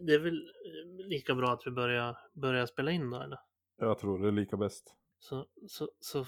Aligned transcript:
det- 0.00 0.14
är 0.14 0.18
väl 0.18 0.48
eh, 1.00 1.06
lika 1.06 1.34
bra 1.34 1.52
att 1.52 1.66
vi 1.66 1.70
börjar, 1.70 2.18
börjar 2.32 2.66
spela 2.66 2.90
in 2.90 3.10
då 3.10 3.20
eller? 3.22 3.38
Jag 3.78 3.98
tror 3.98 4.18
det 4.18 4.28
är 4.28 4.32
lika 4.32 4.56
bäst. 4.56 4.94
Så, 5.18 5.46
så, 5.68 5.88
så 6.00 6.24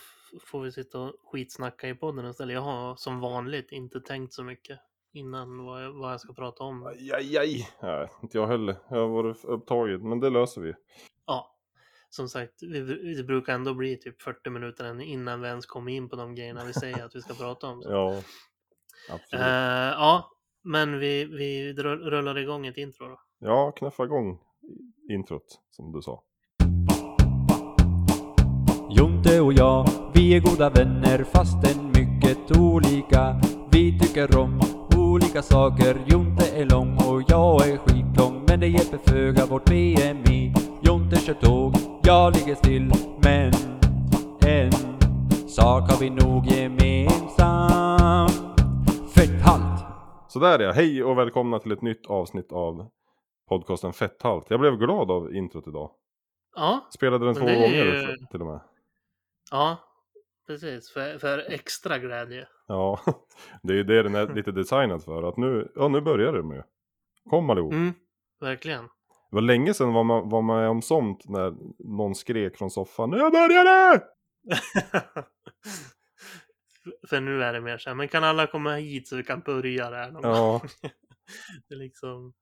får 0.46 0.60
vi 0.62 0.72
sitta 0.72 1.00
och 1.00 1.12
skitsnacka 1.32 1.88
i 1.88 1.95
podden 1.95 2.27
istället. 2.30 2.54
Jag 2.54 2.61
har 2.61 2.96
som 2.96 3.21
vanligt 3.21 3.72
inte 3.72 4.00
tänkt 4.00 4.32
så 4.32 4.42
mycket 4.42 4.79
innan 5.12 5.64
vad 5.64 5.84
jag, 5.84 5.92
vad 5.92 6.12
jag 6.12 6.21
ska 6.21 6.32
prata 6.32 6.64
om. 6.64 6.87
Aj, 6.87 7.12
aj, 7.12 7.38
aj. 7.38 7.69
Nej, 7.82 8.08
inte 8.22 8.38
jag 8.38 8.46
heller. 8.46 8.77
Jag 8.90 8.96
har 8.96 9.09
varit 9.09 9.45
upptagen, 9.45 10.09
men 10.09 10.20
det 10.20 10.30
löser 10.30 10.61
vi. 10.61 10.75
Ja, 11.27 11.57
som 12.11 12.29
sagt, 12.29 12.62
vi, 12.62 12.80
det 13.14 13.25
brukar 13.25 13.54
ändå 13.54 13.75
bli 13.75 13.96
typ 13.96 14.23
40 14.23 14.50
minuter 14.50 15.00
innan 15.02 15.41
vi 15.41 15.48
ens 15.48 15.66
kommer 15.66 15.93
in 15.93 16.09
på 16.09 16.16
de 16.16 16.34
grejerna 16.34 16.64
vi 16.64 16.73
säger 16.73 17.04
att 17.04 17.16
vi 17.16 17.20
ska 17.23 17.34
prata 17.34 17.66
om. 17.66 17.82
Så. 17.82 17.91
Ja, 19.09 19.14
absolut. 19.14 19.43
Eh, 19.43 19.48
ja, 20.00 20.32
men 20.62 20.98
vi, 20.98 21.25
vi 21.25 21.73
rullar 21.75 22.38
igång 22.38 22.66
ett 22.66 22.77
intro 22.77 23.09
då. 23.09 23.20
Ja, 23.39 23.73
knäffa 23.77 24.05
igång 24.05 24.39
introt, 25.10 25.60
som 25.70 25.92
du 25.92 26.02
sa. 26.02 26.23
Jonte 28.91 29.41
och 29.41 29.52
jag, 29.52 29.88
vi 30.15 30.37
är 30.37 30.41
goda 30.41 30.70
vänner 30.70 31.24
fastän 31.24 31.87
mycket 31.87 32.59
olika. 32.59 33.41
Vi 33.73 33.98
tycker 33.98 34.38
om 34.38 34.60
olika 34.98 35.43
saker. 35.43 35.96
Jonte 36.07 36.46
är 36.57 36.65
lång 36.65 36.96
och 36.96 37.23
jag 37.29 37.69
är 37.69 37.77
skitlång. 37.77 38.45
Men 38.48 38.60
det 38.60 38.66
hjälper 38.66 38.98
föga 38.98 39.46
vårt 39.46 39.65
BMI. 39.65 40.55
Jonte 40.82 41.16
kör 41.16 41.34
tåg, 41.34 41.74
jag 42.02 42.37
ligger 42.37 42.55
still. 42.55 42.93
Men 43.23 43.52
en 44.46 44.73
sak 45.48 45.91
har 45.91 46.01
vi 46.01 46.10
nog 46.10 46.46
gemensam. 46.46 48.29
Fetthalt! 49.15 49.84
Sådär 50.29 50.59
ja, 50.59 50.73
hej 50.73 51.05
och 51.05 51.18
välkomna 51.18 51.59
till 51.59 51.73
ett 51.73 51.82
nytt 51.82 52.07
avsnitt 52.07 52.52
av 52.52 52.87
podcasten 53.48 53.92
Fetthalt. 53.92 54.50
Jag 54.50 54.60
blev 54.60 54.77
glad 54.77 55.10
av 55.10 55.34
introt 55.34 55.68
idag. 55.68 55.91
Ja, 56.54 56.87
Spelade 56.95 57.24
den 57.26 57.34
två 57.34 57.46
det 57.46 57.54
gånger 57.54 57.84
ju- 57.84 58.26
till 58.30 58.40
och 58.40 58.46
med. 58.46 58.60
ja, 59.51 59.76
precis. 60.46 60.90
För, 60.90 61.18
för 61.18 61.38
extra 61.38 61.98
glädje. 61.98 62.48
Ja, 62.66 63.01
det 63.62 63.73
är 63.73 63.76
ju 63.76 63.84
det 63.84 64.03
den 64.03 64.15
är 64.15 64.34
lite 64.34 64.53
designad 64.53 65.04
för. 65.04 65.22
Att 65.28 65.37
nu, 65.37 65.72
ja 65.75 65.88
nu 65.88 66.00
börjar 66.00 66.32
det 66.32 66.43
med. 66.43 66.65
Kom 67.31 67.50
allihop. 67.50 67.72
Mm, 67.72 67.93
verkligen. 68.41 68.84
Det 69.31 69.37
var 69.37 69.41
länge 69.43 69.75
sedan 69.75 69.93
var 69.93 70.04
man 70.04 70.28
var 70.28 70.43
med 70.43 70.69
om 70.69 70.82
sånt 70.82 71.28
när 71.28 71.54
någon 71.78 72.15
skrek 72.15 72.56
från 72.56 72.71
soffan. 72.71 73.10
Nu 73.10 73.16
börjar 73.19 73.65
det! 73.94 74.03
För 77.09 77.21
nu 77.21 77.43
är 77.43 77.53
det 77.53 77.60
mer 77.60 77.78
så 77.78 77.91
här, 77.91 77.94
men 77.94 78.09
kan 78.09 78.25
alla 78.25 78.47
komma 78.47 78.75
hit 78.75 79.09
så 79.09 79.16
vi 79.16 79.22
kan 79.22 79.41
börja 79.41 79.91
där 79.91 80.10
någon 80.10 80.22
Ja? 80.22 80.60
Det 81.69 81.75
är 81.75 81.78
liksom, 81.78 82.32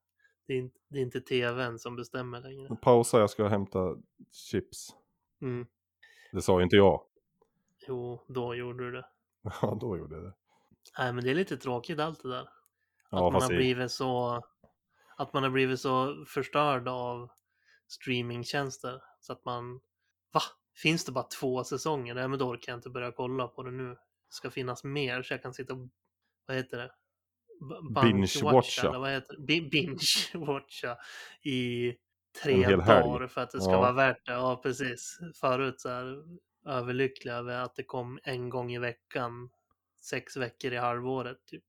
det 0.46 0.54
är, 0.54 0.58
inte, 0.58 0.78
det 0.88 0.98
är 0.98 1.02
inte 1.02 1.20
tvn 1.20 1.78
som 1.78 1.96
bestämmer 1.96 2.40
längre. 2.40 2.76
pausa 2.76 3.18
jag 3.18 3.30
ska 3.30 3.48
hämta 3.48 3.96
chips. 4.32 4.88
Mm. 5.42 5.66
Det 6.32 6.42
sa 6.42 6.58
ju 6.58 6.64
inte 6.64 6.76
jag. 6.76 7.02
Jo, 7.88 8.24
då 8.28 8.54
gjorde 8.54 8.84
du 8.84 8.90
det. 8.90 9.06
Ja, 9.62 9.78
då 9.80 9.96
gjorde 9.98 10.14
jag 10.14 10.24
det. 10.24 10.32
Nej, 10.98 11.12
men 11.12 11.24
det 11.24 11.30
är 11.30 11.34
lite 11.34 11.56
tråkigt 11.56 11.98
allt 11.98 12.22
det 12.22 12.28
där. 12.28 12.48
Ja, 13.10 13.26
att 13.26 13.32
man 13.32 13.42
har 13.42 13.48
blivit 13.48 13.90
så, 13.90 14.42
att 15.16 15.32
man 15.32 15.42
har 15.42 15.50
blivit 15.50 15.80
så 15.80 16.24
förstörd 16.28 16.88
av 16.88 17.30
streamingtjänster 17.86 19.02
så 19.20 19.32
att 19.32 19.44
man, 19.44 19.80
va? 20.32 20.40
Finns 20.74 21.04
det 21.04 21.12
bara 21.12 21.24
två 21.40 21.64
säsonger? 21.64 22.14
Nej, 22.14 22.28
men 22.28 22.38
då 22.38 22.48
orkar 22.48 22.72
jag 22.72 22.78
inte 22.78 22.90
börja 22.90 23.12
kolla 23.12 23.48
på 23.48 23.62
det 23.62 23.70
nu. 23.70 23.88
Det 23.88 23.98
ska 24.28 24.50
finnas 24.50 24.84
mer 24.84 25.22
så 25.22 25.32
jag 25.34 25.42
kan 25.42 25.54
sitta 25.54 25.74
och, 25.74 25.88
vad 26.46 26.56
heter 26.56 26.78
det? 26.78 26.90
Binge-watcha. 27.94 29.22
Binge-watcha 29.38 30.96
i 31.42 31.92
tre 32.42 32.76
dagar 32.76 33.26
för 33.26 33.40
att 33.40 33.50
det 33.50 33.60
ska 33.60 33.72
Ja. 33.72 33.80
vara 33.80 33.92
värt 33.92 34.26
det. 34.26 34.32
Ja, 34.32 34.60
precis. 34.62 35.18
Förut 35.40 35.80
så 35.80 35.88
här 35.88 36.24
överlycklig 36.66 37.32
över 37.32 37.60
att 37.62 37.74
det 37.74 37.84
kom 37.84 38.18
en 38.22 38.48
gång 38.50 38.72
i 38.72 38.78
veckan, 38.78 39.50
sex 40.00 40.36
veckor 40.36 40.72
i 40.72 40.76
halvåret. 40.76 41.38
Typ. 41.46 41.62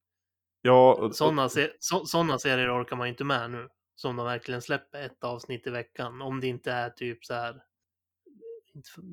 Ja, 0.61 1.09
Sådana 1.13 1.49
se 1.49 1.69
så, 1.79 2.05
serier 2.39 2.81
orkar 2.81 2.95
man 2.95 3.07
ju 3.07 3.11
inte 3.11 3.23
med 3.23 3.51
nu. 3.51 3.69
Som 3.95 4.15
de 4.15 4.25
verkligen 4.25 4.61
släpper 4.61 5.01
ett 5.01 5.23
avsnitt 5.23 5.67
i 5.67 5.69
veckan. 5.69 6.21
Om 6.21 6.39
det 6.39 6.47
inte 6.47 6.71
är 6.71 6.89
typ 6.89 7.25
så 7.25 7.33
här. 7.33 7.63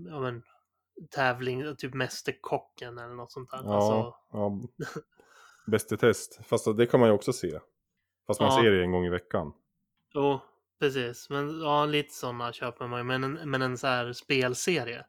Ja, 0.08 0.20
men, 0.20 0.42
tävling, 1.10 1.76
typ 1.76 1.94
Mästerkocken 1.94 2.98
eller 2.98 3.14
något 3.14 3.32
sånt 3.32 3.50
där. 3.50 3.60
Ja, 3.64 3.74
Alltså, 3.74 4.14
ja. 4.32 4.58
Bäst 5.66 5.92
i 5.92 5.96
test. 5.96 6.40
Fast 6.44 6.76
det 6.76 6.86
kan 6.86 7.00
man 7.00 7.08
ju 7.08 7.14
också 7.14 7.32
se. 7.32 7.58
Fast 8.26 8.40
man 8.40 8.48
Ja. 8.54 8.62
ser 8.62 8.70
det 8.70 8.82
en 8.82 8.92
gång 8.92 9.04
i 9.06 9.10
veckan. 9.10 9.52
jo, 10.14 10.40
precis. 10.80 11.30
Men 11.30 11.60
ja, 11.60 11.84
lite 11.84 12.14
sådana 12.14 12.52
köper 12.52 12.86
man 12.86 13.00
ju. 13.00 13.04
Men 13.04 13.24
en, 13.24 13.50
men 13.50 13.62
en 13.62 13.78
så 13.78 13.86
här 13.86 14.12
spelserie. 14.12 15.06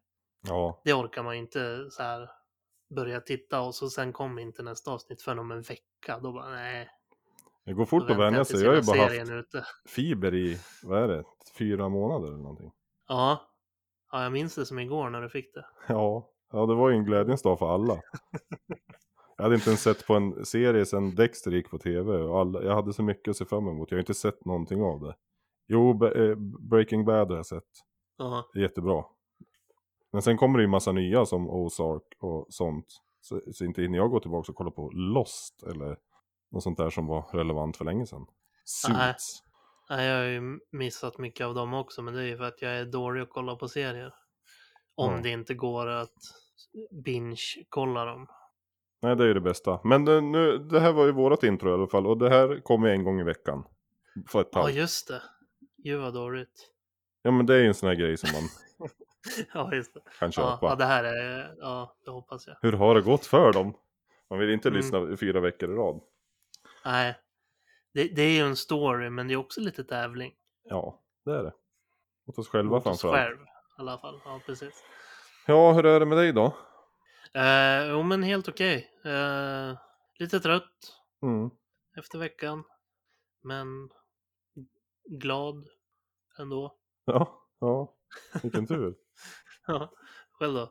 Ja, 0.48 0.82
Det 0.86 0.94
orkar 0.94 1.24
man 1.24 1.36
ju 1.36 1.42
inte 1.42 1.88
så 1.92 2.04
här 2.04 2.30
börja 2.96 3.22
titta 3.22 3.62
och 3.62 3.76
så 3.76 3.90
sen 3.90 4.14
kommer 4.14 4.42
inte 4.42 4.64
nästa 4.64 4.92
avsnitt 4.92 5.22
förrän 5.22 5.40
om 5.40 5.52
en 5.52 5.62
vecka. 5.62 6.20
Då 6.20 6.32
bara 6.34 6.50
nej. 6.50 6.90
det 7.66 7.74
går 7.74 7.86
fort 7.86 8.10
att 8.10 8.18
vänja 8.18 8.46
sig. 8.46 8.62
Jag 8.64 8.70
har 8.70 8.76
ju 8.76 8.82
bara 8.82 9.02
haft 9.02 9.32
ute. 9.32 9.66
fiber 9.90 10.34
i, 10.34 10.60
vad 10.84 11.04
är 11.04 11.08
det, 11.08 11.24
fyra 11.58 11.90
månader 11.90 12.28
eller 12.28 12.38
någonting. 12.38 12.72
Ja. 13.08 13.48
ja, 14.12 14.24
jag 14.24 14.32
minns 14.32 14.56
det 14.56 14.66
som 14.66 14.80
igår 14.80 15.10
när 15.10 15.22
du 15.22 15.30
fick 15.30 15.54
det. 15.54 15.66
Ja, 15.88 16.30
ja 16.52 16.66
det 16.66 16.76
var 16.76 16.90
ju 16.90 16.96
en 16.96 17.06
glädjens 17.06 17.42
dag 17.42 17.60
för 17.60 17.74
alla. 17.74 17.94
Jag 19.44 19.46
hade 19.46 19.56
inte 19.56 19.70
ens 19.70 19.82
sett 19.82 20.08
på 20.08 20.14
en 20.14 20.46
serie 20.46 20.86
sedan 20.86 21.16
Dexter 21.16 21.52
gick 21.52 21.70
på 21.70 21.78
tv. 21.78 22.12
Och 22.14 22.40
alla, 22.40 22.64
jag 22.64 22.76
hade 22.76 22.94
så 22.94 23.04
mycket 23.04 23.32
att 23.32 23.38
se 23.38 23.46
fram 23.46 23.68
emot. 23.68 23.92
Jag 23.92 23.96
har 23.98 24.00
inte 24.00 24.14
sett 24.14 24.46
någonting 24.46 24.82
av 24.82 25.00
det. 25.02 25.16
Jo, 25.68 25.94
Be- 25.94 26.30
eh, 26.30 26.36
Breaking 26.70 27.06
Bad 27.06 27.30
har 27.30 27.36
jag 27.36 27.46
sett. 27.46 27.64
Det 28.54 28.60
är 28.60 28.64
jättebra. 28.64 29.04
Men 30.12 30.22
sen 30.22 30.38
kommer 30.38 30.58
det 30.60 30.62
ju 30.64 30.68
massa 30.68 30.92
nya 30.92 31.26
som 31.26 31.50
Ozark 31.50 32.04
och 32.20 32.46
sånt. 32.50 32.86
Så, 33.22 33.42
så 33.54 33.66
inte 33.66 33.82
hinner 33.82 33.98
jag 33.98 34.10
gå 34.12 34.20
tillbaka 34.20 34.52
och 34.52 34.56
kolla 34.56 34.72
på 34.72 34.90
Lost 34.94 35.64
eller 35.64 35.98
något 36.52 36.64
sånt 36.64 36.78
där 36.78 36.90
som 36.90 37.08
var 37.08 37.26
relevant 37.32 37.78
för 37.78 37.86
länge 37.86 38.06
sedan. 38.06 38.26
Nej. 38.90 39.14
Suits. 39.14 39.44
Nej, 39.90 40.08
jag 40.08 40.18
har 40.18 40.26
ju 40.26 40.60
missat 40.72 41.18
mycket 41.18 41.46
av 41.46 41.54
dem 41.56 41.74
också, 41.74 42.02
men 42.02 42.14
det 42.14 42.22
är 42.22 42.28
ju 42.28 42.38
för 42.38 42.44
att 42.44 42.62
jag 42.62 42.72
är 42.72 42.86
dålig 42.86 43.22
att 43.22 43.30
kolla 43.30 43.56
på 43.56 43.68
serier. 43.68 44.14
Om 44.96 45.12
Ja. 45.14 45.20
det 45.24 45.30
inte 45.30 45.54
går 45.54 45.88
att 45.88 46.14
binge-kolla 47.04 48.06
dem. 48.06 48.28
Nej, 49.04 49.16
det 49.16 49.24
är 49.24 49.28
ju 49.28 49.34
det 49.34 49.42
bästa. 49.42 49.80
Men 49.84 50.06
det, 50.06 50.22
nu, 50.22 50.58
det 50.58 50.80
här 50.80 50.92
var 50.94 51.06
ju 51.06 51.12
vårat 51.12 51.44
intro 51.44 51.70
i 51.70 51.74
alla 51.74 51.88
fall. 51.88 52.08
Och 52.08 52.18
det 52.18 52.30
här 52.30 52.60
kommer 52.64 52.90
en 52.90 53.04
gång 53.04 53.20
i 53.20 53.24
veckan. 53.24 53.64
För 54.28 54.42
ett 54.42 54.50
Ja, 54.52 54.62
tag. 54.62 54.72
just 54.72 55.08
det. 55.08 55.22
Gud 55.78 56.02
vad 56.02 56.14
dåligt. 56.14 56.70
Ja, 57.22 57.32
men 57.32 57.46
det 57.46 57.56
är 57.56 57.60
ju 57.60 57.68
en 57.68 57.74
sån 57.74 57.90
här 57.90 57.96
grej 57.96 58.18
som 58.18 58.30
man 58.34 58.44
Ja, 59.54 59.74
just 59.76 59.94
det. 59.94 60.00
kan 60.20 60.32
köpa. 60.32 60.58
Ja, 60.62 60.70
ja, 60.70 60.76
det 60.76 60.86
här 60.86 61.04
är... 61.04 61.56
Ja, 61.60 61.96
det 62.06 62.12
hoppas 62.12 62.48
jag. 62.48 62.56
Hur 62.62 62.72
har 62.74 62.96
det 62.96 63.02
gått 63.02 63.26
för 63.26 63.54
dem? 63.54 63.74
Man 64.30 64.40
vill 64.40 64.50
inte 64.50 64.68
Mm. 64.70 64.78
lyssna 64.78 65.18
fyra 65.18 65.40
veckor 65.40 65.72
i 65.72 65.76
rad. 65.76 66.02
Nej. 66.86 67.16
Det, 67.94 68.04
det 68.16 68.22
är 68.22 68.30
ju 68.32 68.40
en 68.48 68.56
story, 68.56 69.10
men 69.10 69.28
det 69.28 69.34
är 69.34 69.38
också 69.38 69.62
lite 69.62 69.84
tävling. 69.84 70.34
Ja, 70.64 71.00
det 71.26 71.32
är 71.32 71.44
det. 71.44 71.54
Åt 72.28 72.38
oss 72.40 72.48
själva 72.50 72.76
Mot 72.76 72.88
oss 72.88 73.02
framförallt. 73.02 73.28
själv, 73.28 73.38
i 73.42 73.82
alla 73.82 73.98
fall. 73.98 74.22
Ja, 74.26 74.40
precis. 74.46 74.84
Ja, 75.48 75.72
hur 75.74 75.86
är 75.86 76.00
det 76.00 76.06
med 76.06 76.18
dig 76.18 76.34
då? 76.34 76.56
Eh, 77.34 77.90
jo, 77.92 78.04
men 78.04 78.24
helt 78.24 78.50
okej. 78.50 78.90
Eh, 79.06 79.78
lite 80.20 80.40
trött 80.40 81.00
Mm. 81.22 81.50
efter 81.98 82.20
veckan. 82.20 82.64
Men 83.44 83.90
glad 85.10 85.68
ändå. 86.40 86.76
Ja, 87.06 87.42
ja. 87.60 87.94
Vilken 88.44 88.68
tur. 88.68 88.96
Ja, 89.68 89.92
själv 90.32 90.54
då? 90.54 90.70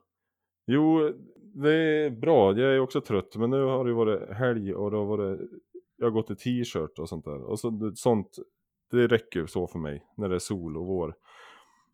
Jo, 0.66 1.12
det 1.54 1.72
är 1.74 2.10
bra. 2.10 2.58
Jag 2.58 2.74
är 2.74 2.80
också 2.80 3.00
trött. 3.00 3.36
Men 3.36 3.50
nu 3.50 3.62
har 3.62 3.84
det 3.84 3.92
varit 3.92 4.30
helg 4.30 4.74
och 4.74 4.90
det 4.90 4.96
har 4.96 5.04
varit... 5.04 5.40
Jag 5.96 6.06
har 6.06 6.10
gått 6.10 6.30
i 6.30 6.36
t-shirt 6.36 6.98
och 6.98 7.08
sånt 7.08 7.24
där. 7.24 7.42
Och 7.42 7.60
så, 7.60 7.92
sånt, 7.94 8.36
det 8.90 9.06
räcker 9.06 9.46
så 9.46 9.66
för 9.66 9.78
mig 9.78 10.06
när 10.16 10.28
det 10.28 10.34
är 10.34 10.38
sol 10.38 10.76
och 10.76 10.86
vår. 10.86 11.14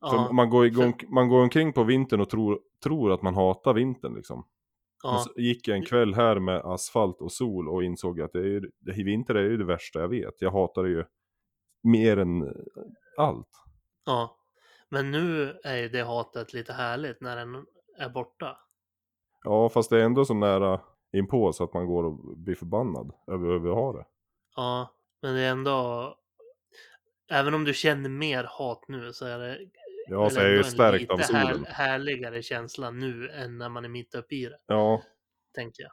Ja, 0.01 0.33
man, 0.33 0.51
går 0.51 0.67
igång, 0.67 0.95
man 1.09 1.29
går 1.29 1.43
omkring 1.43 1.73
på 1.73 1.85
vintern 1.85 2.21
och 2.21 2.31
tror, 2.31 2.61
tror 2.83 3.13
att 3.13 3.23
man 3.23 3.35
hatar 3.35 3.75
vintern 3.75 4.15
liksom. 4.15 4.45
Ja, 5.03 5.19
så 5.19 5.41
gick 5.41 5.69
jag 5.69 5.77
en 5.77 5.85
kväll 5.85 6.15
här 6.15 6.39
med 6.39 6.57
asfalt 6.65 7.21
och 7.21 7.33
sol 7.33 7.69
och 7.69 7.85
insåg 7.85 8.21
att 8.21 8.33
det 8.33 8.39
är, 8.39 8.45
ju- 8.45 8.71
det, 8.79 8.93
vinter 8.93 9.35
är 9.35 9.43
ju 9.43 9.57
det 9.57 9.65
värsta 9.65 10.01
jag 10.01 10.09
vet. 10.09 10.35
Jag 10.43 10.51
hatar 10.51 10.83
det 10.83 10.89
ju 10.91 11.05
mer 11.83 12.17
än 12.17 12.55
allt. 13.17 13.51
ja. 14.07 14.35
Men 14.91 15.11
nu 15.11 15.59
är 15.65 15.77
ju 15.77 15.89
det 15.89 16.03
hatet 16.05 16.53
lite 16.53 16.73
härligt 16.73 17.21
när 17.21 17.37
den 17.37 17.67
är 17.99 18.09
borta. 18.09 18.57
Ja, 19.45 19.69
fast 19.69 19.91
det 19.91 20.01
är 20.01 20.05
ändå 20.05 20.25
så 20.25 20.35
nära 20.35 20.81
inpå 21.13 21.53
så 21.53 21.65
att 21.65 21.75
man 21.75 21.87
går 21.87 22.05
och 22.05 22.37
blir 22.39 22.55
förbannad 22.55 23.13
över 23.27 23.49
över 23.55 23.69
att 23.71 23.75
ha 23.77 23.93
det. 23.93 24.07
Ja, 24.57 24.95
men 25.23 25.35
det 25.35 25.41
är 25.41 25.51
ändå... 25.51 26.15
Även 27.31 27.55
om 27.55 27.65
du 27.65 27.75
känner 27.75 28.09
mer 28.09 28.45
hat 28.45 28.85
nu 28.89 29.13
så 29.13 29.27
är 29.27 29.39
det 29.39 29.59
Ja, 30.09 30.31
så 30.31 30.41
är 30.41 30.43
jag 30.45 30.51
ju 30.51 30.57
ändå 30.57 30.67
en 30.67 30.71
stärkt 30.73 31.11
av 31.11 31.19
solen. 31.19 31.65
här, 31.65 31.73
härligare 31.75 32.43
känsla 32.43 32.91
nu 32.91 33.29
än 33.31 33.59
när 33.59 33.69
man 33.69 33.85
är 33.85 33.89
mitt 33.89 34.15
uppe 34.15 34.35
i 34.35 34.45
det, 34.45 34.59
Ja, 34.67 35.03
tänker 35.55 35.83
jag. 35.83 35.93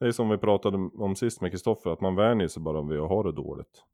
det 0.00 0.06
är 0.06 0.12
som 0.12 0.28
vi 0.28 0.38
pratade 0.38 0.76
om 0.76 1.16
sist 1.16 1.40
med 1.40 1.50
Kristoffer, 1.50 1.90
att 1.90 2.00
man 2.00 2.14
vänjer 2.16 2.48
sig 2.48 2.62
bara 2.62 2.82
vid 2.82 3.00
att 3.00 3.08
ha 3.08 3.22
det 3.22 3.32
dåligt. 3.32 3.84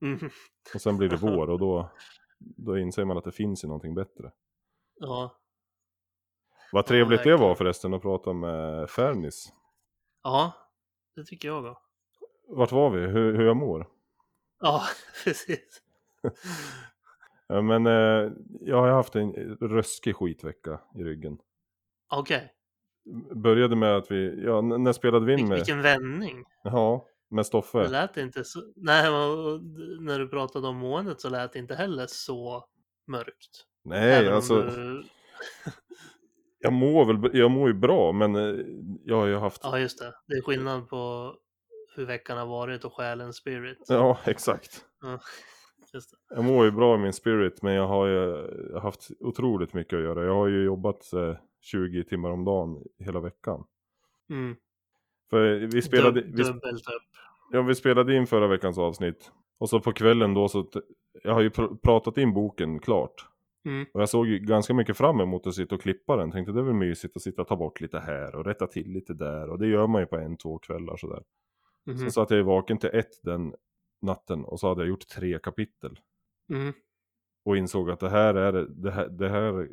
Mhm. 0.00 0.30
Och 0.74 0.80
sen 0.80 0.96
blir 0.96 1.08
det 1.08 1.16
vår 1.20 1.50
och 1.50 1.58
då, 1.58 1.90
då 2.38 2.78
inser 2.78 3.04
man 3.04 3.16
att 3.18 3.24
det 3.24 3.32
finns 3.32 3.64
ju 3.64 3.68
någonting 3.68 3.94
bättre. 3.94 4.32
Ja. 5.00 5.38
Vad 6.72 6.86
trevligt 6.86 7.08
det 7.10 7.16
verkligen. 7.30 7.40
var 7.40 7.54
förresten 7.54 7.94
att 7.94 8.02
prata 8.02 8.32
med 8.32 8.90
Fernis. 8.90 9.52
ja, 10.22 10.52
det 11.16 11.24
tycker 11.24 11.48
jag 11.48 11.64
också. 11.64 11.82
Vart 12.48 12.72
var 12.72 12.90
vi? 12.90 13.00
Hur, 13.00 13.36
hur 13.36 13.44
jag 13.46 13.56
mår? 13.56 13.88
Ja, 14.60 14.82
precis. 15.24 15.82
Ja, 17.46 17.62
men 17.62 17.86
eh, 17.86 18.32
jag 18.60 18.76
har 18.76 18.88
haft 18.88 19.14
en 19.16 19.32
röskig 19.60 20.16
skitvecka 20.16 20.80
i 20.94 21.04
ryggen. 21.04 21.38
Okej, 22.14 22.52
Började 23.34 23.76
med 23.76 23.96
att 23.96 24.10
vi, 24.10 24.44
ja 24.44 24.60
när 24.60 24.92
spelade 24.92 25.26
vi 25.26 25.32
in 25.32 25.38
Vil- 25.38 25.48
med, 25.48 25.56
vilken 25.58 25.82
vändning. 25.82 26.44
ja, 26.64 27.06
med 27.30 27.40
Det 27.40 27.44
Stoffe? 27.44 27.88
lät 27.88 28.16
inte 28.16 28.44
så... 28.44 28.60
Nej, 28.76 29.10
när 30.00 30.18
du 30.18 30.28
pratade 30.28 30.68
om 30.68 30.76
måendet 30.76 31.20
så 31.20 31.28
lät 31.30 31.52
det 31.52 31.58
inte 31.58 31.74
heller 31.74 32.06
så 32.08 32.64
mörkt. 33.06 33.66
Nej, 33.84 34.12
Även 34.12 34.34
alltså 34.34 34.62
Du... 34.62 35.04
jag 36.58 36.72
mår 36.72 37.04
väl, 37.04 37.38
jag 37.38 37.50
mår 37.50 37.68
ju 37.68 37.74
bra 37.74 38.12
men 38.12 38.36
eh, 38.36 38.64
jag 39.04 39.16
har 39.16 39.26
ju 39.26 39.36
haft, 39.36 39.60
ja, 39.64 39.70
Ja, 39.70 39.78
just 39.78 39.98
det. 39.98 40.14
Det 40.26 40.34
är 40.36 40.42
skillnad 40.42 40.88
på 40.88 41.34
hur 41.96 42.04
veckan 42.06 42.38
har 42.38 42.46
varit 42.46 42.84
och 42.84 42.92
själens 42.94 43.36
spirit. 43.36 43.78
exakt. 44.24 44.64
Just 44.64 44.84
det. 45.00 45.18
Jag 46.34 46.44
mår 46.44 46.64
ju 46.64 46.70
bra 46.70 46.94
i 46.94 46.98
min 46.98 47.12
spirit 47.12 47.62
men 47.62 47.74
jag 47.74 47.86
har 47.86 48.06
ju 48.06 48.48
haft 48.78 49.10
otroligt 49.20 49.74
mycket 49.74 49.96
att 49.96 50.02
göra. 50.02 50.24
Jag 50.24 50.34
har 50.34 50.46
ju 50.46 50.64
jobbat 50.64 51.12
eh, 51.12 51.36
20 51.60 52.04
timmar 52.04 52.30
om 52.30 52.44
dagen 52.44 52.82
hela 52.98 53.20
veckan. 53.20 53.64
Mm. 54.30 54.56
För 55.30 55.54
vi 55.54 55.82
spelade, 55.82 56.20
Dub- 56.20 56.60
vi. 56.62 56.82
Ja, 57.52 57.62
vi 57.62 57.74
spelade 57.74 58.16
in 58.16 58.26
förra 58.26 58.46
veckans 58.46 58.78
avsnitt. 58.78 59.32
Och 59.58 59.68
så 59.68 59.80
på 59.80 59.92
kvällen 59.92 60.34
då 60.34 60.48
så, 60.48 60.66
jag 61.22 61.34
har 61.34 61.40
ju 61.40 61.48
pr- 61.48 61.76
pratat 61.76 62.18
in 62.18 62.34
boken 62.34 62.80
klart. 62.80 63.26
Mm. 63.64 63.86
Och 63.94 64.00
jag 64.00 64.08
såg 64.08 64.26
ju 64.26 64.38
ganska 64.38 64.74
mycket 64.74 64.96
fram 64.96 65.20
emot 65.20 65.46
att 65.46 65.54
sitta 65.54 65.74
och 65.74 65.82
klippa 65.82 66.16
den. 66.16 66.30
Tänkte 66.30 66.52
det 66.52 66.60
är 66.60 66.64
väl 66.64 66.74
mysigt 66.74 67.16
att 67.16 67.22
sitta 67.22 67.42
och 67.42 67.48
ta 67.48 67.56
bort 67.56 67.80
lite 67.80 67.98
här 67.98 68.34
och 68.34 68.44
rätta 68.44 68.66
till 68.66 68.92
lite 68.92 69.14
där. 69.14 69.50
Och 69.50 69.58
det 69.58 69.66
gör 69.66 69.86
man 69.86 70.00
ju 70.00 70.06
på 70.06 70.16
en, 70.16 70.36
två 70.36 70.58
kvällar 70.58 70.96
sådär. 70.96 71.22
Mhm. 71.86 71.98
Sen 71.98 72.12
satt 72.12 72.30
jag 72.30 72.36
ju 72.36 72.42
vaken 72.42 72.78
till 72.78 72.90
ett 72.92 73.22
den 73.22 73.54
natten 74.02 74.44
och 74.44 74.60
så 74.60 74.68
hade 74.68 74.80
jag 74.80 74.88
gjort 74.88 75.06
tre 75.08 75.38
kapitel. 75.38 76.00
Mm. 76.50 76.72
Och 77.44 77.56
insåg 77.56 77.90
att 77.90 78.00
det 78.00 78.10
här 78.10 78.34
är 78.34 78.52
det, 78.68 78.90
här, 78.90 79.08
det, 79.08 79.28
här 79.28 79.68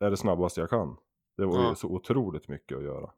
är 0.00 0.10
det 0.10 0.16
snabbaste 0.16 0.60
jag 0.60 0.70
kan. 0.70 0.96
Det 1.36 1.44
var 1.46 1.58
ju 1.62 1.64
Ja. 1.68 1.74
så 1.74 1.88
otroligt 1.88 2.48
mycket 2.48 2.76
att 2.78 2.84
göra. 2.84 3.10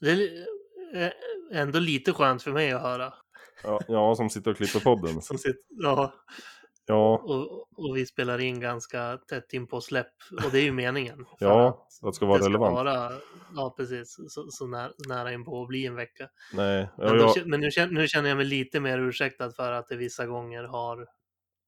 Det 0.00 0.10
är 0.10 0.16
li- 0.16 0.46
eh, 0.94 1.12
ändå 1.60 1.78
lite 1.78 2.12
skönt 2.12 2.42
för 2.42 2.52
mig 2.52 2.72
att 2.72 2.82
höra. 2.82 3.14
Ja, 3.64 3.80
jag 3.88 4.16
som 4.16 4.30
sitter 4.30 4.50
och 4.50 4.56
klipper 4.56 4.80
podden. 4.80 5.08
Som 5.22 5.38
sitter, 5.38 5.62
ja, 5.68 6.12
Ja, 6.86 7.18
och, 7.18 7.68
och 7.78 7.96
vi 7.96 8.06
spelar 8.06 8.38
in 8.40 8.60
ganska 8.60 9.16
tätt 9.28 9.52
in 9.52 9.66
på 9.66 9.80
släpp. 9.80 10.12
Och 10.44 10.50
det 10.52 10.58
är 10.58 10.62
ju 10.64 10.72
meningen. 10.82 11.26
ja, 11.38 11.86
att 12.02 12.08
det 12.08 12.12
ska 12.12 12.26
vara 12.26 12.38
det 12.38 12.44
ska 12.44 12.48
relevant. 12.50 12.74
vara, 12.74 13.12
ja 13.54 13.74
precis, 13.76 14.16
så, 14.28 14.46
så 14.50 14.66
nära, 14.66 14.92
nära 15.08 15.32
in 15.32 15.44
på 15.44 15.62
att 15.62 15.68
bli 15.68 15.86
en 15.86 15.94
vecka. 15.94 16.28
Nej, 16.54 16.88
ja, 16.98 17.04
Men, 17.04 17.18
då, 17.18 17.32
jag, 17.36 17.46
men 17.46 17.60
nu, 17.60 17.70
känner, 17.70 17.92
nu 17.92 18.08
känner 18.08 18.28
jag 18.28 18.36
mig 18.36 18.46
lite 18.46 18.80
mer 18.80 18.98
ursäktad 18.98 19.50
för 19.52 19.72
att 19.72 19.88
det 19.88 19.96
vissa 19.96 20.26
gånger 20.26 20.64
har 20.64 21.06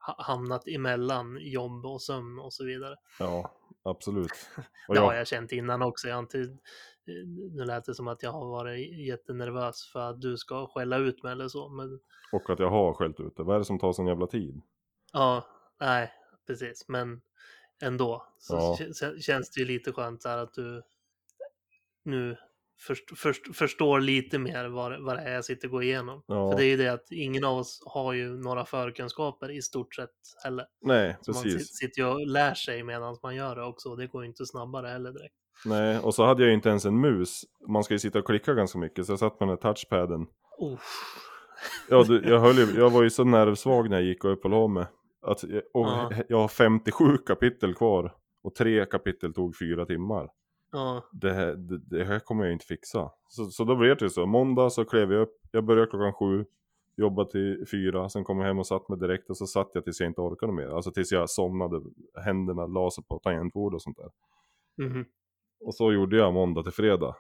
ha- 0.07 0.23
hamnat 0.23 0.69
emellan 0.69 1.39
jobb 1.41 1.87
och 1.87 2.03
sömn 2.03 2.39
och 2.39 2.53
så 2.53 2.65
vidare. 2.65 2.97
Ja, 3.19 3.51
absolut. 3.83 4.31
Och 4.89 4.95
Det 4.95 5.01
har 5.01 5.13
jag, 5.13 5.21
jag 5.21 5.27
känt 5.27 5.53
innan 5.53 5.83
också. 5.83 6.09
Jag 6.09 6.15
har 6.15 6.23
inte, 6.23 6.39
nu 7.53 7.65
lät 7.65 7.85
det 7.85 7.95
som 7.95 8.09
att 8.09 8.23
jag 8.23 8.33
har 8.33 8.47
varit 8.47 8.99
jättenervös 9.07 9.91
för 9.93 10.01
att 10.11 10.21
du 10.21 10.37
ska 10.37 10.67
skälla 10.67 10.97
ut 10.97 11.23
mig 11.23 11.33
eller 11.33 11.49
så. 11.49 11.69
Men 11.69 12.01
och 12.33 12.51
att 12.51 12.59
jag 12.59 12.71
har 12.71 12.95
skällt 12.95 13.21
ut 13.21 13.37
det. 13.37 13.43
Vad 13.43 13.55
är 13.55 13.59
det 13.59 13.65
som 13.65 13.79
tar 13.79 13.93
sån 13.93 14.07
jävla 14.07 14.27
tid? 14.27 14.63
Ja, 15.15 15.47
nej, 15.81 16.13
precis. 16.47 16.89
Men 16.89 17.21
ändå 17.83 18.27
så 18.39 18.55
Ja. 18.55 18.77
kä- 18.81 19.19
känns 19.21 19.51
det 19.51 19.61
ju 19.61 19.67
lite 19.67 19.93
skönt 19.93 20.23
så 20.23 20.29
här 20.29 20.39
att 20.39 20.55
du 20.55 20.83
nu 22.05 22.37
först, 22.87 23.19
först, 23.19 23.57
förstår 23.57 24.01
lite 24.01 24.39
mer 24.39 24.65
vad, 24.69 25.03
vad 25.05 25.17
det 25.17 25.23
är 25.23 25.35
jag 25.35 25.45
sitter 25.45 25.67
och 25.69 25.73
går 25.73 25.83
igenom. 25.83 26.23
Ja, 26.27 26.51
För 26.51 26.59
det 26.59 26.65
är 26.65 26.69
ju 26.69 26.77
det 26.77 26.89
att 26.89 27.07
ingen 27.13 27.45
av 27.45 27.59
oss 27.59 27.83
har 27.87 28.13
ju 28.13 28.29
några 28.37 28.65
förkunskaper 28.65 29.51
i 29.51 29.63
stort 29.63 29.95
sett 29.95 30.11
heller. 30.45 30.67
nej, 30.83 31.17
Så 31.21 31.33
man 31.33 31.43
precis. 31.43 31.63
sit- 31.63 31.75
sitter 31.75 32.03
ju 32.03 32.09
och 32.09 32.27
lär 32.27 32.55
sig 32.55 32.83
medan 32.83 33.19
man 33.23 33.35
gör 33.37 33.57
det 33.57 33.63
också. 33.65 33.97
Det 33.97 34.07
går 34.07 34.23
ju 34.23 34.29
inte 34.29 34.47
snabbare 34.47 34.89
heller 34.89 35.13
direkt. 35.13 35.35
Nej, 35.65 35.99
och 35.99 36.15
så 36.15 36.25
hade 36.25 36.43
jag 36.43 36.49
ju 36.49 36.55
inte 36.55 36.69
ens 36.69 36.85
en 36.85 37.01
mus. 37.01 37.41
Man 37.69 37.85
ska 37.85 37.95
ju 37.95 37.99
sitta 37.99 38.19
och 38.19 38.27
klicka 38.27 38.55
ganska 38.55 38.79
mycket, 38.79 39.07
så 39.07 39.13
jag 39.13 39.19
satt 39.19 39.41
med 39.41 39.49
den 39.49 39.59
här 39.63 39.73
touchpaden. 39.75 40.27
Oh. 40.59 40.79
Ja, 41.91 42.03
du, 42.03 42.23
jag, 42.29 42.41
höll 42.41 42.57
ju, 42.59 42.79
jag 42.79 42.91
var 42.91 43.03
ju 43.03 43.11
så 43.11 43.25
nervsvag 43.25 43.91
när 43.91 43.97
jag 43.97 44.07
gick 44.07 44.25
och 44.25 44.33
upp 44.33 44.45
och 44.45 44.51
la 44.51 44.67
mig. 44.69 44.87
Att, 45.25 45.43
jag- 45.43 45.63
och 45.75 45.87
Ja. 45.87 46.11
jag 46.29 46.39
har 46.39 46.49
57 46.49 47.17
kapitel 47.19 47.75
kvar. 47.75 48.15
Och 48.43 48.55
tre 48.55 48.85
kapitel 48.87 49.35
tog 49.35 49.57
fyra 49.59 49.87
timmar. 49.87 50.31
Ja, 50.73 51.05
Det 51.13 51.33
här, 51.33 51.55
det, 51.55 51.79
det 51.79 52.05
här 52.05 52.19
kommer 52.19 52.45
jag 52.45 52.53
inte 52.53 52.67
fixa. 52.67 53.11
Så, 53.29 53.45
så 53.45 53.65
då 53.65 53.77
blev 53.77 53.97
det 53.97 54.05
ju 54.05 54.09
så. 54.11 54.27
Måndag 54.27 54.71
så 54.71 54.85
klev 54.85 55.13
jag 55.13 55.23
upp. 55.23 55.39
Jag 55.51 55.65
började 55.65 55.91
klockan 55.91 56.13
sju. 56.13 56.45
Jobbade 56.97 57.31
till 57.31 57.65
fyra. 57.71 58.09
Sen 58.09 58.25
kom 58.25 58.39
jag 58.39 58.47
hem 58.47 58.59
och 58.59 58.67
satt 58.67 58.89
mig 58.89 58.99
direkt. 58.99 59.31
Och 59.31 59.37
så 59.37 59.47
satt 59.47 59.71
jag 59.75 59.85
tills 59.85 60.01
jag 60.01 60.07
inte 60.11 60.21
orkade 60.21 60.53
mer. 60.53 60.69
Alltså 60.69 60.91
tills 60.91 61.13
jag 61.13 61.31
somnade. 61.31 61.81
Händerna 62.25 62.67
la 62.67 62.91
sig 62.91 63.05
på 63.05 63.19
tangentbord 63.19 63.75
och 63.75 63.83
sånt 63.83 63.97
där. 63.97 64.11
mhm. 64.87 65.05
Och 65.61 65.75
så 65.75 65.93
gjorde 65.93 66.17
jag 66.17 66.35
måndag 66.35 66.63
till 66.63 66.73
fredag. 66.73 67.17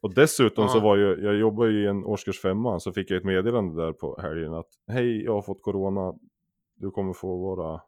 Och 0.00 0.14
dessutom 0.14 0.64
Ja. 0.64 0.68
så 0.68 0.80
var 0.80 0.96
ju, 0.96 1.20
jag 1.24 1.34
jobbade 1.36 1.70
ju 1.72 1.82
i 1.82 1.86
en 1.86 2.04
årskurs 2.04 2.40
femma, 2.40 2.80
så 2.80 2.92
fick 2.92 3.10
jag 3.10 3.18
ett 3.18 3.24
meddelande 3.24 3.82
där 3.82 3.92
på 3.92 4.20
helgen 4.20 4.54
att 4.54 4.68
Hej, 4.86 5.24
jag 5.24 5.32
har 5.32 5.42
fått 5.42 5.62
corona, 5.62 6.14
du 6.78 6.90
kommer 6.90 7.12
få 7.12 7.56
vara 7.56 7.80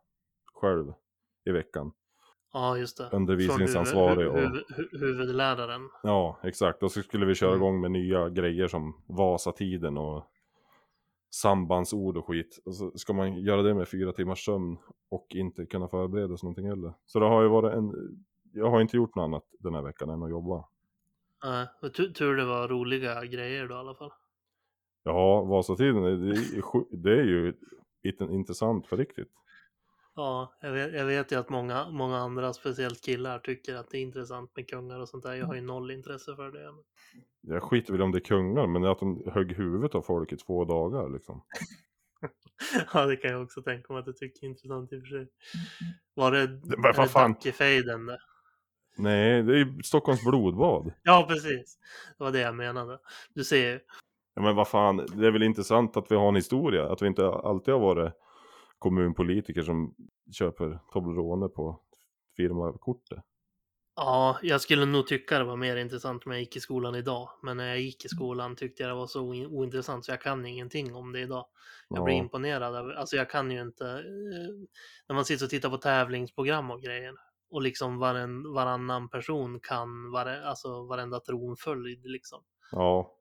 själv 0.55 0.93
i 1.45 1.51
veckan. 1.51 1.93
ja 2.53 2.77
just 2.77 2.99
det. 2.99 3.09
Undervisningsansvarig 3.13 4.27
Från 4.31 4.37
huvud, 4.37 4.63
och- 4.63 4.77
hu, 4.77 4.83
hu, 4.83 4.99
huvudläraren. 5.07 5.91
Ja, 6.03 6.39
exakt. 6.43 6.83
Och 6.83 6.93
så 6.93 7.03
skulle 7.03 7.27
vi 7.27 7.35
köra 7.35 7.51
Mm. 7.51 7.61
igång 7.63 7.81
med 7.81 7.91
nya 7.91 8.29
grejer 8.29 8.69
som 8.69 9.03
Vasatiden 9.07 9.97
och 9.99 10.25
sambandsord 11.31 12.17
och 12.17 12.27
skit. 12.27 12.61
Och 12.65 12.75
så 12.75 12.91
ska 12.95 13.13
man 13.13 13.37
göra 13.41 13.63
det 13.63 13.75
med 13.75 13.89
fyra 13.89 14.13
timmars 14.13 14.45
sömn 14.45 14.77
och 15.09 15.27
inte 15.31 15.67
kunna 15.67 15.89
förbereda 15.89 16.37
sig 16.37 16.47
någonting 16.47 16.69
heller. 16.69 16.93
Så 17.07 17.21
det 17.21 17.27
har 17.27 17.43
ju 17.43 17.49
varit 17.49 17.75
en, 17.75 17.93
jag 18.53 18.71
har 18.71 18.81
inte 18.81 18.97
gjort 18.97 19.15
något 19.15 19.23
annat 19.25 19.45
den 19.59 19.75
här 19.75 19.83
veckan 19.83 20.11
än 20.11 20.23
att 20.23 20.31
jobba. 20.31 20.65
Nej, 21.45 21.67
men 21.83 21.93
tur, 21.93 22.37
det 22.37 22.45
var 22.45 22.69
roliga 22.69 23.25
grejer 23.25 23.69
då 23.69 23.75
i 23.75 23.79
alla 23.79 23.95
fall. 23.95 24.13
Ja, 25.03 25.43
Vasatiden, 25.43 26.03
det 26.03 26.11
är, 26.11 26.97
det 26.97 27.13
är 27.21 27.25
ju 27.25 27.55
intressant 28.03 28.89
på 28.89 28.97
riktigt. 28.97 29.31
Ja, 30.15 30.59
jag 30.61 30.73
vet, 30.73 30.93
jag 30.93 31.07
vet 31.07 31.33
ju 31.33 31.37
att 31.37 31.49
många, 31.49 31.91
många 31.91 32.19
andra, 32.19 32.53
speciellt 32.53 33.05
killar, 33.05 33.39
tycker 33.39 33.75
att 33.75 33.91
det 33.91 33.99
är 33.99 34.03
intressant 34.03 34.57
med 34.57 34.71
kungar 34.71 35.01
och 35.01 35.09
sånt 35.09 35.25
där. 35.25 35.35
Jag 35.35 35.47
har 35.47 35.55
ju 35.55 35.61
noll 35.61 35.91
intresse 35.91 36.37
för 36.37 36.51
det. 36.51 36.73
Jag 37.41 37.63
skiter 37.63 37.93
väl 37.93 38.03
om 38.03 38.13
det 38.13 38.19
är 38.19 38.25
kungar, 38.25 38.67
men 38.67 38.85
att 38.85 38.99
de 38.99 39.31
högg 39.33 39.53
huvudet 39.53 39.95
av 39.95 40.03
folk 40.03 40.33
i 40.33 40.37
två 40.37 40.65
dagar 40.65 41.09
liksom. 41.09 41.43
ja, 42.95 43.07
det 43.07 43.17
kan 43.17 43.31
jag 43.31 43.43
också 43.43 43.63
tänka 43.63 43.93
mig 43.93 44.01
att 44.01 44.07
du 44.07 44.13
tycker 44.13 44.47
är 44.47 44.49
intressant 44.49 44.93
i 44.93 44.97
och 44.97 45.01
för 45.01 45.09
sig. 45.09 45.29
Var 46.15 46.33
det, 46.33 46.61
vad 46.63 46.97
det 46.97 47.09
fan? 47.09 47.33
Dackefejden? 47.33 48.11
Nej, 48.97 49.43
det 49.43 49.61
är 49.61 49.83
Stockholms 49.83 50.25
blodbad. 50.25 50.93
Ja, 51.03 51.27
precis. 51.29 51.79
Det 52.19 52.25
var 52.25 52.33
det 52.33 52.41
jag 52.41 52.55
menade. 52.55 52.99
Du 53.35 53.45
ser 53.45 53.73
ju. 53.73 53.81
Ja, 54.41 54.45
men 54.45 54.57
vad 54.57 54.69
fan, 54.69 54.97
det 54.97 55.27
är 55.27 55.31
väl 55.31 55.43
intressant 55.43 55.97
att 55.97 56.11
vi 56.11 56.15
har 56.17 56.29
en 56.29 56.37
historia, 56.37 56.93
att 56.93 57.03
vi 57.03 57.07
inte 57.07 57.27
alltid 57.29 57.75
har 57.75 57.81
varit 57.81 58.13
kommunpolitiker 58.79 59.63
som 59.63 59.95
köper 60.39 60.79
Toblerone 60.93 61.49
på 61.49 61.81
firmakortet. 62.37 63.19
Ja, 63.97 64.39
jag 64.43 64.61
skulle 64.61 64.87
nog 64.87 65.07
tycka 65.07 65.39
det 65.39 65.45
var 65.45 65.57
mer 65.57 65.77
intressant 65.77 66.27
om 66.27 66.33
jag 66.33 66.41
gick 66.41 66.57
i 66.57 66.61
skolan 66.61 66.95
idag. 66.95 67.29
Men 67.43 67.57
när 67.57 67.69
jag 67.69 67.81
gick 67.81 68.05
i 68.05 68.09
skolan 68.09 68.57
tyckte 68.57 68.83
jag 68.83 68.91
det 68.91 68.95
var 68.95 69.07
så 69.07 69.21
oin- 69.33 69.47
ointressant 69.47 70.05
så 70.05 70.13
jag 70.13 70.21
kan 70.21 70.47
ingenting 70.47 70.95
om 70.95 71.13
det 71.13 71.21
idag. 71.21 71.47
Jag 71.89 72.05
blir 72.05 72.15
Ja. 72.15 72.21
imponerad. 72.21 72.77
Av, 72.77 72.91
alltså 72.97 73.17
jag 73.17 73.31
kan 73.31 73.51
ju 73.51 73.61
inte... 73.63 73.85
Eh, 73.87 74.69
när 75.09 75.15
man 75.15 75.25
sitter 75.25 75.45
och 75.47 75.51
tittar 75.51 75.71
på 75.71 75.77
tävlingsprogram 75.77 76.71
och 76.71 76.83
grejer. 76.83 77.15
Och 77.51 77.63
liksom 77.63 77.99
varen, 77.99 78.53
varannan 78.53 79.09
person 79.09 79.61
kan 79.63 80.11
vare, 80.11 80.47
alltså 80.49 80.87
varenda 80.87 81.21
tronföljd 81.21 82.07
liksom. 82.07 82.43
Ja, 82.73 83.17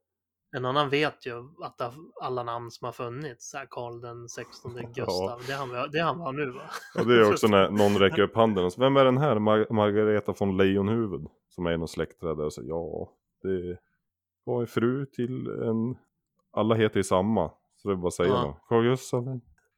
En 0.52 0.66
annan 0.66 0.90
vet 0.90 1.26
ju 1.26 1.40
att 1.64 1.82
alla 2.22 2.44
namn 2.44 2.72
som 2.72 2.86
har 2.86 2.92
funnits, 2.92 3.50
så 3.50 3.58
Karl 3.70 4.02
den 4.02 4.30
16 4.30 4.74
Gustav, 4.96 5.42
det, 5.48 5.54
är 5.54 5.58
han, 5.58 5.70
vi- 5.70 5.88
det 5.92 6.00
är 6.00 6.04
han 6.04 6.18
vi 6.18 6.24
har 6.24 6.34
nu 6.34 6.52
va? 6.52 6.62
och 7.02 7.08
det 7.08 7.16
är 7.16 7.32
också 7.32 7.48
när 7.48 7.70
någon 7.72 7.98
räcker 7.98 8.22
upp 8.22 8.36
handen 8.36 8.66
och 8.66 8.74
så, 8.74 8.82
vem 8.82 8.98
är 8.98 9.06
den 9.06 9.18
här? 9.18 9.36
Mar- 9.36 9.74
Margareta 9.74 10.34
von 10.40 10.58
Lejonhuvud? 10.58 11.28
Som 11.50 11.66
är 11.66 11.78
någon 11.78 11.88
släktträd 11.88 12.38
där 12.38 12.46
och 12.46 12.54
säger 12.54 12.70
ja, 12.70 13.12
det 13.42 13.78
var 14.44 14.62
en 14.62 14.68
fru 14.68 15.06
till 15.06 15.48
en, 15.48 15.98
alla 16.52 16.76
heter 16.76 16.98
ju 16.98 17.04
samma. 17.04 17.52
Så 17.78 17.88
det 17.88 17.94
är 17.94 17.96
bara 17.96 18.08
att 18.08 18.14
säga 18.14 18.30
Ja. 18.30 18.60
Carl 18.70 18.84
Gustaf, 18.84 19.26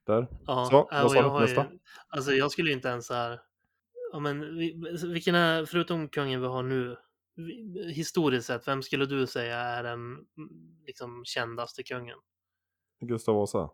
där. 0.07 0.27
Ja, 0.47 0.65
Så, 0.71 0.77
äh, 0.77 1.01
vad 1.03 1.11
sa 1.11 1.17
jag 1.17 1.35
du 1.35 1.39
nästa? 1.39 1.61
Ju, 1.71 1.79
alltså 2.09 2.31
jag 2.31 2.51
skulle 2.51 2.69
ju 2.69 2.75
inte 2.75 2.87
ens 2.87 3.07
så 3.07 3.13
här... 3.13 3.39
Ja, 4.13 4.19
men 4.19 4.39
vi- 4.57 4.97
vilken 5.13 5.35
är, 5.35 5.65
förutom 5.65 6.07
kungen 6.09 6.41
vi 6.41 6.47
har 6.47 6.63
nu, 6.63 6.97
historiskt 7.93 8.47
sett, 8.47 8.67
vem 8.67 8.81
skulle 8.81 9.05
du 9.05 9.27
säga 9.27 9.57
är 9.57 9.83
den 9.83 9.99
mm, 10.01 10.25
liksom, 10.85 11.25
kändaste 11.25 11.83
kungen? 11.83 12.17
Gustav 12.99 13.35
Vasa. 13.35 13.69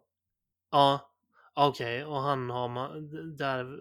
Ja, 0.72 1.14
Okej, 1.60 2.06
och 2.06 2.16
han 2.16 2.50
har 2.50 2.68
man 2.68 3.10
där. 3.38 3.80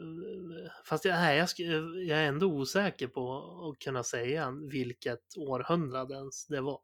Fast 0.84 1.04
jag, 1.04 1.14
nej, 1.14 1.38
jag, 1.38 1.48
jag 1.94 2.18
är 2.18 2.28
ändå 2.28 2.46
osäker 2.46 3.08
på 3.08 3.32
att 3.68 3.78
kunna 3.78 4.02
säga 4.02 4.50
vilket 4.70 5.36
århundrade 5.36 6.14
ens 6.14 6.46
det 6.46 6.60
var. 6.60 6.80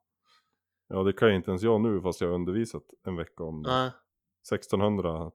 Ja, 0.88 1.02
det 1.02 1.12
kan 1.12 1.28
ju 1.28 1.36
inte 1.36 1.50
ens 1.50 1.62
jag 1.62 1.80
nu 1.80 2.00
fast 2.00 2.20
jag 2.20 2.28
har 2.28 2.34
undervisat 2.34 2.82
en 3.06 3.16
vecka 3.16 3.44
om. 3.44 3.62
Nej, 3.62 3.90
1600, 4.52 5.30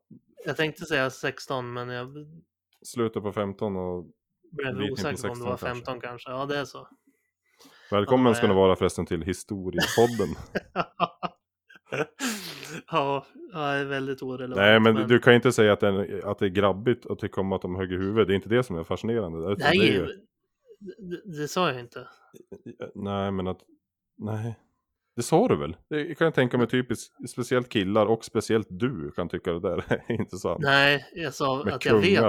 jag 0.45 0.57
tänkte 0.57 0.85
säga 0.85 1.09
16, 1.09 1.73
men 1.73 1.89
jag 1.89 2.07
slutet 2.81 3.23
på 3.23 3.31
15 3.31 3.75
och 3.75 4.05
blev 4.51 4.91
osäker 4.91 5.27
på 5.27 5.33
om 5.33 5.39
det 5.39 5.45
var 5.45 5.57
16 5.57 5.59
kanske. 5.59 5.65
15 5.65 6.01
kanske. 6.01 6.29
Ja, 6.29 6.45
det 6.45 6.57
är 6.57 6.65
så. 6.65 6.87
Välkommen 7.91 8.35
ska 8.35 8.47
ni 8.47 8.53
vara 8.53 8.75
förresten 8.75 9.05
till 9.05 9.21
historiepodden. 9.21 10.35
ja, 12.91 13.25
är 13.53 13.85
väldigt 13.85 14.21
orelevant. 14.21 14.57
Nej 14.57 14.79
men 14.79 15.07
du 15.07 15.19
kan 15.19 15.33
inte 15.33 15.51
säga 15.51 15.73
att 15.73 15.79
det, 15.79 15.87
är, 15.87 16.31
att 16.31 16.39
det 16.39 16.45
är 16.45 16.49
grabbigt 16.49 17.05
att 17.05 17.19
tycka 17.19 17.41
om 17.41 17.51
att 17.51 17.61
de 17.61 17.75
högger 17.75 17.97
huvudet. 17.97 18.27
Det 18.27 18.33
är 18.33 18.35
inte 18.35 18.49
det 18.49 18.63
som 18.63 18.77
är 18.77 18.83
fascinerande. 18.83 19.37
Nej, 19.37 19.57
det 19.57 19.87
är 19.87 19.93
ju, 19.93 20.07
det, 20.79 21.41
det 21.41 21.47
sa 21.47 21.71
jag 21.71 21.79
inte. 21.79 22.07
nej 22.95 23.31
men 23.31 23.47
att, 23.47 23.59
nej. 24.17 24.59
Det 25.15 25.23
sa 25.23 25.47
du 25.47 25.55
väl? 25.55 25.77
Det 25.89 26.15
kan 26.15 26.25
jag 26.25 26.33
tänka 26.33 26.57
mig 26.57 26.67
typiskt, 26.67 27.29
speciellt 27.29 27.69
killar 27.69 28.05
och 28.05 28.25
speciellt 28.25 28.67
du 28.69 29.11
kan 29.11 29.29
tycka 29.29 29.53
det 29.53 29.59
där 29.59 29.83
är 30.07 30.11
intressant. 30.11 30.59
Nej, 30.61 31.05
jag 31.13 31.33
sa 31.33 31.63
Med 31.63 31.73
att 31.73 31.85
jag 31.85 31.99
vet, 31.99 32.21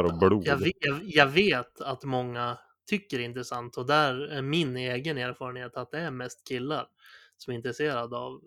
jag, 0.45 0.57
vet, 0.57 0.75
jag 1.03 1.27
vet 1.27 1.81
att 1.81 2.05
många 2.05 2.59
tycker 2.88 3.18
är 3.18 3.23
intressant 3.25 3.76
och 3.76 3.87
där 3.87 4.21
är 4.28 4.42
min 4.42 4.76
egen 4.76 5.18
erfarenhet 5.18 5.76
att 5.76 5.90
det 5.90 5.99
är 5.99 6.11
mest 6.11 6.49
killar 6.49 6.87
som 7.37 7.52
är 7.52 7.57
intresserade 7.57 8.16
av 8.16 8.40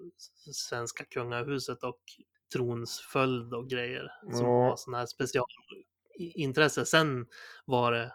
svenska 0.53 1.03
kungahuset 1.05 1.83
och 1.83 1.99
tronsföljd 2.53 3.53
och 3.53 3.69
grejer 3.69 4.11
som 4.33 4.45
Ja. 4.45 4.69
har 4.69 4.75
sådana 4.75 4.97
här 4.97 5.05
specialintresse. 5.05 6.85
Sen 6.85 7.27
var 7.65 7.91
det 7.91 8.13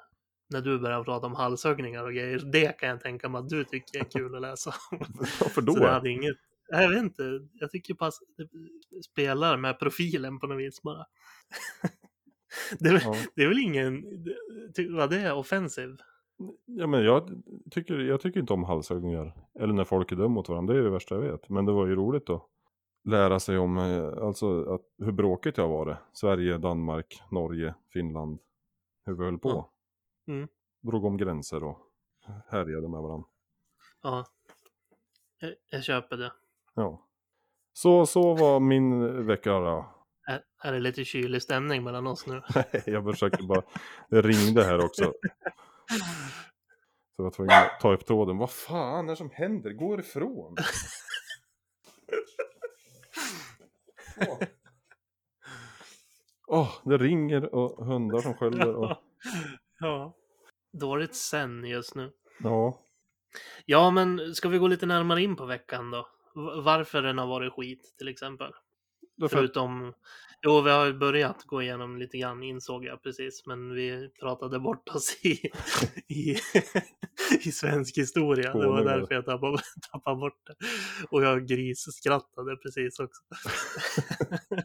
när 0.51 0.61
du 0.61 0.79
började 0.79 1.05
prata 1.05 1.27
om 1.27 1.35
halshöggningar 1.35 2.05
och 2.05 2.13
grejer, 2.15 2.39
det 2.53 2.79
kan 2.79 2.89
jag 2.89 3.01
tänka 3.01 3.29
mig 3.29 3.39
att 3.39 3.49
du 3.49 3.65
tycker 3.65 3.99
är 4.01 4.05
kul 4.11 4.35
att 4.35 4.43
läsa. 4.43 4.75
Varför 5.41 5.63
då? 5.63 5.73
Så 5.75 5.79
det 5.81 5.91
hade 5.91 6.11
inget, 6.11 6.37
jag 6.69 6.89
vet 6.89 6.99
inte, 6.99 7.41
jag 7.53 7.71
tycker 7.71 7.95
pass, 7.95 8.19
det 8.37 9.03
spelar 9.03 9.57
med 9.57 9.79
profilen 9.79 10.39
på 10.39 10.47
något 10.47 10.59
vis 10.59 10.83
bara. 10.83 11.07
det, 12.79 13.03
Ja. 13.05 13.17
det 13.35 13.43
är 13.43 13.49
väl 13.49 13.59
ingen, 13.59 14.03
vad 14.91 15.11
det 15.11 15.19
är, 15.21 15.33
offensiv? 15.35 15.97
Ja 16.65 16.87
men 16.87 17.05
jag 17.05 17.43
tycker, 17.71 17.99
jag 17.99 18.21
tycker 18.21 18.41
inte 18.41 18.53
om 18.53 18.65
halshöggningar. 18.65 19.33
Eller 19.55 19.73
när 19.73 19.85
folk 19.85 20.13
är 20.13 20.17
dumma 20.17 20.29
mot 20.29 20.49
varandra, 20.49 20.75
det 20.75 20.81
är 20.81 20.85
det 20.85 20.91
värsta 20.91 21.15
jag 21.15 21.23
vet. 21.23 21.49
Men 21.49 21.65
det 21.65 21.73
var 21.73 21.87
ju 21.87 21.95
roligt 21.95 22.31
att 22.31 22.43
lära 23.05 23.41
sig 23.41 23.59
om 23.59 23.79
eh, 23.79 24.27
alltså, 24.27 24.75
att, 24.75 24.83
hur 24.99 25.13
bråkigt 25.13 25.59
jag 25.59 25.69
var 25.69 25.87
det. 25.87 25.99
Sverige, 26.13 26.59
Danmark, 26.59 27.23
Norge, 27.31 27.75
Finland. 27.93 28.39
Hur 29.05 29.15
vi 29.15 29.25
höll 29.25 29.39
på. 29.39 29.71
Mm. 30.29 30.49
Drog 30.83 31.05
om 31.05 31.17
gränser 31.17 31.65
och 31.65 31.79
härjade 32.49 32.89
med 32.89 33.01
varandra. 33.01 33.29
Ja, 34.03 34.27
jag, 35.41 35.55
jag 35.71 35.85
köper 35.85 36.17
det. 36.17 36.33
Ja. 36.75 37.07
Så, 37.73 38.07
så 38.07 38.35
var 38.35 38.61
min 38.61 39.27
vecka 39.27 39.53
då. 39.53 39.87
Är, 40.29 40.43
är 40.63 40.73
det 40.73 40.81
lite 40.81 41.05
kylig 41.05 41.43
stämning 41.43 41.85
mellan 41.85 42.07
oss 42.07 42.27
nu? 42.27 42.43
jag 42.87 43.05
försöker 43.05 43.43
bara, 43.43 43.63
det 44.11 44.23
ringde 44.23 44.65
här 44.65 44.85
också. 44.85 45.13
Så 45.89 47.23
jag 47.23 47.25
var 47.25 47.31
tvungen 47.31 47.53
att 47.53 47.81
ta 47.81 47.93
upp 47.93 48.07
tråden. 48.07 48.39
Vad 48.39 48.51
fan 48.51 49.05
är 49.05 49.11
det 49.11 49.17
som 49.17 49.31
händer? 49.31 49.71
Gå 49.71 50.01
ifrån! 50.01 50.57
Åh, 54.29 54.39
Åh, 56.47 56.71
det 56.85 56.99
ringer 56.99 57.55
och 57.55 57.87
hundar 57.87 58.19
som 58.19 58.35
skäller 58.35 58.75
och... 58.75 58.97
ja. 59.79 60.17
Dåligt 60.73 61.15
sen 61.15 61.65
just 61.65 61.95
nu. 61.95 62.13
Ja. 62.39 62.79
Ja, 63.67 63.91
men 63.91 64.35
ska 64.35 64.49
vi 64.49 64.59
gå 64.59 64.69
lite 64.69 64.87
närmare 64.87 65.23
in 65.23 65.37
på 65.37 65.45
veckan 65.45 65.91
då? 65.91 66.09
Varför 66.63 67.03
den 67.03 67.19
har 67.19 67.27
varit 67.27 67.53
skit 67.53 67.95
till 67.99 68.09
exempel? 68.09 68.53
Därför, 69.17 69.37
Förutom, 69.37 69.95
jo 70.47 70.61
vi 70.61 70.71
har 70.71 70.87
ju 70.87 70.93
börjat 70.93 71.45
gå 71.45 71.63
igenom 71.63 71.97
lite 71.99 72.19
grann 72.19 72.43
insåg 72.43 72.85
jag 72.85 73.03
precis, 73.03 73.47
men 73.47 73.75
vi 73.75 74.11
pratade 74.21 74.59
bort 74.61 74.89
oss 74.89 75.25
i, 75.25 75.51
i, 76.15 76.37
i 77.41 77.53
svensk 77.53 77.99
historia. 77.99 78.53
Det 78.53 78.67
var 78.67 78.85
därför 78.85 79.15
jag 79.15 79.25
tappade, 79.25 79.59
tappade 79.93 80.17
bort 80.17 80.47
det. 80.47 80.55
Och 81.11 81.23
jag 81.23 81.47
grisskrattade 81.47 82.57
precis 82.57 83.01
också. 83.01 83.23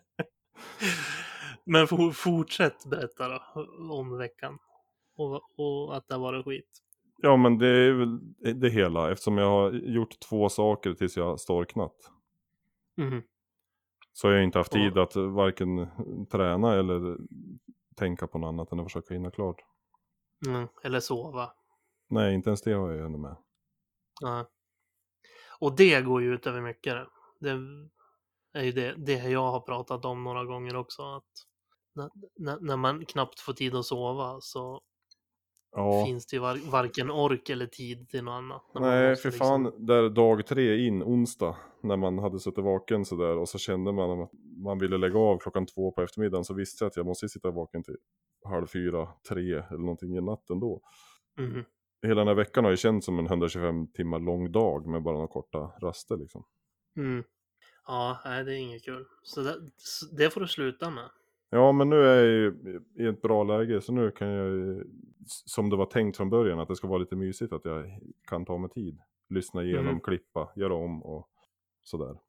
men 1.66 1.88
for, 1.88 2.12
fortsätt 2.12 2.86
berätta 2.90 3.28
då 3.28 3.42
om 3.90 4.18
veckan. 4.18 4.58
Och, 5.18 5.60
och 5.60 5.98
att 5.98 6.08
det 6.08 6.18
varit 6.18 6.46
skit. 6.46 6.70
ja 7.18 7.38
men 7.38 7.58
det 7.58 7.68
är 7.68 7.92
väl 7.92 8.20
det 8.60 8.70
hela. 8.70 9.12
Eftersom 9.12 9.38
jag 9.38 9.50
har 9.50 9.72
gjort 9.72 10.20
två 10.30 10.50
saker 10.50 10.94
tills 10.94 11.18
jag 11.18 11.40
storknat. 11.40 11.96
Mhm. 12.98 13.22
Så 14.14 14.28
har 14.28 14.34
jag 14.34 14.44
inte 14.44 14.58
haft 14.58 14.72
tid 14.72 14.98
att 14.98 15.16
varken 15.16 15.88
träna 16.32 16.74
eller 16.74 17.18
tänka 17.96 18.28
på 18.28 18.38
något 18.38 18.48
annat 18.48 18.72
än 18.72 18.80
att 18.80 18.86
försöka 18.86 19.14
hinna 19.14 19.32
klart. 19.32 19.62
Mm, 20.48 20.68
eller 20.84 21.00
sova. 21.00 21.54
Nej, 22.10 22.34
inte 22.34 22.50
ens 22.50 22.62
det 22.62 22.74
har 22.74 22.92
jag 22.92 23.06
ännu 23.06 23.18
med. 23.18 23.36
Ja. 24.22 24.50
Och 25.60 25.76
det 25.76 26.02
går 26.02 26.22
ju 26.22 26.34
ut 26.34 26.48
över 26.48 26.62
mycket. 26.62 27.08
Det 27.40 27.50
är 28.54 28.64
ju 28.64 28.72
det, 28.72 28.96
det 28.98 29.14
jag 29.14 29.52
har 29.52 29.60
pratat 29.60 30.06
om 30.06 30.24
några 30.24 30.46
gånger 30.46 30.76
också. 30.76 31.04
Att 31.04 31.32
när, 32.36 32.60
när 32.60 32.78
man 32.78 33.06
knappt 33.06 33.40
får 33.40 33.54
tid 33.54 33.76
att 33.76 33.86
sova 33.86 34.42
så 34.42 34.82
Ja. 35.76 36.06
finns 36.06 36.26
det 36.26 36.36
ju 36.36 36.42
var, 36.42 36.72
varken 36.72 37.12
ork 37.12 37.50
eller 37.50 37.66
tid 37.66 38.10
till 38.10 38.24
något 38.24 38.32
annat. 38.32 38.64
Nej, 38.76 39.16
för 39.16 39.32
fan, 39.32 39.64
liksom- 39.64 39.86
där 39.86 40.10
dag 40.10 40.46
tre 40.46 40.88
in, 40.88 41.04
onsdag, 41.04 41.56
när 41.84 41.98
man 41.98 42.20
hade 42.20 42.40
suttit 42.40 42.64
vaken 42.64 43.06
sådär 43.06 43.38
och 43.38 43.50
så 43.50 43.58
kände 43.58 43.92
man 43.92 44.22
att 44.22 44.32
man 44.64 44.80
ville 44.80 44.98
lägga 44.98 45.20
av 45.20 45.38
klockan 45.38 45.66
två 45.66 45.92
på 45.92 46.02
eftermiddagen 46.02 46.46
så 46.46 46.54
visste 46.54 46.84
jag 46.84 46.90
att 46.90 46.98
jag 46.98 47.06
måste 47.06 47.30
sitta 47.30 47.52
vaken 47.52 47.84
till 47.84 47.98
halv 48.46 48.68
fyra, 48.68 49.08
tre 49.30 49.54
eller 49.54 49.78
någonting 49.78 50.18
i 50.18 50.22
natten 50.22 50.60
då. 50.60 50.82
Mhm. 51.38 51.64
Hela 52.04 52.16
den 52.22 52.28
här 52.28 52.36
veckan 52.36 52.64
har 52.64 52.72
ju 52.72 52.78
känts 52.78 53.06
som 53.06 53.20
en 53.20 53.26
125 53.28 53.88
timmar 53.88 54.20
lång 54.20 54.52
dag 54.52 54.88
med 54.88 55.04
bara 55.04 55.14
några 55.16 55.28
korta 55.28 55.72
raster 55.82 56.18
liksom. 56.18 56.44
Mm. 56.98 57.24
Ja, 57.88 58.22
nej, 58.26 58.44
det 58.44 58.52
är 58.54 58.58
inget 58.58 58.86
kul. 58.86 59.06
Så 59.24 59.42
det, 59.42 59.56
så 59.78 60.06
det 60.16 60.30
får 60.30 60.42
du 60.42 60.48
sluta 60.48 60.90
med. 60.90 61.10
Ja, 61.54 61.72
men 61.72 61.90
nu 61.90 62.04
är 62.06 62.16
jag 62.16 62.26
ju 62.26 62.80
i 63.00 63.06
ett 63.08 63.22
bra 63.22 63.44
läge 63.44 63.82
så 63.82 63.94
nu 63.94 64.12
kan 64.12 64.28
jag 64.28 64.48
ju, 64.48 64.84
som 65.46 65.70
det 65.70 65.76
var 65.76 65.86
tänkt 65.86 66.18
från 66.18 66.30
början, 66.30 66.60
att 66.60 66.68
det 66.68 66.76
ska 66.76 66.88
vara 66.88 66.98
lite 67.00 67.16
mysigt 67.16 67.54
att 67.54 67.66
jag 67.66 68.00
kan 68.30 68.46
ta 68.46 68.58
mig 68.58 68.70
tid. 68.70 69.00
Lyssna 69.30 69.64
igenom, 69.64 69.88
Mm. 69.88 70.00
klippa, 70.00 70.52
göra 70.56 70.74
om 70.74 71.04
och 71.04 71.30
sådär. 71.84 72.20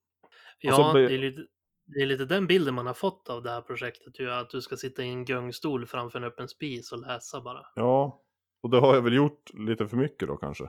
Ja, 0.61 0.73
så 0.76 0.93
blir- 0.93 1.09
det, 1.09 1.14
är 1.14 1.19
lite, 1.19 1.47
det 1.87 2.02
är 2.02 2.07
lite 2.07 2.25
den 2.25 2.47
bilden 2.47 2.75
man 2.75 2.87
har 2.87 2.95
fått 2.95 3.29
av 3.31 3.43
det 3.43 3.50
här 3.50 3.61
projektet. 3.62 4.21
Ju, 4.21 4.31
att 4.31 4.50
du 4.50 4.61
ska 4.61 4.76
sitta 4.76 5.02
i 5.02 5.09
en 5.09 5.25
gungstol 5.25 5.87
framför 5.87 6.19
en 6.19 6.25
öppen 6.25 6.49
spis 6.49 6.93
och 6.93 6.99
läsa 6.99 7.41
bara. 7.41 7.61
Ja, 7.75 8.21
och 8.62 8.71
det 8.71 8.81
har 8.81 8.95
jag 8.95 9.02
väl 9.02 9.14
gjort 9.14 9.50
lite 9.55 9.88
för 9.88 9.97
mycket 9.97 10.29
då 10.29 10.37
kanske. 10.37 10.69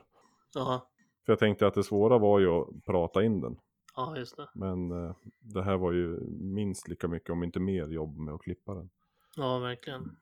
Ja, 0.54 0.90
För 1.26 1.32
jag 1.32 1.40
tänkte 1.40 1.68
att 1.68 1.74
det 1.74 1.84
svåra 1.84 2.18
var 2.18 2.40
ju 2.40 2.48
att 2.50 2.86
prata 2.86 3.24
in 3.24 3.42
den. 3.42 3.58
Ja 3.96 4.18
just 4.18 4.38
det. 4.38 4.50
Men 4.54 4.92
eh, 4.92 5.16
det 5.40 5.64
här 5.64 5.78
var 5.78 5.92
ju 5.92 6.20
minst 6.40 6.88
lika 6.88 7.08
mycket, 7.08 7.30
om 7.30 7.44
inte 7.44 7.60
mer, 7.60 7.88
jobb 7.88 8.18
med 8.18 8.34
att 8.34 8.42
klippa 8.42 8.74
den. 8.74 8.90
Ja, 9.36 9.60
verkligen. 9.60 10.16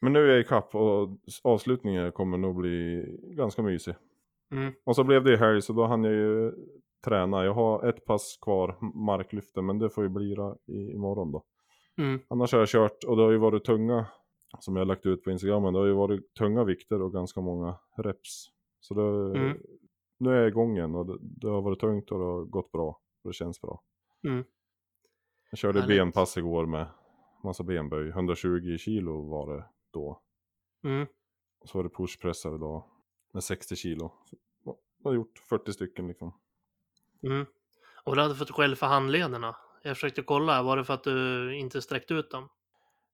Men 0.00 0.12
nu 0.12 0.18
är 0.18 0.26
jag 0.26 0.40
i 0.40 0.44
kapp 0.44 0.74
och 0.74 1.08
avslutningen 1.42 2.12
kommer 2.12 2.38
nog 2.38 2.56
bli 2.56 3.04
ganska 3.22 3.62
mysig. 3.62 3.94
Mm. 4.50 4.72
Och 4.84 4.96
så 4.96 5.04
blev 5.04 5.24
det 5.24 5.32
i 5.32 5.36
helg 5.36 5.62
så 5.62 5.72
då 5.72 5.84
hann 5.86 6.04
jag 6.04 6.12
ju 6.12 6.52
träna. 7.04 7.44
Jag 7.44 7.54
har 7.54 7.88
ett 7.88 8.04
pass 8.04 8.38
kvar, 8.42 8.76
marklyften, 8.94 9.66
men 9.66 9.78
det 9.78 9.90
får 9.90 10.04
ju 10.04 10.10
bli 10.10 10.36
i, 10.66 10.92
imorgon 10.92 11.32
då. 11.32 11.44
Mm. 11.98 12.20
Annars 12.28 12.52
har 12.52 12.58
jag 12.58 12.68
kört 12.68 13.04
och 13.04 13.16
det 13.16 13.22
har 13.22 13.30
ju 13.30 13.38
varit 13.38 13.64
tunga, 13.64 14.06
som 14.60 14.76
jag 14.76 14.80
har 14.80 14.86
lagt 14.86 15.06
ut 15.06 15.24
på 15.24 15.30
Instagram, 15.30 15.72
det 15.72 15.78
har 15.78 15.86
ju 15.86 15.92
varit 15.92 16.34
tunga 16.34 16.64
vikter 16.64 17.02
och 17.02 17.12
ganska 17.12 17.40
många 17.40 17.74
reps. 17.96 18.46
Så 18.80 18.94
det, 18.94 19.38
Mm. 19.40 19.58
nu 20.18 20.30
är 20.30 20.34
jag 20.36 20.48
igång 20.48 20.76
igen 20.76 20.94
och 20.94 21.06
det, 21.06 21.18
det 21.20 21.48
har 21.48 21.62
varit 21.62 21.80
tungt 21.80 22.10
och 22.10 22.18
det 22.18 22.24
har 22.24 22.44
gått 22.44 22.72
bra. 22.72 23.00
Och 23.26 23.32
det 23.32 23.36
känns 23.36 23.60
bra. 23.60 23.82
Mm. 24.24 24.44
Jag 25.50 25.58
körde 25.58 25.80
Härligt. 25.80 25.98
benpass 25.98 26.36
igår 26.36 26.66
med 26.66 26.86
massa 27.44 27.64
benböj, 27.64 28.08
120 28.08 28.76
kilo 28.78 29.28
var 29.30 29.56
det 29.56 29.64
då. 29.92 30.22
Mm. 30.84 31.06
Och 31.60 31.68
så 31.68 31.78
var 31.78 31.82
det 31.82 31.90
pushpressar 31.90 32.54
idag 32.54 32.84
med 33.32 33.44
60 33.44 33.76
kilo. 33.76 34.12
Så 34.24 34.36
jag 34.64 34.76
har 35.10 35.14
gjort 35.14 35.38
40 35.38 35.72
stycken 35.72 36.08
liksom. 36.08 36.32
Mm. 37.22 37.46
Och 38.04 38.16
du 38.16 38.22
hade 38.22 38.34
fått 38.34 38.50
skäll 38.50 38.76
för 38.76 38.86
handlederna. 38.86 39.56
Jag 39.82 39.96
försökte 39.96 40.22
kolla, 40.22 40.62
var 40.62 40.76
det 40.76 40.84
för 40.84 40.94
att 40.94 41.04
du 41.04 41.56
inte 41.56 41.82
sträckte 41.82 42.14
ut 42.14 42.30
dem? 42.30 42.48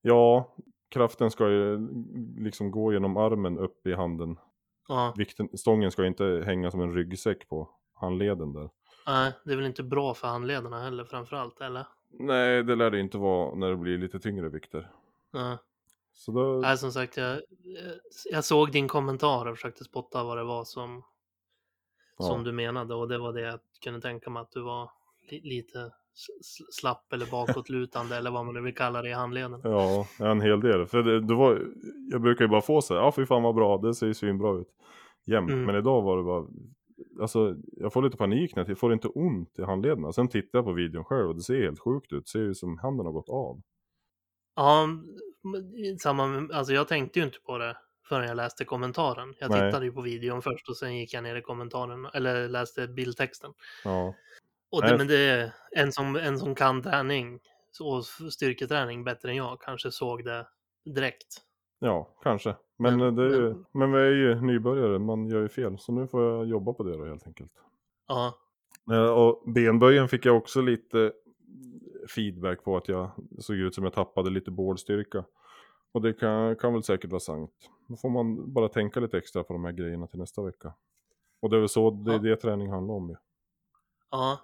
Ja, 0.03 0.55
kraften 0.89 1.31
ska 1.31 1.51
ju 1.51 1.89
liksom 2.39 2.71
gå 2.71 2.93
genom 2.93 3.17
armen 3.17 3.59
upp 3.59 3.87
i 3.87 3.95
handen. 3.95 4.39
Ja, 4.89 5.15
Vikten, 5.17 5.59
stången 5.59 5.91
ska 5.91 6.07
inte 6.07 6.43
hänga 6.47 6.71
som 6.71 6.81
en 6.81 6.95
ryggsäck 6.95 7.49
på 7.49 7.71
handleden 7.95 8.53
där. 8.53 8.71
Nej, 9.07 9.33
det 9.45 9.53
är 9.53 9.57
väl 9.57 9.67
inte 9.67 9.83
bra 9.83 10.15
för 10.15 10.29
handlederna 10.29 10.83
heller 10.83 11.05
framförallt, 11.05 11.61
eller? 11.61 11.87
Nej, 12.11 12.63
det 12.63 12.75
lär 12.75 12.91
det 12.91 13.01
inte 13.01 13.19
vara 13.19 13.55
när 13.55 13.71
det 13.71 13.77
blir 13.77 13.99
lite 13.99 14.21
tyngre 14.21 14.49
vikter. 14.49 14.91
Ja. 15.33 15.59
Så 16.13 16.33
då, 16.33 16.61
Nej, 16.63 16.79
som 16.79 16.93
sagt, 16.93 17.17
jag, 17.17 17.41
jag 18.31 18.45
såg 18.45 18.73
din 18.73 18.89
kommentar 18.89 19.47
och 19.47 19.57
försökte 19.57 19.85
spotta 19.85 20.25
vad 20.25 20.37
det 20.37 20.45
var 20.45 20.65
som, 20.65 21.03
som 22.19 22.39
ja. 22.39 22.45
du 22.45 22.53
menade 22.53 22.95
och 22.95 23.09
det 23.09 23.19
var 23.19 23.33
det 23.33 23.41
jag 23.41 23.61
kunde 23.85 24.01
tänka 24.01 24.31
mig 24.31 24.41
att 24.41 24.51
du 24.51 24.63
var 24.63 24.91
li, 25.31 25.41
lite 25.41 25.93
slapp 26.71 27.13
eller 27.13 27.27
bakåtlutande 27.27 28.17
eller 28.17 28.31
vad 28.31 28.45
man 28.45 28.55
nu 28.55 28.61
vill 28.61 28.75
kalla 28.75 29.03
det 29.03 29.09
i 29.09 29.13
handleden. 29.13 29.61
Ja, 29.65 30.07
en 30.19 30.41
hel 30.41 30.61
del. 30.61 30.87
För 30.87 31.03
det, 31.03 31.21
det 31.21 31.35
var, 31.35 31.63
jag 32.11 32.21
brukar 32.21 32.45
ju 32.45 32.49
bara 32.49 32.61
få 32.61 32.83
så 32.83 32.95
här, 32.95 33.01
ja 33.01 33.13
fy 33.13 33.27
fan 33.27 33.43
vad 33.43 33.55
bra, 33.55 33.79
det 33.79 33.95
ser 33.95 34.07
ju 34.07 34.15
svinbra 34.15 34.61
ut. 34.61 34.69
Jämt. 35.25 35.51
Mm. 35.51 35.65
Men 35.65 35.77
idag 35.77 36.03
var 36.03 36.17
det 36.17 36.23
bara, 36.23 36.47
alltså 37.21 37.57
jag 37.73 37.93
får 37.93 38.03
lite 38.03 38.17
panik 38.17 38.57
när 38.57 38.65
jag 38.69 38.79
får 38.79 38.93
inte 38.93 39.09
ont 39.09 39.59
i 39.59 39.63
handlederna. 39.63 40.13
Sen 40.13 40.29
tittar 40.29 40.59
jag 40.59 40.65
på 40.65 40.73
videon 40.73 41.05
själv 41.05 41.29
och 41.29 41.35
det 41.37 41.43
ser 41.43 41.63
helt 41.63 41.81
sjukt 41.81 42.13
ut. 42.13 42.25
Det 42.25 42.31
ser 42.31 42.39
ju 42.39 42.55
som 42.55 42.79
handen 42.79 43.07
har 43.07 43.13
gått 43.13 43.29
av. 43.29 43.63
Ja, 44.55 44.89
samma, 46.03 46.49
alltså 46.53 46.73
jag 46.73 46.89
tänkte 46.89 47.19
ju 47.19 47.25
inte 47.25 47.41
på 47.41 47.59
det 47.59 47.77
förrän 48.09 48.29
jag 48.29 48.37
läste 48.37 48.65
kommentaren. 48.65 49.35
Jag 49.39 49.51
Nej. 49.51 49.61
tittade 49.61 49.87
ju 49.87 49.93
på 49.93 50.01
videon 50.01 50.43
först 50.43 50.69
och 50.69 50.77
sen 50.77 50.97
gick 50.97 51.15
jag 51.15 51.23
ner 51.23 51.37
i 51.37 51.43
kommentaren 51.43 52.07
eller 52.15 52.49
läste 52.49 52.89
bildtexten. 52.89 53.53
Ja, 53.85 54.15
Och 54.71 54.81
Nej. 54.83 54.91
det, 54.91 54.99
men 54.99 55.07
det 55.07 55.19
är 55.19 55.53
en 55.71 55.93
som, 55.93 56.17
en 56.17 56.39
som 56.39 56.55
kan 56.55 56.83
träning 56.83 57.41
och 57.81 58.05
styrketräning 58.33 59.05
bättre 59.05 59.31
än 59.31 59.37
jag 59.37 59.61
kanske 59.61 59.91
såg 59.91 60.25
det 60.25 60.47
direkt. 60.95 61.27
ja 61.79 62.17
kanske. 62.23 62.57
Men, 62.83 62.97
Men- 62.99 63.09
eh, 63.09 63.15
det 63.15 63.23
är 63.37 63.41
ju, 63.41 63.49
men- 63.49 63.65
men 63.73 63.93
vi 63.93 63.99
är 63.99 64.11
ju 64.11 64.41
nybörjare, 64.41 64.99
man 64.99 65.27
gör 65.29 65.43
ju 65.43 65.49
fel. 65.49 65.79
Så 65.79 65.93
nu 65.93 66.07
får 66.07 66.23
jag 66.23 66.47
jobba 66.47 66.73
på 66.73 66.83
det 66.83 66.97
då 66.97 67.05
helt 67.05 67.27
enkelt. 67.27 67.53
Ja, 68.09 68.39
Eh, 68.93 69.11
Och 69.11 69.43
benböjen 69.47 70.09
fick 70.09 70.25
jag 70.27 70.37
också 70.37 70.61
lite 70.61 71.13
feedback 72.15 72.65
på 72.65 72.77
att 72.77 72.89
jag 72.89 73.11
såg 73.39 73.57
ut 73.57 73.75
som 73.75 73.85
jag 73.85 73.93
tappade 73.93 74.31
lite 74.31 74.51
bålstyrka. 74.51 75.25
Och 75.93 76.03
det 76.03 76.13
kan, 76.13 76.57
kan 76.57 76.73
väl 76.73 76.83
säkert 76.83 77.11
vara 77.11 77.21
sant. 77.21 77.51
Då 77.87 77.97
får 77.97 78.11
man 78.11 78.53
bara 78.53 78.69
tänka 78.69 79.01
lite 79.01 79.19
extra 79.19 79.45
på 79.45 79.53
de 79.53 79.65
här 79.65 79.73
grejerna 79.73 80.07
till 80.07 80.19
nästa 80.19 80.43
vecka. 80.43 80.75
Och 81.41 81.51
det 81.51 81.57
är 81.57 81.61
väl 81.61 81.69
så 81.69 81.91
det, 81.91 82.13
Ja. 82.13 82.19
det 82.19 82.37
träning 82.37 82.71
handlar 82.71 82.95
om 82.95 83.09
ju. 83.11 83.17
ja. 84.11 84.39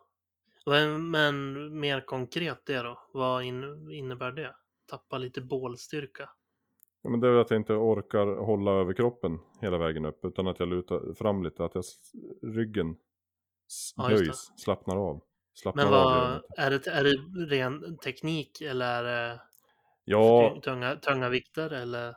Men, 0.66 1.10
men 1.10 1.54
mer 1.80 2.00
konkret 2.00 2.60
det 2.66 2.82
då? 2.82 2.98
Vad 3.12 3.44
in, 3.44 3.90
innebär 3.90 4.32
det? 4.32 4.54
Tappa 4.86 5.18
lite 5.18 5.40
bålstyrka? 5.40 6.30
Ja, 7.08 7.10
men 7.10 7.20
det 7.20 7.26
är 7.28 7.32
väl 7.32 7.40
att 7.40 7.50
jag 7.50 7.60
inte 7.60 7.72
orkar 7.74 8.26
hålla 8.26 8.70
över 8.70 8.92
kroppen 8.92 9.38
hela 9.60 9.78
vägen 9.78 10.04
upp. 10.04 10.24
Utan 10.24 10.46
att 10.46 10.58
jag 10.60 10.68
lutar 10.68 11.14
fram 11.14 11.42
lite, 11.42 11.64
att 11.64 11.74
jag, 11.74 11.84
ryggen 12.42 12.96
Ja, 13.96 14.08
böjs, 14.08 14.52
slappnar 14.56 14.96
av. 14.96 15.20
Slappnar 15.54 15.84
Men 15.84 15.94
av 15.94 16.02
vad, 16.04 16.34
inte. 16.36 16.46
är, 16.56 16.70
det, 16.70 16.86
är 16.90 17.04
det 17.04 17.56
ren 17.56 17.98
teknik 17.98 18.60
eller 18.60 18.86
är 18.86 19.04
det 19.04 19.40
Ja, 20.04 20.60
tunga, 20.64 20.96
tunga 20.96 21.28
vikter 21.28 21.70
eller? 21.72 22.14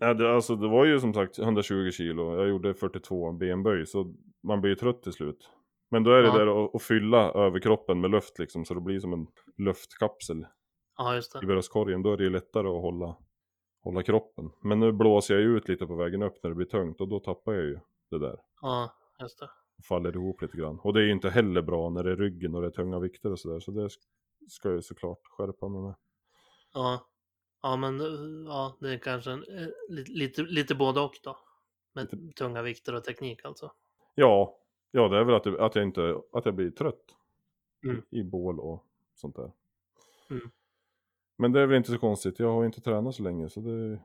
Ja, 0.00 0.14
det, 0.14 0.34
alltså, 0.34 0.56
det 0.56 0.68
var 0.68 0.84
ju 0.84 1.00
som 1.00 1.14
sagt 1.14 1.38
120 1.38 1.90
kilo, 1.90 2.36
jag 2.36 2.48
gjorde 2.48 2.74
42 2.74 3.32
benböj 3.32 3.86
så 3.86 4.14
man 4.42 4.60
blir 4.60 4.70
ju 4.70 4.76
trött 4.76 5.02
till 5.02 5.12
slut. 5.12 5.50
Men 5.90 6.04
då 6.04 6.10
är 6.10 6.22
det 6.22 6.28
Ja. 6.28 6.38
där 6.38 6.64
att, 6.64 6.74
att 6.74 6.82
fylla 6.82 7.32
överkroppen 7.32 8.00
med 8.00 8.10
luft 8.10 8.38
liksom 8.38 8.64
så 8.64 8.74
det 8.74 8.80
blir 8.80 9.00
som 9.00 9.12
en 9.12 9.26
luftkapsel 9.56 10.46
Ja, 10.96 11.20
i 11.42 11.46
bröstkorgen. 11.46 12.02
Då 12.02 12.12
är 12.12 12.16
det 12.16 12.24
ju 12.24 12.30
lättare 12.30 12.68
att 12.68 12.82
hålla, 12.82 13.16
hålla 13.80 14.02
kroppen. 14.02 14.50
Men 14.60 14.80
nu 14.80 14.92
blåser 14.92 15.34
jag 15.34 15.42
ju 15.42 15.56
ut 15.56 15.68
lite 15.68 15.86
på 15.86 15.94
vägen 15.94 16.22
upp 16.22 16.42
när 16.42 16.50
det 16.50 16.56
blir 16.56 16.66
tungt 16.66 17.00
och 17.00 17.08
då 17.08 17.20
tappar 17.20 17.52
jag 17.52 17.64
ju 17.64 17.78
det 18.10 18.18
där. 18.18 18.40
Ja, 18.60 18.94
just 19.20 19.38
det. 19.38 19.50
Faller 19.88 20.16
ihop 20.16 20.42
lite 20.42 20.56
grann. 20.56 20.78
Och 20.82 20.94
det 20.94 21.00
är 21.00 21.04
ju 21.04 21.12
inte 21.12 21.30
heller 21.30 21.62
bra 21.62 21.90
när 21.90 22.04
det 22.04 22.12
är 22.12 22.16
ryggen 22.16 22.54
och 22.54 22.60
det 22.60 22.66
är 22.66 22.70
tunga 22.70 22.98
vikter 22.98 23.32
och 23.32 23.38
sådär. 23.40 23.60
Så 23.60 23.70
det 23.70 23.86
sk- 23.86 23.98
ska 24.48 24.68
jag 24.68 24.76
ju 24.76 24.82
såklart 24.82 25.20
skärpa 25.26 25.68
mig 25.68 25.82
med. 25.82 25.94
Ja, 26.74 27.06
ja 27.62 27.76
men 27.76 28.00
eh, 28.00 28.06
ja, 28.46 28.76
det 28.80 28.90
är 28.94 28.98
kanske 28.98 29.30
en, 29.30 29.44
eh, 29.58 29.68
lite, 29.88 30.10
lite, 30.12 30.42
lite 30.42 30.74
både 30.74 31.00
och 31.00 31.14
då. 31.24 31.36
Med 31.92 32.34
tunga 32.36 32.62
vikter 32.62 32.94
och 32.94 33.04
teknik 33.04 33.44
alltså. 33.44 33.72
Ja, 34.14 34.58
ja 34.90 35.08
det 35.08 35.18
är 35.18 35.24
väl 35.24 35.34
att, 35.34 35.44
det- 35.44 35.64
att 35.64 35.74
jag 35.74 35.84
inte, 35.84 36.20
att 36.32 36.44
jag 36.44 36.54
blir 36.54 36.70
trött. 36.70 37.04
Mm. 37.84 38.02
I, 38.10 38.18
I 38.18 38.24
bål 38.24 38.60
och 38.60 38.84
sånt 39.14 39.36
där. 39.36 39.52
Mm. 40.30 40.50
Men 41.38 41.52
det 41.52 41.60
är 41.60 41.66
väl 41.66 41.76
inte 41.76 41.90
så 41.92 41.98
konstigt, 41.98 42.38
jag 42.38 42.52
har 42.52 42.64
inte 42.64 42.80
tränat 42.80 43.14
så 43.14 43.22
länge 43.22 43.48
så 43.48 43.60
det... 43.60 44.00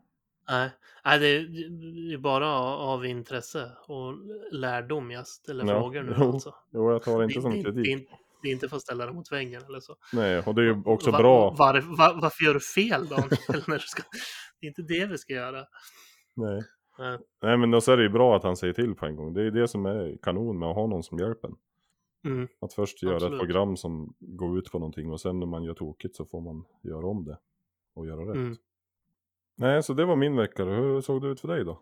Nej, 0.50 0.70
nej 1.06 1.20
det 1.20 1.28
är 1.28 2.12
det 2.12 2.18
bara 2.18 2.48
av 2.66 3.06
intresse 3.06 3.72
och 3.88 4.14
lärdom 4.52 5.12
jag 5.12 5.28
ställer 5.28 5.66
Ja, 5.66 5.80
frågor 5.80 6.04
nu 6.04 6.14
jo, 6.18 6.32
alltså. 6.34 6.54
Jo, 6.72 6.92
jag 6.92 7.04
tar 7.04 7.18
det 7.18 7.24
inte 7.24 7.36
det, 7.38 7.42
som 7.42 7.52
det, 7.52 7.58
det, 7.58 7.64
kritik. 7.64 7.88
är 7.88 7.92
inte- 7.92 8.12
det 8.42 8.50
är 8.50 8.52
inte 8.54 8.70
för 8.70 8.76
att 8.76 8.82
ställa 8.82 9.06
det 9.06 9.14
mot 9.14 9.32
väggen 9.32 9.64
eller 9.68 9.80
så. 9.80 9.96
Nej, 10.14 10.40
och 10.46 10.56
det 10.56 10.62
är 10.62 10.66
ju 10.66 10.82
också 10.86 11.12
Va- 11.12 11.18
bra. 11.18 11.50
Var, 11.58 11.74
var, 11.98 12.22
varför 12.22 12.44
gör 12.46 12.54
du 12.54 12.60
fel 12.60 13.08
Daniel? 13.08 13.30
när 13.68 13.74
du 13.76 13.80
ska, 13.80 14.04
det 14.60 14.66
är 14.66 14.70
inte 14.70 14.82
det 14.82 15.06
vi 15.06 15.18
ska 15.18 15.34
göra. 15.34 15.66
Nej. 16.36 16.62
Nej. 17.00 17.18
Nej, 17.42 17.58
men 17.58 17.72
då 17.72 17.78
är 17.78 17.98
det 17.98 18.04
ju 18.04 18.10
bra 18.10 18.36
att 18.36 18.44
han 18.44 18.56
säger 18.58 18.74
till 18.74 18.96
på 18.96 19.06
en 19.06 19.16
gång. 19.16 19.34
Det 19.34 19.42
är 19.42 19.52
det 19.52 19.68
som 19.68 19.86
är 19.86 20.18
kanon 20.22 20.60
med 20.60 20.70
att 20.70 20.76
ha 20.76 20.88
någon 20.88 21.04
som 21.04 21.20
hjälper 21.20 21.48
en. 21.48 21.56
Mm. 22.26 22.48
Att 22.60 22.74
först 22.74 23.04
göra 23.04 23.16
Absolut. 23.16 23.34
ett 23.34 23.40
program 23.40 23.78
som 23.78 24.14
går 24.20 24.58
ut 24.58 24.72
på 24.72 24.80
någonting 24.80 25.12
och 25.12 25.22
sen 25.22 25.40
när 25.40 25.46
man 25.48 25.64
gör 25.64 25.74
tokigt 25.74 26.16
så 26.16 26.26
får 26.26 26.42
man 26.42 26.66
göra 26.84 27.08
om 27.08 27.26
det. 27.26 27.38
Och 27.96 28.08
göra 28.08 28.22
rätt. 28.30 28.36
Mm. 28.36 28.58
Nej, 29.56 29.84
så 29.84 29.94
det 29.94 30.06
var 30.06 30.16
min 30.16 30.36
vecka. 30.36 30.64
Hur 30.64 31.02
såg 31.02 31.22
det 31.22 31.28
ut 31.28 31.40
för 31.40 31.48
dig 31.48 31.66
då? 31.66 31.82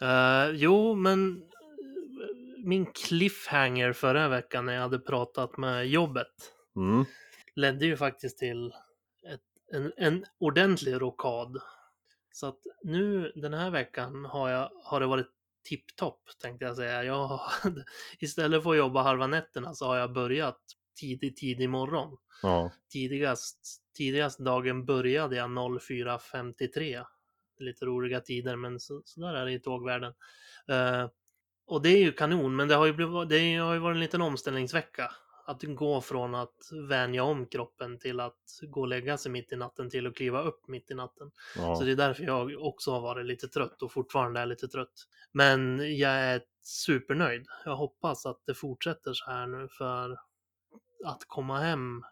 Eh, 0.00 0.50
jo, 0.52 0.94
men 0.94 1.36
eh, 1.36 2.64
min 2.64 2.86
cliffhanger 2.86 3.92
förra 3.92 4.28
veckan 4.28 4.66
när 4.66 4.72
jag 4.72 4.82
hade 4.82 4.98
pratat 4.98 5.56
med 5.56 5.86
jobbet 5.88 6.26
Mm. 6.76 7.04
ledde 7.54 7.86
ju 7.86 7.96
faktiskt 7.96 8.38
till 8.38 8.66
ett, 9.32 9.40
en, 9.72 9.92
en 9.96 10.24
ordentlig 10.38 11.00
rokad. 11.00 11.58
Så 12.32 12.46
att 12.46 12.58
nu 12.82 13.32
den 13.34 13.54
här 13.54 13.70
veckan 13.70 14.24
har, 14.24 14.48
jag, 14.50 14.70
har 14.84 15.00
det 15.00 15.06
varit 15.06 15.30
tipptopp 15.62 16.20
tänkte 16.42 16.64
jag 16.64 16.76
säga. 16.76 17.04
Jag 17.04 17.40
istället 18.18 18.62
för 18.62 18.70
att 18.70 18.76
jobba 18.76 19.02
halva 19.02 19.26
nätterna 19.26 19.74
så 19.74 19.86
har 19.86 19.96
jag 19.96 20.12
börjat 20.12 20.60
tidig, 21.00 21.36
tidig 21.36 21.70
morgon. 21.70 22.16
Ja. 22.42 22.72
Tidigast, 22.92 23.82
tidigast 23.96 24.38
dagen 24.38 24.84
började 24.84 25.36
jag 25.36 25.50
04.53. 25.50 27.04
Lite 27.58 27.84
roliga 27.84 28.20
tider, 28.20 28.56
men 28.56 28.80
så, 28.80 29.02
så 29.04 29.20
där 29.20 29.34
är 29.34 29.46
det 29.46 29.52
i 29.52 29.60
tågvärlden. 29.60 30.14
Eh, 30.68 31.08
och 31.66 31.82
det 31.82 31.88
är 31.88 31.98
ju 31.98 32.12
kanon, 32.12 32.56
men 32.56 32.68
det 32.68 32.74
har 32.74 32.86
ju, 32.86 32.92
blivit, 32.92 33.28
det 33.28 33.56
har 33.56 33.74
ju 33.74 33.80
varit 33.80 33.94
en 33.94 34.00
liten 34.00 34.22
omställningsvecka. 34.22 35.12
Att 35.50 35.62
gå 35.62 36.00
från 36.00 36.34
att 36.34 36.56
vänja 36.88 37.22
om 37.24 37.46
kroppen 37.46 37.98
till 37.98 38.20
att 38.20 38.60
gå 38.62 38.80
och 38.80 38.88
lägga 38.88 39.18
sig 39.18 39.32
mitt 39.32 39.52
i 39.52 39.56
natten 39.56 39.90
till 39.90 40.06
att 40.06 40.16
kliva 40.16 40.42
upp 40.42 40.68
mitt 40.68 40.90
i 40.90 40.94
natten. 40.94 41.30
ja. 41.56 41.76
Så 41.76 41.84
det 41.84 41.92
är 41.92 41.96
därför 41.96 42.24
jag 42.24 42.62
också 42.62 42.90
har 42.90 43.00
varit 43.00 43.26
lite 43.26 43.48
trött 43.48 43.82
och 43.82 43.92
fortfarande 43.92 44.40
är 44.40 44.46
lite 44.46 44.68
trött. 44.68 44.92
Men 45.32 45.78
jag 45.98 46.12
är 46.12 46.42
supernöjd. 46.62 47.46
Jag 47.64 47.76
hoppas 47.76 48.26
att 48.26 48.42
det 48.46 48.54
fortsätter 48.54 49.12
så 49.12 49.30
här 49.30 49.46
nu 49.46 49.68
för 49.68 50.18
att 51.04 51.24
komma 51.26 51.58
hem 51.58 52.02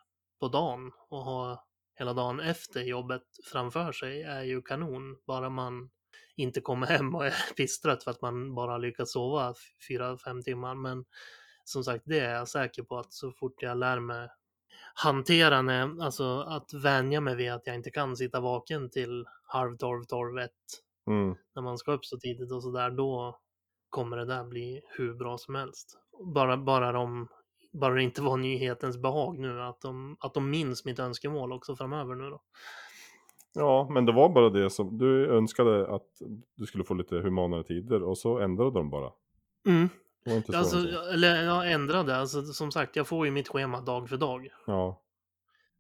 på 0.41 0.49
dagen 0.49 0.93
och 1.09 1.25
ha 1.25 1.67
hela 1.99 2.13
dagen 2.13 2.41
efter 2.41 2.83
jobbet 2.83 3.23
framför 3.53 3.93
sig 3.93 4.23
är 4.23 4.43
ju 4.43 4.63
kanon. 4.63 5.17
Bara 5.27 5.51
man 5.51 5.91
inte 6.37 6.61
kommer 6.61 6.87
hem 6.87 7.15
och 7.15 7.27
är 7.27 7.35
pisstrött 7.57 8.05
för 8.05 8.11
att 8.11 8.23
man 8.23 8.55
bara 8.55 8.79
lyckats 8.79 9.13
sova 9.13 9.55
fyra, 9.89 10.19
fem 10.19 10.43
timmar. 10.43 10.75
Men 10.75 11.05
som 11.69 11.85
sagt, 11.85 12.05
det 12.07 12.19
är 12.19 12.35
jag 12.35 12.49
säker 12.49 12.83
på 12.83 12.99
att 12.99 13.13
så 13.13 13.33
fort 13.33 13.63
jag 13.63 13.79
lär 13.79 14.01
mig 14.01 14.29
hantera, 14.95 15.63
när, 15.63 16.05
alltså 16.05 16.41
att 16.41 16.75
vänja 16.75 17.21
mig 17.21 17.37
vid 17.37 17.53
att 17.53 17.67
jag 17.67 17.77
inte 17.77 17.91
kan 17.91 18.17
sitta 18.17 18.41
vaken 18.41 18.91
till 18.91 19.27
halv 19.43 19.77
tolv, 19.77 20.05
tolv, 20.05 20.39
ett 20.39 20.53
Mm. 21.09 21.35
när 21.55 21.63
man 21.63 21.79
ska 21.79 21.93
upp 21.93 22.05
så 22.05 22.19
tidigt 22.19 22.53
och 22.53 22.63
sådär, 22.63 22.91
då 22.91 23.39
kommer 23.89 24.17
det 24.17 24.25
där 24.25 24.45
bli 24.45 24.83
hur 24.97 25.15
bra 25.15 25.39
som 25.39 25.55
helst. 25.55 25.99
Bara, 26.35 26.57
bara, 26.57 26.93
de, 26.93 27.29
bara 27.73 27.95
det 27.95 28.03
inte 28.03 28.23
var 28.23 28.37
nyhetens 28.37 28.99
behag 28.99 29.39
nu, 29.39 29.63
att 29.63 29.81
de, 29.81 30.17
att 30.21 30.35
de 30.35 30.51
minns 30.51 30.85
mitt 30.85 30.99
önskemål 30.99 31.53
också 31.53 31.77
framöver 31.77 32.15
nu 32.15 32.31
då. 32.31 32.43
Ja, 33.55 33.89
men 33.91 34.07
det 34.07 34.13
var 34.13 34.29
bara 34.29 34.51
det 34.51 34.71
som 34.71 34.99
du 34.99 35.27
önskade 35.27 35.95
att 35.95 36.09
du 36.57 36.67
skulle 36.67 36.85
få 36.85 36.95
lite 36.95 37.17
humanare 37.17 37.65
tider 37.65 38.03
och 38.03 38.19
så 38.19 38.39
ändrade 38.39 38.71
de 38.71 38.91
bara. 38.91 39.11
Mm. 39.67 39.89
Alltså, 40.55 40.77
eller 41.13 41.45
jag 41.45 41.73
ändrade, 41.73 42.17
alltså 42.17 42.43
som 42.43 42.73
sagt, 42.73 42.97
jag 42.97 43.07
får 43.07 43.27
ju 43.27 43.33
mitt 43.33 43.49
schema 43.49 43.81
dag 43.81 44.09
för 44.09 44.17
dag. 44.17 44.49
Ja, 44.67 45.03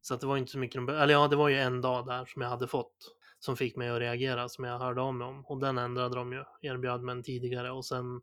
Så 0.00 0.14
att 0.14 0.20
det 0.20 0.26
var 0.26 0.36
inte 0.36 0.52
så 0.52 0.58
mycket, 0.58 0.88
eller 0.88 1.14
ja, 1.14 1.28
det 1.28 1.36
var 1.36 1.48
ju 1.48 1.58
en 1.58 1.80
dag 1.80 2.06
där 2.06 2.24
som 2.24 2.42
jag 2.42 2.48
hade 2.48 2.66
fått 2.66 3.14
som 3.38 3.56
fick 3.56 3.76
mig 3.76 3.88
att 3.88 4.00
reagera, 4.00 4.48
som 4.48 4.64
jag 4.64 4.78
hörde 4.78 5.00
av 5.00 5.14
mig 5.14 5.26
om. 5.28 5.46
Och 5.46 5.60
den 5.60 5.78
ändrade 5.78 6.14
de 6.14 6.32
ju, 6.32 6.44
erbjöd 6.62 7.02
mig 7.02 7.12
en 7.12 7.22
tidigare. 7.22 7.70
Och 7.70 7.84
sen 7.84 8.20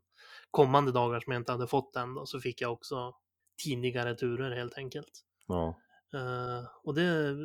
kommande 0.50 0.92
dagar 0.92 1.20
som 1.20 1.32
jag 1.32 1.40
inte 1.40 1.52
hade 1.52 1.66
fått 1.66 1.96
än 1.96 2.14
då, 2.14 2.26
så 2.26 2.40
fick 2.40 2.60
jag 2.60 2.72
också 2.72 3.14
tidigare 3.64 4.14
turer 4.14 4.56
helt 4.56 4.78
enkelt. 4.78 5.24
ja, 5.46 5.76
Eh, 6.14 6.64
och 6.84 6.94
det 6.94 7.28
eh, 7.28 7.36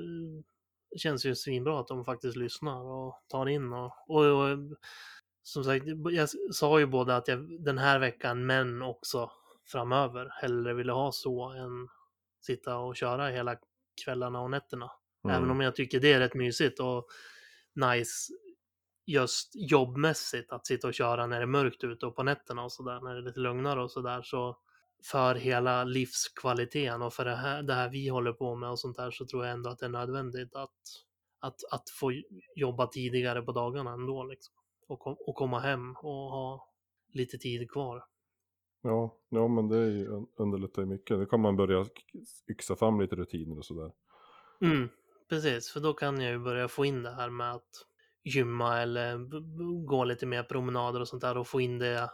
känns 0.98 1.26
ju 1.26 1.36
svinbra 1.36 1.80
att 1.80 1.88
de 1.88 2.06
faktiskt 2.06 2.38
lyssnar 2.38 2.82
och 2.82 3.24
tar 3.28 3.46
in. 3.50 3.74
Och, 3.74 3.94
och, 4.08 4.26
och 4.26 4.58
som 5.44 5.64
sagt, 5.64 5.86
jag 6.12 6.30
sa 6.52 6.80
ju 6.80 6.86
både 6.86 7.16
att 7.16 7.28
jag 7.28 7.64
den 7.64 7.78
här 7.78 8.00
veckan, 8.00 8.46
men 8.46 8.82
också 8.82 9.32
framöver, 9.72 10.30
hellre 10.42 10.74
ville 10.74 10.92
ha 10.92 11.12
så 11.12 11.44
än 11.50 11.88
sitta 12.42 12.78
och 12.78 12.96
köra 12.96 13.28
hela 13.28 13.56
kvällarna 14.06 14.42
och 14.42 14.52
nätterna. 14.52 14.92
Även 15.26 15.38
Mm. 15.38 15.52
om 15.52 15.62
jag 15.62 15.76
tycker 15.76 16.00
det 16.00 16.14
är 16.14 16.20
rätt 16.20 16.34
mysigt 16.34 16.80
och 16.80 17.08
nice 17.76 18.34
just 19.06 19.52
jobbmässigt 19.54 20.52
att 20.52 20.68
sitta 20.68 20.88
och 20.88 20.94
köra 20.94 21.28
när 21.28 21.38
det 21.38 21.44
är 21.44 21.48
mörkt 21.48 21.84
ute 21.84 22.06
och 22.06 22.16
på 22.16 22.24
nätterna 22.24 22.64
och 22.64 22.72
sådär, 22.72 23.02
när 23.02 23.14
det 23.14 23.20
är 23.20 23.24
lite 23.24 23.40
lugnare 23.40 23.84
och 23.84 23.92
sådär. 23.92 24.22
Så 24.22 24.58
för 25.12 25.36
hela 25.36 25.84
livskvaliteten 25.84 27.02
och 27.02 27.14
för 27.14 27.26
det 27.26 27.36
här, 27.36 27.64
det 27.64 27.74
här 27.74 27.90
vi 27.90 28.08
håller 28.08 28.34
på 28.34 28.56
med 28.56 28.70
och 28.70 28.80
sånt 28.80 28.98
där 28.98 29.12
så 29.12 29.26
tror 29.26 29.46
jag 29.46 29.54
ändå 29.54 29.70
att 29.70 29.80
det 29.80 29.86
är 29.86 29.90
nödvändigt 29.90 30.56
att, 30.56 30.72
att, 31.40 31.64
att 31.72 31.90
få 31.90 32.12
jobba 32.56 32.88
tidigare 32.88 33.42
på 33.42 33.52
dagarna 33.52 33.92
ändå 33.94 34.24
liksom. 34.24 34.56
Och, 34.92 35.00
kom, 35.00 35.16
och 35.20 35.36
komma 35.36 35.60
hem 35.60 35.96
och 35.96 36.32
ha 36.32 36.70
lite 37.14 37.38
tid 37.38 37.72
kvar. 37.72 38.06
Ja, 38.82 39.18
ja 39.30 39.48
men 39.48 39.68
det 39.68 39.78
är 39.78 40.26
underlättar 40.42 40.82
ju 40.82 40.88
mycket. 40.88 41.20
Då 41.20 41.26
kan 41.26 41.42
man 41.42 41.56
börja 41.56 41.86
yxa 42.52 42.76
fram 42.76 43.02
lite 43.02 43.16
rutiner 43.16 43.58
och 43.58 43.66
sådär. 43.66 43.92
Mm, 44.62 44.90
precis, 45.30 45.72
för 45.72 45.80
då 45.80 45.94
kan 45.94 46.22
jag 46.22 46.32
ju 46.32 46.40
börja 46.40 46.68
få 46.68 46.86
in 46.86 47.04
det 47.04 47.12
här 47.12 47.30
med 47.30 47.52
att 47.52 47.88
gymma 48.24 48.82
eller 48.82 49.18
gå 49.86 50.04
lite 50.04 50.26
mer 50.26 50.44
promenader 50.44 51.00
och 51.00 51.08
sånt 51.08 51.22
där 51.22 51.38
och 51.38 51.48
få 51.48 51.62
in 51.62 51.80
det 51.80 52.10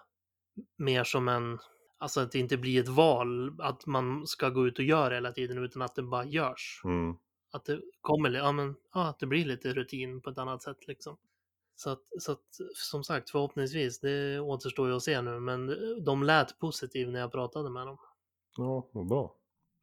mer 0.77 1.03
som 1.03 1.27
en, 1.27 1.59
alltså 1.97 2.19
att 2.19 2.31
det 2.31 2.39
inte 2.39 2.57
blir 2.57 2.81
ett 2.81 2.87
val 2.87 3.61
att 3.61 3.85
man 3.85 4.27
ska 4.27 4.49
gå 4.49 4.67
ut 4.67 4.79
och 4.79 4.85
göra 4.85 5.13
hela 5.13 5.31
tiden 5.31 5.57
utan 5.57 5.81
att 5.81 5.95
det 5.95 6.03
bara 6.03 6.25
görs. 6.25 6.81
Mm. 6.83 7.15
Att 7.51 7.65
det 7.65 7.81
kommer, 8.01 8.31
ja 8.31 8.51
men, 8.51 8.75
ja, 8.93 9.07
att 9.07 9.19
det 9.19 9.27
blir 9.27 9.45
lite 9.45 9.73
rutin 9.73 10.21
på 10.21 10.29
ett 10.29 10.37
annat 10.37 10.63
sätt 10.63 10.87
liksom. 10.87 11.17
Så 11.79 11.89
att, 11.89 12.01
så 12.19 12.31
att 12.31 12.45
som 12.75 13.03
sagt, 13.03 13.29
förhoppningsvis, 13.29 13.99
det 13.99 14.39
återstår 14.39 14.87
ju 14.89 14.95
att 14.95 15.03
se 15.03 15.21
nu, 15.21 15.39
men 15.39 15.67
de 16.05 16.23
lät 16.23 16.59
positiv 16.59 17.11
när 17.11 17.19
jag 17.19 17.31
pratade 17.31 17.69
med 17.69 17.87
dem. 17.87 17.97
Ja, 18.57 18.89
vad 18.91 19.07
bra. 19.07 19.35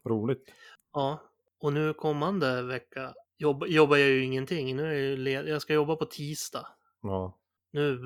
Roligt. 0.09 0.45
Ja, 0.93 1.23
och 1.59 1.73
nu 1.73 1.95
kommande 1.95 2.63
vecka 2.63 3.15
jobb, 3.37 3.65
jobbar 3.67 3.97
jag 3.97 4.09
ju 4.09 4.25
ingenting. 4.25 4.77
Nu 4.77 4.83
är 4.83 5.11
jag, 5.11 5.19
led, 5.19 5.49
jag 5.49 5.63
ska 5.63 5.75
jobba 5.75 5.97
på 5.97 6.05
tisdag. 6.05 6.67
Ja, 7.03 7.39
Nu 7.73 7.99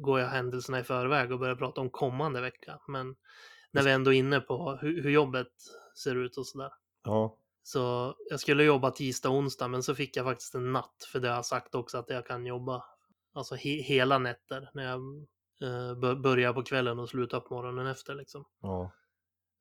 går 0.00 0.20
jag 0.20 0.28
händelserna 0.28 0.80
i 0.80 0.84
förväg 0.84 1.32
och 1.32 1.38
börjar 1.38 1.56
prata 1.56 1.80
om 1.80 1.90
kommande 1.90 2.40
vecka. 2.40 2.80
Men 2.88 3.16
när 3.72 3.82
vi 3.82 3.90
ändå 3.90 4.12
är 4.12 4.18
inne 4.18 4.40
på 4.40 4.78
hur, 4.82 5.02
hur 5.02 5.10
jobbet 5.10 5.52
ser 6.02 6.14
ut 6.16 6.36
och 6.36 6.46
sådär. 6.46 6.70
ja, 7.04 7.38
Så 7.62 8.14
jag 8.30 8.40
skulle 8.40 8.64
jobba 8.64 8.90
tisdag 8.90 9.30
onsdag, 9.30 9.68
men 9.68 9.82
så 9.82 9.94
fick 9.94 10.16
jag 10.16 10.26
faktiskt 10.26 10.54
en 10.54 10.72
natt. 10.72 11.08
För 11.12 11.20
det 11.20 11.28
har 11.28 11.34
jag 11.34 11.46
sagt 11.46 11.74
också 11.74 11.98
att 11.98 12.10
jag 12.10 12.26
kan 12.26 12.46
jobba 12.46 12.84
alltså 13.32 13.54
he, 13.54 13.70
hela 13.70 14.18
nätter. 14.18 14.70
När 14.74 14.84
jag 14.84 15.00
eh, 15.62 15.94
bör- 15.98 16.14
börjar 16.14 16.52
på 16.52 16.62
kvällen 16.62 16.98
och 16.98 17.08
slutar 17.08 17.40
på 17.40 17.54
morgonen 17.54 17.86
efter 17.86 18.14
liksom. 18.14 18.44
ja, 18.60 18.90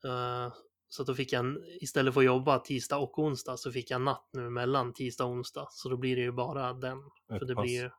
Eh, 0.06 0.54
Så 0.88 1.04
då 1.04 1.14
fick 1.14 1.34
jag, 1.34 1.40
en, 1.40 1.64
istället 1.82 2.14
för 2.14 2.22
att 2.22 2.26
jobba 2.26 2.60
tisdag 2.60 2.98
och 2.98 3.20
onsdag, 3.20 3.58
så 3.58 3.72
fick 3.72 3.92
jag 3.92 4.02
natt 4.02 4.30
nu 4.34 4.50
mellan 4.50 4.94
tisdag 4.94 5.26
och 5.26 5.32
onsdag. 5.32 5.68
Så 5.70 5.90
då 5.90 5.98
blir 5.98 6.16
det 6.16 6.22
ju 6.22 6.32
bara 6.32 6.74
den. 6.74 6.98
Ett 6.98 7.40
för 7.40 7.46
det 7.46 7.56
pass. 7.56 7.64
blir 7.64 7.84
ju, 7.84 7.90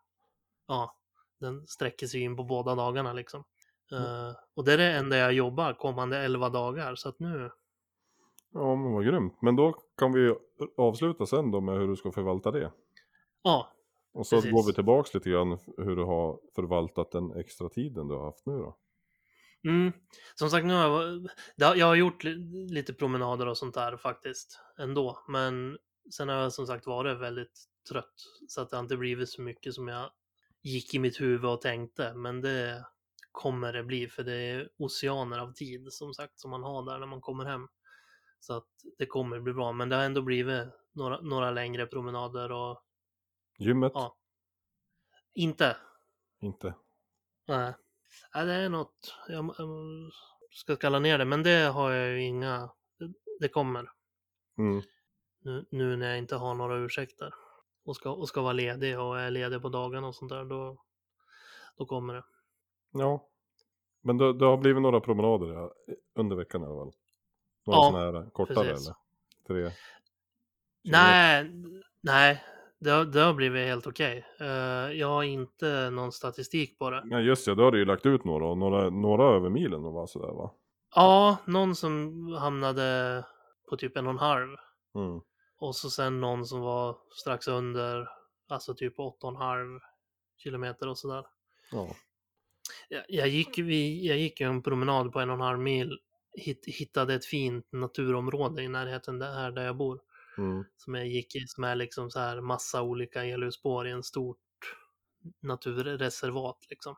ja, 0.69 0.97
den 1.41 1.67
sträcker 1.67 2.07
sig 2.07 2.21
in 2.21 2.37
på 2.37 2.45
båda 2.45 2.75
dagarna 2.75 3.13
liksom. 3.13 3.45
Eh, 3.93 4.33
och 4.55 4.65
det 4.65 4.73
är 4.73 4.79
det 4.79 4.93
enda 4.93 5.17
jag 5.17 5.33
jobbar 5.33 5.73
kommande 5.75 6.19
11 6.19 6.49
dagar. 6.49 6.95
Så 6.95 7.09
att 7.09 7.19
nu, 7.19 7.51
ja 8.53 8.75
men 8.77 8.93
vad 8.93 9.05
grymt. 9.05 9.43
Men 9.43 9.57
då 9.57 9.73
kan 9.97 10.13
vi 10.13 10.35
avsluta 10.77 11.27
sen 11.27 11.51
då 11.51 11.61
med 11.61 11.79
hur 11.79 11.89
du 11.89 11.97
ska 11.97 12.13
förvalta 12.13 12.51
det. 12.51 12.73
ja, 13.43 13.73
Och 14.13 14.27
så 14.27 14.37
Precis. 14.37 14.53
går 14.53 14.67
vi 14.67 14.73
tillbaks 14.73 15.15
lite 15.15 15.31
grann 15.31 15.59
hur 15.77 15.97
du 15.97 16.03
har 16.05 16.41
förvaltat 16.55 17.11
den 17.11 17.37
extra 17.37 17.69
tiden 17.69 18.09
du 18.09 18.15
har 18.15 18.25
haft 18.25 18.47
nu 18.47 18.53
då. 18.53 18.77
Mm. 19.69 19.93
Som 20.35 20.51
sagt, 20.51 20.67
nu 20.67 20.75
har 20.75 21.21
jag, 21.57 21.77
jag 21.77 21.87
har 21.87 21.95
gjort 21.95 22.25
li- 22.25 22.69
lite 22.69 22.95
promenader 22.95 23.47
och 23.49 23.59
sånt 23.59 23.75
där 23.75 23.97
faktiskt 23.97 24.61
ändå. 24.79 25.19
Men 25.29 25.79
sen 26.11 26.29
har 26.29 26.37
jag 26.37 26.53
som 26.53 26.67
sagt 26.67 26.87
varit 26.87 27.21
väldigt 27.21 27.65
trött. 27.91 28.15
Så 28.49 28.61
att 28.61 28.71
det 28.71 28.77
har 28.77 28.83
inte 28.83 28.97
blivit 28.97 29.29
så 29.29 29.43
mycket 29.43 29.75
som 29.75 29.89
jag 29.89 30.11
gick 30.63 30.95
i 30.95 30.99
mitt 30.99 31.21
huvud 31.21 31.51
och 31.51 31.61
tänkte. 31.61 32.15
Men 32.15 32.41
det 32.41 32.87
kommer 33.33 33.73
det 33.73 33.85
bli 33.85 34.09
för 34.09 34.23
det 34.23 34.35
är 34.35 34.69
oceaner 34.79 35.39
av 35.39 35.53
tid 35.53 35.93
som 35.93 36.15
sagt 36.15 36.41
som 36.41 36.51
man 36.51 36.63
har 36.63 36.83
där 36.83 36.99
när 36.99 37.07
man 37.07 37.21
kommer 37.21 37.45
hem. 37.45 37.69
Så 38.41 38.57
att 38.57 38.69
det 38.99 39.07
kommer 39.07 39.41
bli 39.41 39.53
bra. 39.53 39.73
Men 39.73 39.89
det 39.89 39.97
har 39.97 40.03
ändå 40.03 40.23
blivit 40.23 40.69
några, 40.93 41.21
några 41.21 41.51
längre 41.51 41.87
promenader 41.87 42.53
och 42.53 42.83
Gymmet? 43.63 43.93
Ja. 43.95 44.17
inte 45.35 45.77
Inte? 46.41 46.75
Nej. 47.49 47.75
Nej, 48.35 48.47
det 48.47 48.53
är 48.53 48.69
något. 48.69 49.15
Jag, 49.29 49.55
jag 49.59 49.69
ska 50.51 50.77
kalla 50.77 50.99
ner 50.99 51.19
det, 51.19 51.25
men 51.25 51.43
det 51.43 51.65
har 51.65 51.91
jag 51.91 52.09
ju 52.11 52.23
inga. 52.23 52.71
Det, 53.41 53.49
kommer 53.49 53.91
Mm. 54.59 54.83
nu, 55.41 55.65
nu 55.71 55.97
när 55.97 56.09
jag 56.09 56.19
inte 56.19 56.37
har 56.37 56.55
några 56.55 56.77
ursäkter 56.77 57.35
och 57.85 57.97
ska, 57.97 58.11
och 58.11 58.29
ska 58.29 58.43
vara 58.43 58.53
ledig 58.53 59.01
och 59.01 59.21
är 59.21 59.31
ledig 59.31 59.63
på 59.63 59.69
dagarna 59.69 60.07
och 60.07 60.15
sånt 60.15 60.31
där. 60.33 60.45
Då, 60.45 60.85
då 61.77 61.87
kommer 61.87 62.15
det. 62.15 62.25
Ja. 62.93 63.29
Men 64.01 64.19
det, 64.19 64.33
det 64.33 64.45
har 64.45 64.57
blivit 64.57 64.83
några 64.83 65.01
promenader 65.01 65.47
ja, 65.55 65.75
under 66.15 66.37
veckan 66.37 66.63
i 66.63 66.67
alla 66.67 66.75
fall. 66.75 66.93
Några 67.67 67.79
Ja, 67.79 67.91
sådana 67.91 68.19
här 68.21 68.31
kortare 68.31 68.65
precis. 68.65 68.87
eller? 68.89 68.97
Tre? 69.47 69.77
Nej, 70.83 71.51
nej. 72.01 72.45
Det, 72.85 73.05
det 73.05 73.21
har 73.21 73.35
blivit 73.35 73.67
helt 73.67 73.87
okej. 73.87 74.27
Eh, 74.41 74.47
jag 74.93 75.09
har 75.09 75.23
inte 75.23 75.91
någon 75.91 76.13
statistik 76.13 76.79
på 76.79 76.91
det. 76.91 77.03
Nej 77.05 77.25
just 77.25 77.47
ja, 77.47 77.55
då 77.55 77.63
har 77.63 77.71
du 77.71 77.79
ju 77.79 77.85
lagt 77.85 78.07
ut 78.07 78.25
några 78.25 78.47
och 78.47 78.59
några, 78.59 78.91
några 78.91 79.37
över 79.37 79.51
milen 79.51 79.85
och 79.85 79.93
var 79.93 80.07
sådär 80.07 80.33
va? 80.33 80.55
Ja, 80.95 81.37
någon 81.47 81.75
som 81.77 82.27
hamnade 82.41 83.25
på 83.71 83.77
typ 83.77 83.97
en 83.97 84.07
och 84.07 84.13
en 84.13 84.19
halv. 84.19 84.49
Mm. 84.95 85.21
Och 85.59 85.77
så 85.77 85.91
sen 85.91 86.21
någon 86.21 86.47
som 86.47 86.61
var 86.61 86.97
strax 87.21 87.49
under, 87.49 88.09
alltså 88.49 88.75
typ 88.75 88.99
8,5 88.99 89.81
kilometer 90.43 90.89
och 90.89 90.99
sådär. 90.99 91.25
Ja. 91.73 91.89
Jag, 92.89 93.05
jag, 93.09 93.29
gick, 93.29 93.59
vi, 93.59 94.07
jag 94.07 94.19
gick 94.19 94.41
en 94.41 94.63
promenad 94.63 95.13
på 95.13 95.21
en 95.21 95.31
och 95.31 95.35
en 95.35 95.41
halv 95.41 95.59
mil, 95.59 95.99
hit, 96.33 96.65
hittade 96.67 97.15
ett 97.15 97.27
fint 97.27 97.73
naturområde 97.73 98.63
i 98.63 98.69
närheten 98.69 99.19
där, 99.19 99.51
där 99.51 99.65
jag 99.65 99.77
bor. 99.77 100.01
Mm. 100.39 100.65
Som 100.77 100.95
jag 100.95 101.07
gick 101.07 101.37
i, 101.37 101.47
som 101.47 101.65
är 101.65 101.75
liksom 101.75 102.11
så 102.11 102.19
här 102.21 102.41
massa 102.41 102.83
olika 102.83 103.25
elljusspår 103.25 103.87
i 103.87 103.91
en 103.91 104.03
stort 104.03 104.39
naturreservat 105.41 106.59
liksom. 106.71 106.97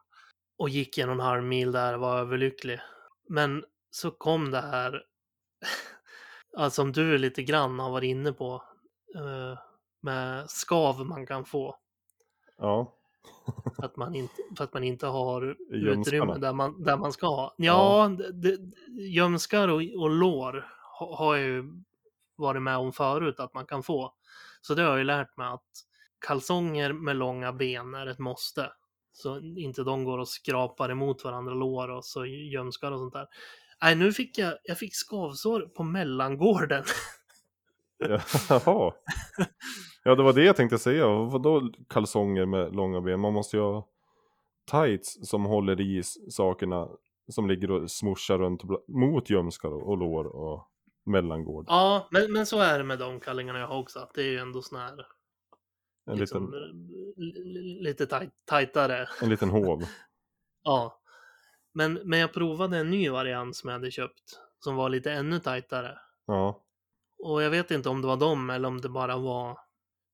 Och 0.56 0.68
gick 0.68 0.98
en 0.98 1.08
och 1.08 1.14
en 1.14 1.20
halv 1.20 1.42
mil 1.42 1.72
där, 1.72 1.96
var 1.96 2.18
överlycklig. 2.18 2.80
Men 3.28 3.64
så 3.90 4.10
kom 4.10 4.50
det 4.50 4.60
här, 4.60 5.02
alltså 6.56 6.82
som 6.82 6.92
du 6.92 7.18
lite 7.18 7.42
grann 7.42 7.78
har 7.78 7.90
varit 7.90 8.08
inne 8.08 8.32
på, 8.32 8.62
eh, 9.14 9.58
med 10.00 10.50
skav 10.50 11.06
man 11.06 11.26
kan 11.26 11.44
få. 11.44 11.76
Ja. 12.58 12.94
För 13.76 13.84
att 13.84 13.96
man 13.96 14.14
inte, 14.14 14.34
för 14.56 14.64
att 14.64 14.74
man 14.74 14.84
inte 14.84 15.06
har 15.06 15.56
utrymme 15.70 16.38
där 16.38 16.52
man, 16.52 16.82
där 16.82 16.96
man 16.96 17.12
ska 17.12 17.26
ha. 17.26 17.54
Ja, 17.56 18.10
det, 18.32 18.58
gömskar 18.88 19.68
och, 19.68 19.82
och 19.96 20.10
lår 20.10 20.66
ha- 20.98 21.16
har 21.16 21.36
jag 21.36 21.44
ju 21.44 21.64
varit 22.36 22.62
med 22.62 22.76
om 22.76 22.92
förut 22.92 23.40
att 23.40 23.54
man 23.54 23.66
kan 23.66 23.82
få. 23.82 24.12
Så 24.60 24.74
det 24.74 24.82
har 24.82 24.88
jag 24.88 24.98
ju 24.98 25.04
lärt 25.04 25.36
mig 25.36 25.46
att 25.46 25.70
kalsonger 26.26 26.92
med 26.92 27.16
långa 27.16 27.52
ben 27.52 27.94
är 27.94 28.06
ett 28.06 28.18
måste. 28.18 28.72
Så 29.12 29.40
inte 29.40 29.82
de 29.82 30.04
går 30.04 30.18
och 30.18 30.28
skrapar 30.28 30.90
emot 30.90 31.24
varandra 31.24 31.54
lår 31.54 31.90
och 31.90 32.04
så 32.04 32.26
gömskar 32.26 32.92
och 32.92 32.98
sånt 32.98 33.12
där. 33.12 33.26
Nej, 33.82 33.94
nu 33.96 34.12
fick 34.12 34.38
jag, 34.38 34.54
jag 34.62 34.78
fick 34.78 34.94
skavsår 34.94 35.60
på 35.60 35.82
mellangården. 35.82 36.84
Jaha. 38.48 38.92
Ja 40.04 40.14
det 40.14 40.22
var 40.22 40.32
det 40.32 40.44
jag 40.44 40.56
tänkte 40.56 40.78
säga. 40.78 41.06
Vadå 41.06 41.70
kalsonger 41.88 42.46
med 42.46 42.76
långa 42.76 43.00
ben? 43.00 43.20
Man 43.20 43.32
måste 43.32 43.56
ju 43.56 43.62
ha 43.62 43.88
tights 44.70 45.28
som 45.28 45.44
håller 45.44 45.80
i 45.80 46.02
sakerna 46.30 46.88
som 47.28 47.48
ligger 47.48 47.70
och 47.70 47.90
smushar 47.90 48.38
runt 48.38 48.62
mot 48.88 49.30
gömskar 49.30 49.68
och 49.68 49.88
och 49.88 49.98
lår 49.98 50.24
och 50.24 50.68
mellangård. 51.06 51.64
Ja, 51.68 52.08
men, 52.10 52.32
men 52.32 52.46
så 52.46 52.58
är 52.60 52.78
det 52.78 52.84
med 52.84 52.98
de 52.98 53.20
kallingarna 53.20 53.58
jag 53.58 53.66
har 53.68 53.78
också. 53.78 54.08
Det 54.14 54.20
är 54.22 54.26
ju 54.30 54.38
ändå 54.38 54.62
sån 54.62 54.78
här 54.78 55.06
En 56.10 56.16
liksom, 56.18 56.44
liten, 56.46 56.86
li- 57.16 57.44
li- 57.44 57.82
lite 57.82 58.06
tajt, 58.06 58.30
tajtare. 58.44 59.08
en 59.22 59.28
liten 59.30 59.50
hov. 59.50 59.82
Ja. 60.66 61.00
Men, 61.74 61.94
men 62.04 62.18
jag 62.18 62.32
provade 62.32 62.76
en 62.78 62.90
ny 62.90 63.10
variant 63.10 63.56
som 63.56 63.68
jag 63.70 63.78
hade 63.78 63.90
köpt. 63.90 64.40
Som 64.58 64.76
var 64.76 64.88
lite 64.88 65.12
ännu 65.12 65.38
tajtare. 65.38 65.98
Ja. 66.26 66.62
Och 67.18 67.42
jag 67.42 67.50
vet 67.50 67.70
inte 67.70 67.88
om 67.88 68.00
det 68.00 68.06
var 68.08 68.16
dem 68.16 68.50
eller 68.50 68.68
om 68.68 68.80
det 68.80 68.88
bara 68.88 69.16
var 69.16 69.58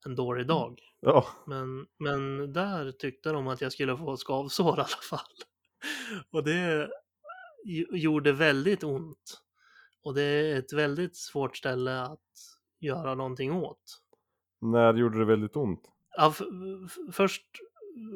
en 0.07 0.15
dålig 0.15 0.47
dag. 0.47 0.81
Ja. 1.01 1.27
Men, 1.47 1.87
men 1.99 2.53
där 2.53 2.93
tyckte 2.93 3.33
de 3.33 3.49
att 3.49 3.61
jag 3.61 3.73
skulle 3.73 3.97
få 3.97 4.17
skavsår 4.17 4.69
i 4.79 4.81
alla 4.81 4.87
fall. 5.11 5.21
Och 6.33 6.45
det 6.45 6.91
gj- 7.67 7.97
gjorde 7.97 8.33
väldigt 8.33 8.85
ont. 8.85 9.41
Och 10.03 10.15
det 10.15 10.23
är 10.23 10.59
ett 10.59 10.73
väldigt 10.73 11.17
svårt 11.17 11.57
ställe 11.57 12.01
att 12.03 12.21
göra 12.81 13.15
någonting 13.15 13.53
åt. 13.53 14.01
När 14.61 14.95
gjorde 14.95 15.19
det 15.19 15.25
väldigt 15.25 15.57
ont? 15.57 15.81
Ja, 16.17 16.35
först 17.13 17.47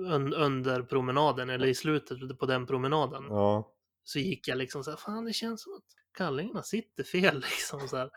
un- 0.08 0.34
under 0.34 0.82
promenaden, 0.82 1.50
eller 1.50 1.66
i 1.66 1.74
slutet 1.74 2.38
på 2.38 2.46
den 2.46 2.66
promenaden, 2.66 3.24
Ja. 3.28 3.72
så 4.04 4.18
gick 4.18 4.48
jag 4.48 4.58
liksom 4.58 4.84
så 4.84 4.90
här, 4.90 4.96
fan 4.98 5.24
det 5.24 5.32
känns 5.32 5.62
som 5.62 5.74
att 5.74 5.84
kallingarna 6.18 6.62
sitter 6.62 7.04
fel 7.04 7.34
liksom 7.50 7.88
så 7.88 7.96
här. 7.96 8.10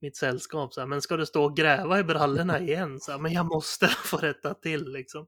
mitt 0.00 0.16
sällskap 0.16 0.74
så 0.74 0.80
här, 0.80 0.86
men 0.88 1.02
ska 1.02 1.16
du 1.16 1.26
stå 1.26 1.44
och 1.44 1.56
gräva 1.56 1.98
i 1.98 2.04
brallorna 2.04 2.60
igen? 2.60 3.00
Så 3.00 3.12
här, 3.12 3.18
men 3.18 3.32
jag 3.32 3.46
måste 3.46 3.86
få 4.04 4.16
rätta 4.16 4.54
till 4.54 4.92
liksom. 4.92 5.26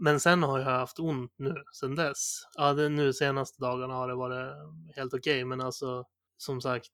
Men 0.00 0.20
sen 0.20 0.42
har 0.42 0.58
jag 0.58 0.66
haft 0.66 0.98
ont 0.98 1.34
nu 1.36 1.54
sen 1.80 1.94
dess. 1.94 2.40
Ja, 2.54 2.72
det, 2.72 2.88
nu 2.88 3.12
senaste 3.12 3.62
dagarna 3.62 3.94
har 3.94 4.08
det 4.08 4.14
varit 4.14 4.54
helt 4.96 5.14
okej, 5.14 5.44
men 5.44 5.60
alltså 5.60 6.04
som 6.36 6.60
sagt, 6.60 6.90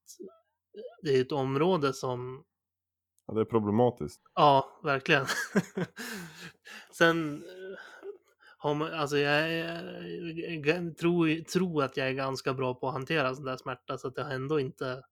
det 1.03 1.17
är 1.17 1.21
ett 1.21 1.33
område 1.33 1.93
som 1.93 2.45
Ja, 3.27 3.35
det 3.35 3.41
är 3.41 3.45
problematiskt. 3.45 4.21
Ja, 4.35 4.81
verkligen. 4.85 5.27
Sen 6.93 7.35
eh, 7.43 7.79
har 8.59 8.75
man, 8.75 8.95
alltså 8.95 9.17
jag, 9.19 9.53
jag, 9.53 10.67
jag 10.67 10.97
tror, 10.97 11.45
tror 11.45 11.85
att 11.85 11.97
jag 11.97 12.09
är 12.09 12.13
ganska 12.13 12.55
bra 12.55 12.75
på 12.75 12.87
att 12.89 12.93
hantera 12.93 13.35
sån 13.35 13.45
där 13.45 13.57
smärta 13.57 13.99
så 13.99 14.09
att 14.09 14.15
det 14.15 14.23
har 14.23 14.31
ändå 14.31 14.61
inte, 14.61 15.03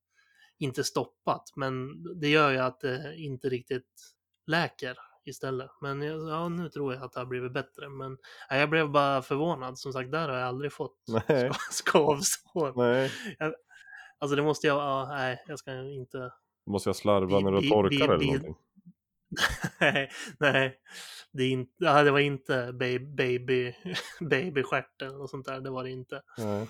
inte 0.58 0.84
stoppat. 0.84 1.42
Men 1.56 2.02
det 2.20 2.28
gör 2.28 2.50
ju 2.50 2.58
att 2.58 2.80
det 2.80 3.14
inte 3.16 3.48
riktigt 3.48 4.14
läker 4.46 4.96
istället. 5.24 5.70
Men 5.80 6.02
jag- 6.02 6.28
ja, 6.28 6.48
nu 6.48 6.68
tror 6.68 6.94
jag 6.94 7.02
att 7.02 7.12
det 7.12 7.20
har 7.20 7.26
blivit 7.26 7.52
bättre. 7.52 7.88
Men 7.88 8.18
ja, 8.48 8.56
jag 8.56 8.70
blev 8.70 8.90
bara 8.90 9.22
förvånad. 9.22 9.78
Som 9.78 9.92
sagt, 9.92 10.12
där 10.12 10.28
har 10.28 10.38
jag 10.38 10.48
aldrig 10.48 10.72
fått 10.72 10.96
Nej. 11.28 11.50
ska- 11.52 11.58
skavsår. 11.70 12.72
Nej, 12.76 13.10
Alltså 14.18 14.36
det 14.36 14.42
måste 14.42 14.66
jag, 14.66 14.76
ja, 14.76 15.06
nej, 15.08 15.44
jag 15.46 15.58
ska 15.58 15.82
inte 15.82 16.30
måste 16.68 16.88
jag 16.88 16.96
slarva 16.96 17.40
när 17.40 17.52
du 17.52 17.68
torkar 17.68 18.08
eller 18.08 18.26
någonting. 18.26 18.56
nej, 19.80 20.10
nej. 20.38 20.80
Det, 21.32 21.42
är 21.42 21.50
inte, 21.50 21.72
ja, 21.78 22.02
det 22.02 22.10
var 22.10 22.18
inte 22.18 22.72
baby, 22.72 23.38
baby, 23.38 23.74
babystjärt 24.20 25.02
eller 25.02 25.18
något 25.18 25.30
sånt 25.30 25.46
där. 25.46 25.60
Det 25.60 25.70
var 25.70 25.84
det 25.84 25.90
inte. 25.90 26.22
Nej. 26.38 26.68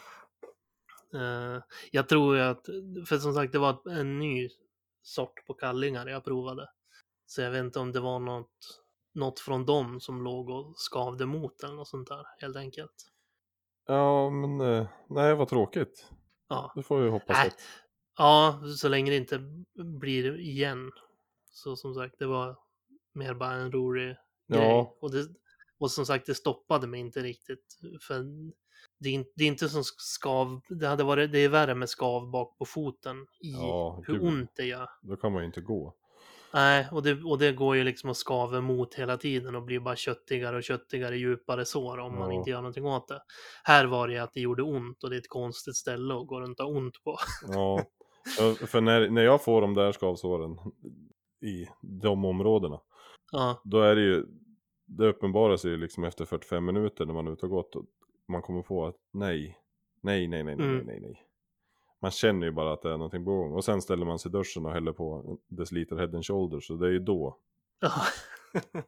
Eh, 1.15 1.63
jag 1.91 2.09
tror 2.09 2.39
att, 2.39 2.67
för 3.09 3.19
som 3.19 3.35
sagt 3.35 3.53
det 3.53 3.59
var 3.59 3.91
en 3.91 4.19
ny 4.19 4.49
sort 5.03 5.47
på 5.47 5.55
kallingar 5.55 6.07
jag 6.07 6.25
provade. 6.25 6.69
Så 7.27 7.41
jag 7.41 7.51
vet 7.51 7.65
inte 7.65 7.79
om 7.79 7.93
det 7.93 8.01
var 8.01 8.19
något, 8.19 8.81
något 9.15 9.41
från 9.41 9.67
dem 9.67 10.01
som 10.01 10.23
låg 10.23 10.51
och 10.51 10.73
skavde 10.77 11.27
mot 11.27 11.63
eller 11.63 11.75
något 11.75 11.89
sånt 11.89 12.09
där 12.09 12.27
helt 12.39 12.57
enkelt. 12.57 13.13
Ja, 13.87 14.31
men 14.31 14.61
eh, 14.61 14.87
nej, 15.09 15.35
vad 15.35 15.49
tråkigt. 15.49 16.11
Ja, 16.49 16.73
Det 16.77 16.83
får 16.83 17.01
vi 17.01 17.11
hoppas 17.11 17.47
att... 17.47 17.57
ja 18.19 18.61
så 18.79 18.89
länge 18.89 19.11
det 19.11 19.17
inte 19.17 19.39
blir 20.01 20.41
igen. 20.41 20.91
Så 21.51 21.77
som 21.77 21.95
sagt, 21.95 22.15
det 22.19 22.27
var 22.27 22.57
mer 23.15 23.35
bara 23.35 23.53
en 23.53 23.73
rolig 23.73 24.07
grej. 24.07 24.17
Ja, 24.63 24.97
Och, 25.01 25.11
det, 25.13 25.27
och 25.79 25.91
som 25.91 26.07
sagt, 26.07 26.27
det 26.27 26.35
stoppade 26.35 26.87
mig 26.87 27.01
inte 27.01 27.21
riktigt. 27.23 27.79
För 28.01 28.25
det 29.01 29.09
är, 29.09 29.13
inte, 29.13 29.31
det 29.35 29.45
är 29.45 29.49
inte 29.49 29.69
som 29.69 29.83
skav, 29.85 30.61
det 30.69 30.87
hade 30.87 31.05
varit, 31.05 31.33
det 31.33 31.39
är 31.39 31.49
värre 31.49 31.75
med 31.75 31.89
skav 31.89 32.31
bak 32.31 32.59
på 32.59 32.65
foten 32.65 33.17
i 33.41 33.53
Ja, 33.53 34.03
hur 34.07 34.15
gud. 34.15 34.23
ont 34.23 34.51
det 34.57 34.65
gör. 34.65 34.89
då 35.03 35.17
kan 35.17 35.33
man 35.33 35.43
ju 35.43 35.47
inte 35.47 35.61
gå. 35.61 35.95
Nej, 36.55 36.87
och 36.93 37.03
det, 37.03 37.23
och 37.25 37.39
det 37.39 37.53
går 37.53 37.77
ju 37.77 37.85
liksom 37.85 38.11
att 38.11 38.17
skava 38.17 38.59
emot 38.59 38.95
hela 38.95 39.17
tiden 39.17 39.55
och 39.55 39.63
blir 39.63 39.81
bara 39.81 39.97
köttigare 39.97 40.57
och 40.57 40.63
köttigare, 40.63 41.17
djupare 41.17 41.65
sår 41.65 41.99
om 41.99 42.19
man 42.19 42.31
Ja. 42.31 42.39
inte 42.39 42.51
gör 42.51 42.59
någonting 42.59 42.87
åt 42.87 43.09
det. 43.09 43.23
Här 43.65 43.87
var 43.87 44.09
det 44.09 44.19
att 44.19 44.33
det 44.33 44.41
gjorde 44.41 44.63
ont 44.63 45.05
och 45.05 45.11
det 45.11 45.17
är 45.17 45.21
ett 45.21 45.29
konstigt 45.29 45.77
ställe 45.77 46.15
att 46.15 46.27
gå 46.27 46.41
runt 46.41 46.61
och 46.61 46.71
ont 46.77 47.05
på. 47.05 47.17
Ja, 47.53 47.85
för 48.67 48.81
när, 48.81 49.11
när 49.11 49.23
jag 49.23 49.45
får 49.45 49.61
de 49.61 49.75
där 49.75 49.93
skavsåren 49.93 50.59
i 51.43 51.67
de 51.81 52.25
områdena, 52.25 52.81
Ja, 53.33 53.61
då 53.65 53.81
är 53.81 53.95
det 53.97 54.03
ju, 54.03 54.25
det 54.87 55.07
uppenbarar 55.07 55.57
sig 55.57 55.77
liksom 55.77 56.05
efter 56.05 56.25
45 56.25 56.65
minuter 56.65 57.07
när 57.07 57.15
man 57.15 57.27
är 57.27 57.33
ute 57.33 57.47
och 57.47 57.51
gått 57.51 57.77
och 57.77 57.85
man 58.29 58.43
kommer 58.43 58.63
på 58.63 58.87
att 58.87 58.97
nej, 59.13 59.59
nej, 60.03 60.29
nej, 60.29 60.43
nej, 60.45 60.57
nej, 60.57 60.67
Mm. 60.67 60.77
nej, 60.77 61.01
nej, 61.01 61.01
nej. 61.01 61.23
Man 62.01 62.11
känner 62.11 62.47
ju 62.47 62.53
bara 62.53 62.73
att 62.73 62.83
det 62.83 62.89
är 62.89 62.97
någonting 62.97 63.25
på 63.25 63.31
gång 63.31 63.53
och 63.53 63.65
sen 63.65 63.83
ställer 63.83 64.07
man 64.07 64.19
sig 64.19 64.29
i 64.29 64.33
duschen 64.33 64.67
och 64.67 64.73
häller 64.73 64.93
på 64.93 65.39
deciliter 65.49 65.97
head 65.97 66.15
and 66.15 66.27
shoulder 66.27 66.61
så 66.61 66.75
det 66.75 66.87
är 66.87 66.91
ju 66.91 66.99
då. 66.99 67.39
Ja. 67.81 67.93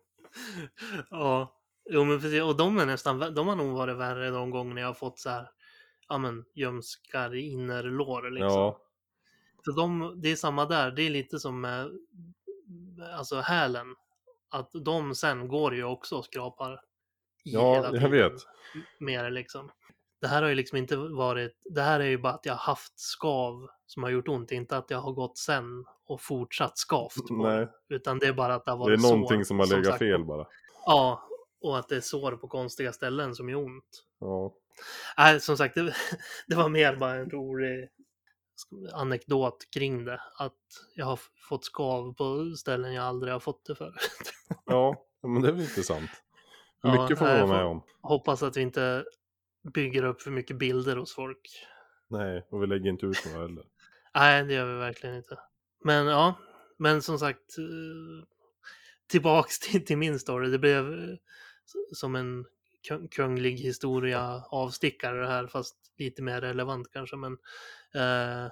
ja. 1.10 1.56
Jo 1.90 2.04
men 2.04 2.20
precis, 2.20 2.42
och 2.42 2.56
de 2.56 2.78
är 2.78 2.86
nästan, 2.86 3.34
de 3.34 3.48
har 3.48 3.56
nog 3.56 3.76
varit 3.76 3.96
värre 3.96 4.30
de 4.30 4.50
gånger 4.50 4.80
jag 4.80 4.86
har 4.86 4.94
fått 4.94 5.18
så 5.18 5.30
här, 5.30 5.50
ja 6.08 6.18
men 6.18 6.44
gömskar 6.54 7.34
i 7.34 7.50
innerlår 7.50 8.30
liksom. 8.30 8.50
Ja, 8.50 8.80
För 9.64 9.76
de, 9.76 10.14
det 10.22 10.32
är 10.32 10.36
samma 10.36 10.66
där, 10.66 10.90
det 10.90 11.02
är 11.02 11.10
lite 11.10 11.38
som 11.38 11.60
med, 11.60 11.90
alltså 13.14 13.40
hälen. 13.40 13.94
Att 14.50 14.70
de 14.84 15.14
sen 15.14 15.48
går 15.48 15.74
ju 15.74 15.84
också 15.84 16.16
och 16.16 16.24
skrapar 16.24 16.72
i 17.44 17.52
Ja, 17.52 17.74
hela 17.74 18.00
jag 18.00 18.08
vet. 18.08 18.32
Mer 18.98 19.30
liksom. 19.30 19.70
Det 20.20 20.28
här 20.28 20.42
har 20.42 20.48
ju 20.48 20.54
liksom 20.54 20.78
inte 20.78 20.96
varit, 20.96 21.56
det 21.64 21.82
här 21.82 22.00
är 22.00 22.04
ju 22.04 22.18
bara 22.18 22.32
att 22.32 22.46
jag 22.46 22.52
har 22.52 22.58
haft 22.58 22.98
skav 23.00 23.68
som 23.86 24.02
har 24.02 24.10
gjort 24.10 24.28
ont, 24.28 24.52
inte 24.52 24.76
att 24.76 24.90
jag 24.90 25.00
har 25.00 25.12
gått 25.12 25.38
sen 25.38 25.84
och 26.06 26.20
fortsatt 26.20 26.78
skavt 26.78 27.28
på 27.28 27.34
nej, 27.34 27.68
det. 27.88 27.94
Utan 27.94 28.18
det 28.18 28.26
är 28.26 28.32
bara 28.32 28.54
att 28.54 28.64
det 28.64 28.70
har 28.70 28.78
det 28.78 28.84
varit 28.84 28.98
är 28.98 29.02
någonting 29.02 29.44
sår, 29.44 29.48
som 29.48 29.58
har 29.58 29.66
legat 29.66 29.86
sagt. 29.86 29.98
fel 29.98 30.24
bara. 30.24 30.46
Ja, 30.86 31.28
och 31.60 31.78
att 31.78 31.88
det 31.88 31.96
är 31.96 32.00
sår 32.00 32.36
på 32.36 32.48
konstiga 32.48 32.92
ställen 32.92 33.34
som 33.34 33.48
gör 33.48 33.58
ont. 33.58 34.04
Ja, 34.20 34.52
Nej, 35.18 35.40
som 35.40 35.56
sagt, 35.56 35.74
det, 35.74 35.94
det 36.46 36.56
var 36.56 36.68
mer 36.68 36.96
bara 36.96 37.14
en 37.14 37.30
rolig 37.30 37.88
anekdot 38.92 39.70
kring 39.74 40.04
det. 40.04 40.20
Att 40.38 40.58
jag 40.94 41.06
har 41.06 41.20
fått 41.48 41.64
skav 41.64 42.14
på 42.14 42.56
ställen 42.56 42.94
jag 42.94 43.04
aldrig 43.04 43.32
har 43.32 43.40
fått 43.40 43.64
det 43.64 43.74
för. 43.74 43.94
ja, 44.66 45.04
men 45.22 45.42
det 45.42 45.48
är 45.48 45.52
väl 45.52 45.60
intressant. 45.60 46.10
Ja, 46.82 47.02
Mycket 47.02 47.18
får 47.18 47.26
man 47.26 47.48
vara 47.48 47.58
med 47.58 47.64
om. 47.64 47.82
Hoppas 48.00 48.42
att 48.42 48.56
vi 48.56 48.60
inte 48.60 49.04
bygger 49.74 50.04
upp 50.04 50.22
för 50.22 50.30
mycket 50.30 50.58
bilder 50.58 50.96
hos 50.96 51.14
folk. 51.14 51.66
Nej, 52.08 52.46
och 52.50 52.62
vi 52.62 52.66
lägger 52.66 52.90
inte 52.90 53.06
ut 53.06 53.26
några 53.26 53.46
heller. 53.46 53.64
Nej, 54.14 54.44
det 54.44 54.54
gör 54.54 54.72
vi 54.72 54.78
verkligen 54.78 55.16
inte. 55.16 55.38
Men 55.84 56.06
ja, 56.06 56.34
men 56.76 57.02
som 57.02 57.18
sagt, 57.18 57.58
eh, 57.58 58.24
tillbaks 59.10 59.58
till, 59.60 59.84
till 59.84 59.98
min 59.98 60.18
story. 60.18 60.50
Det 60.50 60.58
blev 60.58 60.92
eh, 60.92 61.16
som 61.92 62.16
en 62.16 62.44
kung- 62.88 63.08
kunglig 63.08 63.52
historia 63.52 64.42
avstickare 64.50 65.20
det 65.20 65.26
här, 65.28 65.46
fast 65.46 65.76
lite 65.98 66.22
mer 66.22 66.40
relevant 66.40 66.90
kanske. 66.92 67.16
Men 67.16 67.32
eh, 67.94 68.50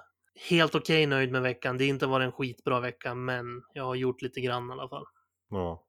helt 0.49 0.75
okej 0.75 1.05
nöjd 1.05 1.31
med 1.31 1.41
veckan. 1.41 1.77
Det 1.77 1.83
har 1.83 1.89
inte 1.89 2.07
varit 2.07 2.25
en 2.25 2.31
skitbra 2.31 2.79
vecka, 2.79 3.15
men 3.15 3.45
jag 3.73 3.83
har 3.83 3.95
gjort 3.95 4.21
lite 4.21 4.41
grann 4.41 4.69
i 4.69 4.71
alla 4.71 4.89
fall. 4.89 5.05
Ja. 5.49 5.85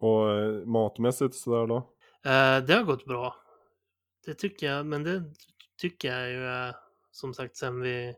Och 0.00 0.30
eh, 0.30 0.66
matmässigt 0.66 1.34
sådär 1.34 1.66
då? 1.66 1.76
Eh, 2.24 2.64
det 2.64 2.74
har 2.74 2.82
gått 2.82 3.04
bra. 3.04 3.36
Det 4.24 4.34
tycker 4.34 4.66
jag, 4.66 4.86
men 4.86 5.02
det 5.04 5.24
tycker 5.76 6.16
jag 6.18 6.30
ju 6.30 6.44
är 6.46 6.76
som 7.10 7.34
sagt 7.34 7.56
sen 7.56 7.80
vi 7.80 8.14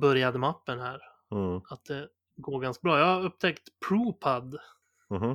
började 0.00 0.38
mappen 0.38 0.80
här. 0.80 1.00
Mm. 1.30 1.60
att 1.68 1.84
det 1.84 2.08
går 2.36 2.60
ganska 2.60 2.80
bra. 2.82 2.98
Jag 2.98 3.06
har 3.06 3.24
upptäckt 3.24 3.68
ProPud. 3.88 4.58
Mhm. 5.10 5.30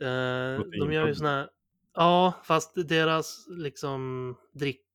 Eh, 0.00 0.60
de 0.80 0.92
gör 0.92 1.06
ju 1.06 1.14
såna 1.14 1.30
här, 1.30 1.50
ja, 1.94 2.32
fast 2.44 2.88
deras 2.88 3.46
liksom 3.48 4.34
drick 4.52 4.86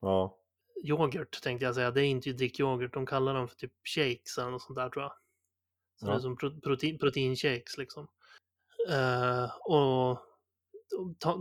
Ja. 0.00 0.38
yoghurt 0.84 1.42
tänkte 1.42 1.64
jag 1.66 1.74
säga. 1.74 1.90
Det 1.90 2.00
är 2.02 2.04
inte 2.04 2.32
drickyoghurt. 2.32 2.94
De 2.94 3.06
kallar 3.06 3.34
dem 3.34 3.48
för 3.48 3.56
typ 3.56 3.72
shakes 3.84 4.38
eller 4.38 4.50
något 4.50 4.62
sånt 4.62 4.76
där 4.76 4.88
tror 4.90 5.02
jag. 5.02 5.12
Så 6.00 6.06
det 6.06 6.12
Ja. 6.12 6.16
är 6.16 6.20
som 6.20 6.36
pro 6.36 6.60
protein, 6.60 6.98
proteinshakes 6.98 7.78
liksom. 7.78 8.08
Eh, 8.88 9.50
och 9.60 10.18
ta, 11.18 11.38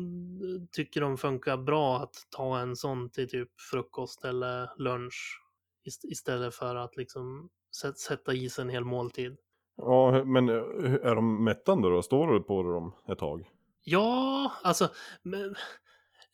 tycker 0.71 1.01
de 1.01 1.17
funkar 1.17 1.57
bra 1.57 1.97
att 1.97 2.15
ta 2.29 2.59
en 2.59 2.75
sån 2.75 3.09
till 3.09 3.29
typ 3.29 3.61
frukost 3.71 4.25
eller 4.25 4.69
lunch 4.77 5.41
ist- 5.85 6.05
istället 6.11 6.55
för 6.55 6.75
att 6.75 6.97
liksom 6.97 7.49
sätt, 7.81 7.97
sätta 7.99 8.33
i 8.33 8.49
sig 8.49 8.61
en 8.61 8.69
hel 8.69 8.85
måltid. 8.85 9.37
Ja, 9.75 10.23
men 10.23 10.49
eh, 10.49 10.55
är 11.03 11.15
de 11.15 11.43
mättande 11.43 11.89
då? 11.89 12.01
Står 12.01 12.27
du 12.33 12.39
på 12.43 12.63
dem 12.63 12.95
ett 13.07 13.19
tag? 13.19 13.49
Ja, 13.83 14.51
alltså 14.63 14.89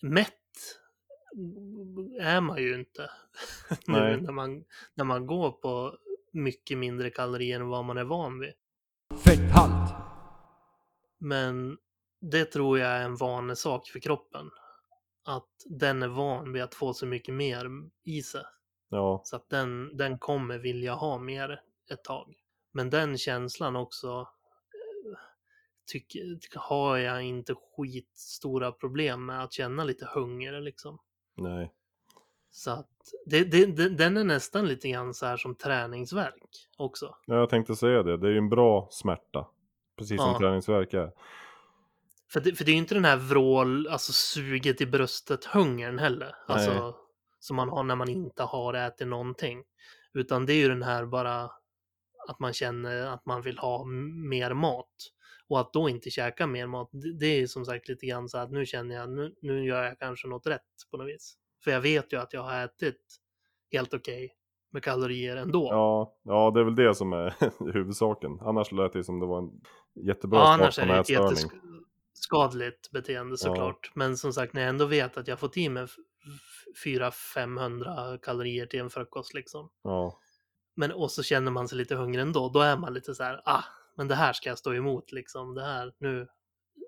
mätt 0.02 0.34
är 2.20 2.42
man 2.42 2.58
ju 2.62 2.76
inte 2.76 3.10
nu 3.88 4.00
Nej. 4.00 4.22
när 4.22 4.32
man, 4.32 4.64
när 4.94 5.06
man 5.06 5.28
går 5.28 5.52
på 5.52 5.98
mycket 6.32 6.78
mindre 6.78 7.10
kalorier 7.10 7.60
än 7.60 7.68
vad 7.68 7.86
man 7.86 7.98
är 7.98 8.04
van 8.04 8.40
vid. 8.40 8.54
Fetthalt. 9.26 9.94
Men 11.18 11.78
det 12.32 12.46
tror 12.46 12.80
jag 12.80 12.90
är 12.90 13.06
en 13.06 13.16
vanesak 13.16 13.88
för 13.88 14.00
kroppen. 14.00 14.52
Att 15.26 15.50
den 15.66 16.04
är 16.04 16.08
van 16.08 16.54
vid 16.54 16.64
att 16.64 16.76
få 16.76 16.94
så 16.94 17.06
mycket 17.06 17.34
mer 17.34 17.68
i 18.04 18.22
sig. 18.22 18.44
Ja. 18.90 19.22
Så 19.24 19.36
att 19.36 19.50
den, 19.50 19.98
den 19.98 20.20
kommer 20.20 20.58
vilja 20.58 20.94
ha 20.94 21.18
mer 21.18 21.62
ett 21.92 22.04
tag. 22.04 22.36
Men 22.72 22.90
den 22.90 23.18
känslan 23.18 23.76
också 23.76 24.08
eh, 24.20 25.20
tycker, 25.92 26.60
har 26.60 26.98
jag 26.98 27.24
inte 27.24 27.56
skitstora 27.56 28.72
problem 28.72 29.26
med 29.26 29.44
att 29.44 29.54
känna 29.54 29.84
lite 29.84 30.06
hunger 30.06 30.62
liksom. 30.62 31.00
Nej. 31.38 31.74
Så 32.52 32.72
att 32.72 32.90
det, 33.26 33.44
det, 33.44 33.90
den 33.90 34.18
är 34.18 34.24
nästan 34.24 34.66
lite 34.68 34.90
grann 34.90 35.14
så 35.14 35.26
här 35.26 35.38
som 35.38 35.56
träningsverk 35.56 36.68
också. 36.78 37.16
Ja, 37.26 37.36
jag 37.36 37.50
tänkte 37.50 37.76
säga 37.76 38.04
det. 38.04 38.18
Det 38.18 38.28
är 38.28 38.32
ju 38.32 38.38
en 38.38 38.50
bra 38.50 38.88
smärta. 38.92 39.48
Precis 39.98 40.22
som 40.22 40.32
Ja. 40.32 40.40
träningsvärk 40.40 40.94
är. 40.94 41.12
För 42.34 42.40
det, 42.40 42.56
för 42.56 42.66
det 42.66 42.72
är 42.72 42.74
ju 42.74 42.80
inte 42.80 42.96
den 42.96 43.06
här 43.06 43.18
vrål, 43.18 43.88
alltså 43.88 44.14
suget 44.14 44.82
i 44.82 44.86
bröstet 44.86 45.46
hungern 45.46 46.00
heller. 46.00 46.36
Alltså 46.48 46.74
Nej. 46.74 46.94
som 47.40 47.56
man 47.56 47.70
har 47.70 47.84
när 47.84 47.96
man 47.96 48.10
inte 48.10 48.44
har 48.44 48.74
ätit 48.74 49.08
någonting. 49.08 49.64
Utan 50.14 50.46
det 50.46 50.54
är 50.54 50.58
ju 50.58 50.68
den 50.68 50.84
här 50.84 51.06
bara 51.06 51.44
att 52.28 52.40
man 52.40 52.54
känner 52.54 53.06
att 53.06 53.26
man 53.26 53.42
vill 53.42 53.58
ha 53.58 53.86
mer 54.30 54.54
mat. 54.54 54.94
Och 55.48 55.60
att 55.60 55.74
då 55.74 55.90
inte 55.90 56.10
käka 56.10 56.48
mer 56.48 56.68
mat, 56.68 56.90
det, 57.20 57.26
är 57.26 57.48
som 57.48 57.66
sagt 57.66 57.90
lite 57.90 58.06
grann 58.06 58.30
så 58.30 58.38
att 58.38 58.52
nu 58.52 58.66
känner 58.66 58.96
jag, 58.96 59.10
nu, 59.10 59.36
nu 59.42 59.66
gör 59.66 59.84
jag 59.84 60.00
kanske 60.00 60.28
något 60.28 60.48
rätt 60.48 60.62
på 60.92 60.98
något 60.98 61.08
vis. 61.08 61.38
För 61.64 61.72
jag 61.72 61.82
vet 61.82 62.14
ju 62.14 62.20
att 62.20 62.34
jag 62.34 62.44
har 62.44 62.64
ätit 62.66 63.02
helt 63.72 63.94
okej 63.94 64.36
med 64.72 64.84
kalorier 64.84 65.38
ändå. 65.38 65.68
Ja, 65.72 66.18
ja, 66.24 66.52
det 66.54 66.60
är 66.60 66.64
väl 66.64 66.76
det 66.76 66.96
som 66.96 67.14
är 67.14 67.36
huvudsaken. 67.74 68.40
Annars 68.42 68.72
lät 68.72 68.94
det 68.94 69.04
som 69.04 69.20
det 69.20 69.26
var 69.26 69.40
en 69.40 69.62
jättebra 70.06 70.40
Ja, 70.40 70.54
annars 70.54 70.80
är 70.80 70.88
det 70.88 71.00
ett. 71.00 71.52
Jätteskadligt 72.14 72.92
beteende 72.92 73.38
såklart. 73.38 73.92
Men 73.96 74.18
som 74.18 74.34
sagt, 74.34 74.54
när 74.54 74.62
jag 74.62 74.70
ändå 74.70 74.86
vet 74.86 75.18
att 75.18 75.28
jag 75.28 75.40
får 75.40 75.58
i 75.58 75.70
mig 75.70 75.88
400-500 76.86 78.18
kalorier 78.18 78.66
till 78.66 78.80
en 78.80 78.90
frukost 78.90 79.34
liksom. 79.34 79.70
Ja, 79.84 80.20
Men 80.76 80.92
och 80.92 81.12
så 81.12 81.24
känner 81.24 81.52
man 81.52 81.68
sig 81.68 81.78
lite 81.78 81.96
hungrig 81.96 82.22
ändå. 82.22 82.50
Då 82.50 82.60
är 82.60 82.78
man 82.78 82.94
lite 82.94 83.16
så 83.16 83.24
här, 83.24 83.42
ah, 83.46 83.64
men 83.98 84.08
det 84.08 84.16
här 84.16 84.34
ska 84.34 84.50
jag 84.50 84.58
stå 84.58 84.74
emot 84.74 85.12
liksom. 85.12 85.56
Det 85.56 85.64
här, 85.64 85.94
nu, 86.00 86.28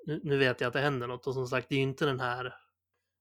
nu, 0.05 0.21
nu 0.23 0.37
vet 0.37 0.61
jag 0.61 0.67
att 0.67 0.73
det 0.73 0.79
händer 0.79 1.07
något. 1.07 1.27
Och 1.27 1.33
som 1.33 1.47
sagt, 1.47 1.69
det 1.69 1.75
är 1.75 1.79
ju 1.79 1.83
inte 1.83 2.05
den 2.05 2.19
här, 2.19 2.55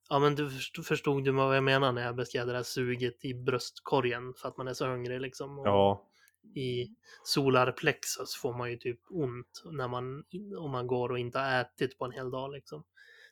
ja 0.08 0.18
men 0.18 0.34
du 0.34 0.50
förstod, 0.50 0.86
förstod 0.86 1.24
du 1.24 1.30
vad 1.30 1.56
jag 1.56 1.64
menar 1.64 1.92
när 1.92 2.02
jag 2.02 2.16
beskrev 2.16 2.46
det 2.46 2.52
där 2.52 2.62
suget 2.62 3.24
i 3.24 3.34
bröstkorgen 3.34 4.34
för 4.34 4.48
att 4.48 4.56
man 4.56 4.68
är 4.68 4.74
så 4.74 4.86
hungrig 4.86 5.20
liksom. 5.20 5.58
Och 5.58 5.66
ja, 5.66 6.06
I 6.54 6.94
solarplexus 7.24 8.36
får 8.36 8.52
man 8.58 8.70
ju 8.70 8.76
typ 8.76 9.00
ont 9.10 9.62
när 9.64 9.88
man, 9.88 10.24
om 10.58 10.70
man 10.70 10.86
går 10.86 11.08
och 11.08 11.18
inte 11.18 11.38
har 11.38 11.60
ätit 11.60 11.98
på 11.98 12.04
en 12.04 12.12
hel 12.12 12.30
dag 12.30 12.52
liksom. 12.52 12.84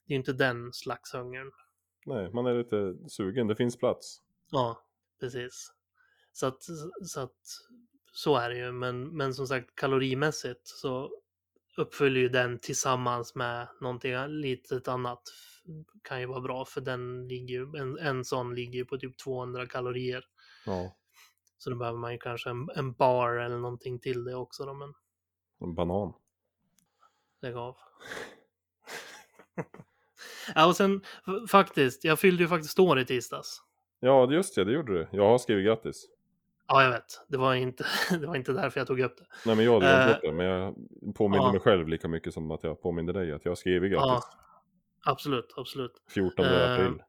Det 0.07 0.13
är 0.13 0.15
ju 0.15 0.19
inte 0.19 0.33
den 0.33 0.73
slags 0.73 1.15
hungern. 1.15 1.53
nej, 2.07 2.31
man 2.33 2.47
är 2.47 2.59
lite 2.59 3.09
sugen. 3.09 3.47
Det 3.47 3.57
finns 3.57 3.77
plats. 3.77 4.23
Ja, 4.51 4.85
precis. 5.21 5.73
Så 6.33 6.47
att, 6.47 6.63
så 7.05 7.21
att 7.21 7.41
så 8.13 8.37
är 8.37 8.51
det 8.51 8.57
ju, 8.57 8.73
men, 8.73 9.17
men 9.17 9.35
som 9.35 9.47
sagt 9.47 9.75
kalorimässigt 9.75 10.69
så 10.69 11.11
uppfyller 11.77 12.21
ju 12.21 12.29
den 12.29 12.59
tillsammans 12.59 13.35
med 13.35 13.69
någonting 13.81 14.27
litet 14.29 14.89
annat 14.89 15.23
kan 16.03 16.21
ju 16.21 16.27
vara 16.27 16.41
bra 16.41 16.65
för 16.65 16.81
den 16.81 17.29
ligger 17.29 17.55
ju, 17.55 17.81
en, 17.81 17.99
en 17.99 18.25
sån 18.25 18.55
ligger 18.55 18.79
ju 18.79 18.85
på 18.85 18.99
typ 18.99 19.19
200 19.19 19.67
kalorier. 19.67 20.25
Ja, 20.67 20.97
Så 21.63 21.71
då 21.71 21.77
behöver 21.77 21.99
man 21.99 22.13
ju 22.13 22.19
kanske 22.19 22.51
en, 22.51 22.69
en 22.77 22.93
bar 22.93 23.33
eller 23.33 23.59
någonting 23.59 23.99
till 23.99 24.25
det 24.25 24.35
också 24.35 24.65
då, 24.65 24.75
men 24.75 24.95
en 25.61 25.75
banan. 25.75 26.13
lägg 27.43 27.57
av. 27.57 27.77
ja, 30.55 30.67
och 30.67 30.77
sen 30.77 31.01
faktiskt, 31.51 32.05
jag 32.05 32.19
fyllde 32.19 32.43
ju 32.43 32.49
faktiskt 32.49 32.79
år 32.79 32.99
i 32.99 33.05
tisdags. 33.05 33.63
Ja, 34.01 34.33
just 34.33 34.55
det, 34.55 34.65
det 34.65 34.73
gjorde 34.73 34.93
du. 34.93 35.09
Jag 35.13 35.29
har 35.29 35.39
skrivit 35.39 35.67
grattis. 35.67 36.07
Ja, 36.69 36.83
jag 36.83 36.91
vet. 36.91 37.25
Det 37.29 37.37
var 37.37 37.55
inte, 37.55 37.85
det 38.21 38.27
var 38.27 38.37
inte 38.37 38.53
därför 38.53 38.81
jag 38.81 38.87
tog 38.87 39.01
upp 39.01 39.17
det. 39.19 39.27
Nej, 39.47 39.57
men 39.57 39.65
jag 39.65 39.81
hade 39.81 39.87
glömt 39.87 40.09
Eh, 40.09 40.15
bort 40.15 40.23
det. 40.23 40.33
Men 40.33 40.47
jag 40.47 40.75
påminner 41.15 41.45
ja. 41.45 41.53
mig 41.53 41.61
själv 41.61 41.89
lika 41.89 42.09
mycket 42.09 42.35
som 42.35 42.51
att 42.51 42.63
jag 42.63 42.83
påminner 42.83 43.13
dig 43.13 43.33
att 43.33 43.45
jag 43.45 43.51
har 43.51 43.57
skrivit 43.57 43.93
Ja, 43.93 44.07
grattis. 44.09 44.25
absolut, 45.05 45.55
absolut. 45.57 46.03
14 46.15 46.45
Eh, 46.45 46.73
april. 46.75 47.03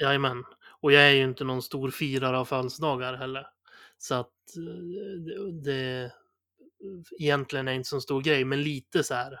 Jajamän. 0.00 0.44
Och 0.80 0.92
jag 0.92 1.02
är 1.02 1.10
ju 1.10 1.22
inte 1.24 1.44
någon 1.44 1.62
stor 1.62 1.90
firare 1.90 2.38
av 2.38 2.44
födelsedagar 2.44 3.14
heller. 3.14 3.46
Så 4.02 4.14
att 4.14 4.56
eh, 4.56 5.52
det, 5.52 6.12
egentligen 7.18 7.68
är 7.68 7.72
inte 7.72 7.88
så 7.88 8.00
stor 8.00 8.22
grej, 8.22 8.44
men 8.44 8.62
lite 8.62 9.02
så 9.02 9.14
här 9.14 9.40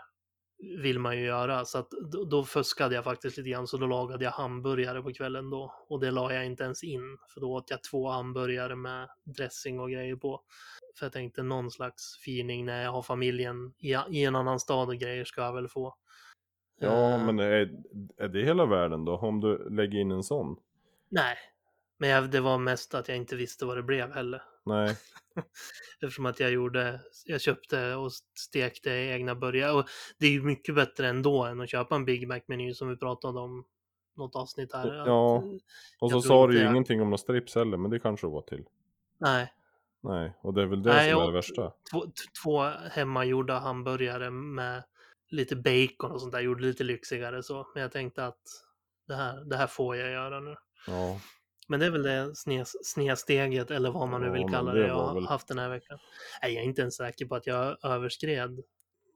vill 0.82 0.98
man 0.98 1.18
ju 1.18 1.24
göra. 1.24 1.64
Så 1.64 1.78
att 1.78 1.90
då, 2.30 2.44
fuskade 2.44 2.94
jag 2.94 3.04
faktiskt 3.04 3.36
lite 3.36 3.50
grann, 3.50 3.66
så 3.66 3.76
då 3.76 3.86
lagade 3.86 4.24
jag 4.24 4.32
hamburgare 4.32 5.02
på 5.02 5.12
kvällen 5.12 5.50
då. 5.50 5.74
Och 5.88 6.00
det 6.00 6.10
la 6.10 6.32
jag 6.32 6.46
inte 6.46 6.64
ens 6.64 6.84
in, 6.84 7.18
för 7.34 7.40
då 7.40 7.52
åt 7.52 7.70
jag 7.70 7.82
två 7.82 8.08
hamburgare 8.08 8.76
med 8.76 9.08
dressing 9.24 9.80
och 9.80 9.90
grejer 9.90 10.16
på. 10.16 10.40
För 10.98 11.06
jag 11.06 11.12
tänkte 11.12 11.42
någon 11.42 11.70
slags 11.70 12.18
firning 12.24 12.64
när 12.64 12.82
jag 12.82 12.92
har 12.92 13.02
familjen 13.02 13.72
i, 13.78 13.96
i 14.10 14.24
en 14.24 14.36
annan 14.36 14.60
stad 14.60 14.88
och 14.88 14.96
grejer 14.96 15.24
ska 15.24 15.42
jag 15.42 15.52
väl 15.54 15.68
få. 15.68 15.94
Ja, 16.80 17.14
Eh, 17.14 17.26
men 17.26 17.38
är, 17.38 17.70
är 18.16 18.28
det 18.28 18.44
hela 18.44 18.66
världen 18.66 19.04
då? 19.04 19.16
Om 19.16 19.40
du 19.40 19.70
lägger 19.70 19.98
in 19.98 20.10
en 20.10 20.22
sån? 20.22 20.56
Nej, 21.08 21.36
men 22.00 22.08
jag, 22.10 22.30
det 22.30 22.40
var 22.40 22.58
mest 22.58 22.94
att 22.94 23.08
jag 23.08 23.16
inte 23.16 23.36
visste 23.36 23.64
vad 23.66 23.76
det 23.76 23.82
blev 23.82 24.12
heller. 24.12 24.42
Nej. 24.64 24.96
Eftersom 26.02 26.26
att 26.26 26.40
jag 26.40 26.50
gjorde, 26.50 27.00
jag 27.24 27.40
köpte 27.40 27.94
och 27.94 28.12
stekte 28.38 28.90
egna 28.90 29.34
burgare. 29.34 29.72
Och 29.72 29.84
det 30.18 30.26
är 30.26 30.30
ju 30.30 30.42
mycket 30.42 30.74
bättre 30.74 31.08
ändå 31.08 31.44
än 31.44 31.60
att 31.60 31.70
köpa 31.70 31.94
en 31.94 32.04
Big 32.04 32.28
Mac-meny 32.28 32.74
som 32.74 32.88
vi 32.88 32.96
pratade 32.96 33.40
om 33.40 33.64
något 34.16 34.36
avsnitt 34.36 34.72
här. 34.72 34.98
att, 35.00 35.06
Ja. 35.06 35.36
eh, 35.36 35.42
Och 36.00 36.10
så 36.10 36.22
sa 36.22 36.46
du 36.46 36.54
ju 36.54 36.60
jag- 36.62 36.70
ingenting 36.70 37.00
om 37.02 37.06
några 37.10 37.18
strips 37.18 37.54
heller, 37.54 37.76
men 37.76 37.90
det 37.90 37.98
kanske 37.98 38.26
var 38.26 38.42
till. 38.42 38.64
Nej, 39.18 39.52
Nej, 40.02 40.32
och 40.42 40.54
det 40.54 40.62
är 40.62 40.66
väl 40.66 40.82
det 40.82 40.92
Nej, 40.92 41.12
som 41.12 41.22
är 41.22 41.26
det 41.26 41.32
värsta. 41.32 41.72
två 42.44 42.62
hemmagjorda 42.90 43.58
hamburgare 43.58 44.30
med 44.30 44.82
lite 45.28 45.56
bacon 45.56 46.12
och 46.12 46.20
sånt 46.20 46.32
där. 46.32 46.40
Gjorde 46.40 46.62
lite 46.62 46.84
lyxigare 46.84 47.42
så. 47.42 47.66
Men 47.74 47.82
jag 47.82 47.92
tänkte 47.92 48.26
att 48.26 48.40
det 49.08 49.14
här, 49.14 49.44
det 49.44 49.56
här 49.56 49.66
får 49.66 49.96
jag 49.96 50.10
göra 50.10 50.40
nu. 50.40 50.56
Ja, 50.86 51.20
Men 51.70 51.80
det 51.80 51.86
är 51.86 51.90
väl 51.90 52.02
det 52.02 52.32
snedsteget 52.82 53.70
eller 53.70 53.90
vad 53.90 54.08
man 54.08 54.20
nu 54.20 54.30
vill 54.30 54.48
kalla 54.48 54.72
det 54.72 54.80
det 54.80 54.86
jag 54.86 54.94
har 54.94 55.14
väl- 55.14 55.26
haft 55.26 55.48
den 55.48 55.58
här 55.58 55.68
veckan. 55.68 55.98
Nej, 56.42 56.52
jag 56.52 56.62
är 56.62 56.66
inte 56.66 56.80
ens 56.80 56.96
säker 56.96 57.26
på 57.26 57.34
att 57.34 57.46
jag 57.46 57.84
överskred 57.84 58.60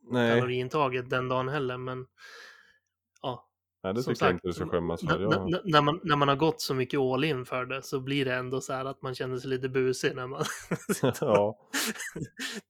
nej, 0.03 0.35
kaloriintaget 0.35 1.11
den 1.11 1.29
dagen 1.29 1.49
heller, 1.49 1.79
men 1.79 2.07
ja. 3.23 3.49
nej 3.83 3.95
det 3.95 4.03
som 4.03 4.15
tycker 4.15 4.27
jag 4.27 4.33
sagt, 4.33 4.45
inte 4.45 4.49
du 4.49 4.53
ska 4.53 4.69
skämmas 4.69 5.01
för. 5.01 5.21
Jag, 5.21 5.61
när, 5.65 5.83
man, 5.83 6.01
när 6.03 6.17
man 6.17 6.29
har 6.29 6.37
gått 6.37 6.61
så 6.61 6.75
mycket 6.75 7.01
all 7.01 7.25
in 7.25 7.45
för 7.45 7.67
det 7.67 7.83
så 7.83 8.01
blir 8.01 8.25
det 8.25 8.35
ändå 8.35 8.61
så 8.61 8.73
här 8.73 8.85
att 8.85 9.03
man 9.03 9.15
känner 9.15 9.39
sig 9.39 9.51
lite 9.51 9.69
busig 9.69 10.17
när 10.17 10.27
man 10.27 10.45
ja, 11.21 11.59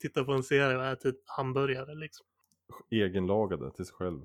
tittar 0.01 0.25
på 0.25 0.33
en 0.33 0.43
serie 0.43 0.77
och 0.77 0.85
äter 0.85 1.15
hamburgare 1.27 1.95
liksom. 1.95 2.27
egenlagade 2.91 3.71
till 3.71 3.85
sig 3.85 3.95
själv. 3.95 4.21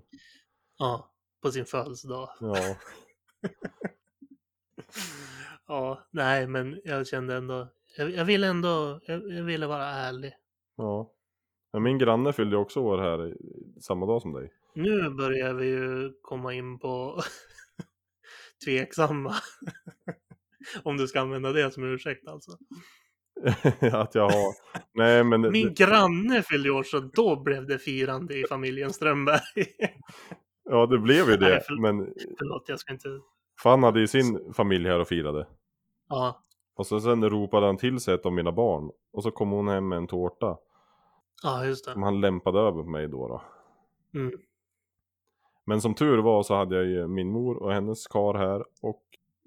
Ja, 0.77 1.11
på 1.41 1.51
sin 1.51 1.65
födelsedag. 1.65 2.29
Ja, 2.39 2.75
Ja, 5.69 6.07
nej, 6.11 6.47
men 6.47 6.81
jag 6.83 7.07
kände 7.07 7.35
ändå, 7.35 7.67
jag, 7.97 8.11
jag 8.11 8.25
ville 8.25 8.47
ändå, 8.47 8.99
jag, 9.05 9.31
jag 9.31 9.43
ville 9.43 9.67
vara 9.67 9.85
ärlig. 9.85 10.33
ja. 10.77 11.11
Men 11.73 11.83
min 11.83 11.97
granne 11.97 12.33
fyllde 12.33 12.57
också 12.57 12.79
år 12.79 12.97
här 12.97 13.35
samma 13.81 14.05
dag 14.05 14.21
som 14.21 14.33
dig. 14.33 14.51
Nu 14.75 15.09
börjar 15.09 15.53
vi 15.53 15.65
ju 15.67 16.11
komma 16.21 16.53
in 16.53 16.79
på 16.79 17.21
tveksamma. 18.65 19.35
Om 20.83 20.97
du 20.97 21.07
ska 21.07 21.19
använda 21.21 21.51
det 21.51 21.71
som 21.71 21.83
ursäkt 21.83 22.27
alltså. 22.27 22.51
att 23.93 24.15
jag 24.15 24.23
har... 24.29 24.53
Nej 24.93 25.23
men... 25.23 25.41
Min 25.51 25.73
granne 25.73 26.41
fyllde 26.43 26.69
år 26.71 26.83
så 26.83 26.99
då 26.99 27.43
blev 27.43 27.67
det 27.67 27.79
firande 27.79 28.37
i 28.39 28.43
familjen 28.49 28.93
Strömberg. 28.93 29.65
Ja 30.69 30.85
det 30.85 30.97
blev 30.99 31.29
ju 31.29 31.37
det. 31.37 31.49
Nej, 31.49 31.61
för- 31.61 31.81
Men 31.81 32.13
Förlåt, 32.39 32.63
jag 32.69 32.79
ska 32.79 32.93
inte... 32.93 33.09
fan 33.63 33.83
hade 33.83 33.99
ju 33.99 34.07
sin 34.07 34.53
familj 34.53 34.87
här 34.87 34.99
och 34.99 35.07
firade. 35.07 35.47
Ja, 36.09 36.43
Och 36.75 36.87
så 36.87 36.99
sen 36.99 37.29
ropade 37.29 37.65
han 37.65 37.77
till 37.77 37.99
sig 37.99 38.13
ett 38.13 38.25
av 38.25 38.33
mina 38.33 38.51
barn. 38.51 38.91
Och 39.11 39.23
så 39.23 39.31
kom 39.31 39.49
hon 39.51 39.67
hem 39.67 39.87
med 39.87 39.97
en 39.97 40.07
tårta. 40.07 40.57
ja 41.43 41.65
just 41.65 41.85
Som 41.85 41.99
det. 42.01 42.05
han 42.05 42.21
lämpade 42.21 42.59
över 42.59 42.83
på 42.83 42.89
mig 42.89 43.07
då. 43.07 43.27
då. 43.27 43.41
Mm. 44.19 44.39
Men 45.65 45.81
som 45.81 45.93
tur 45.93 46.17
var 46.17 46.43
så 46.43 46.55
hade 46.55 46.75
jag 46.75 46.85
ju 46.85 47.07
min 47.07 47.31
mor 47.31 47.57
och 47.63 47.73
hennes 47.73 48.07
kar 48.07 48.33
här. 48.33 48.65
Och 48.81 49.03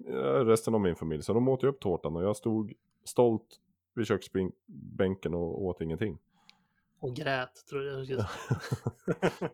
eh, 0.07 0.45
resten 0.45 0.75
av 0.75 0.81
min 0.81 0.95
familj. 0.95 1.23
Så 1.23 1.33
de 1.33 1.47
åt 1.47 1.63
ju 1.63 1.67
upp 1.67 1.79
tårtan. 1.79 2.15
Och 2.15 2.23
jag 2.23 2.35
stod 2.35 2.73
stolt 3.05 3.59
vid 3.95 4.07
köksbänken 4.07 5.33
och 5.33 5.63
åt 5.63 5.81
ingenting. 5.81 6.17
Och 6.99 7.15
grät, 7.15 7.65
tror 7.69 7.83
jag. 7.83 8.07
säga. 8.07 8.29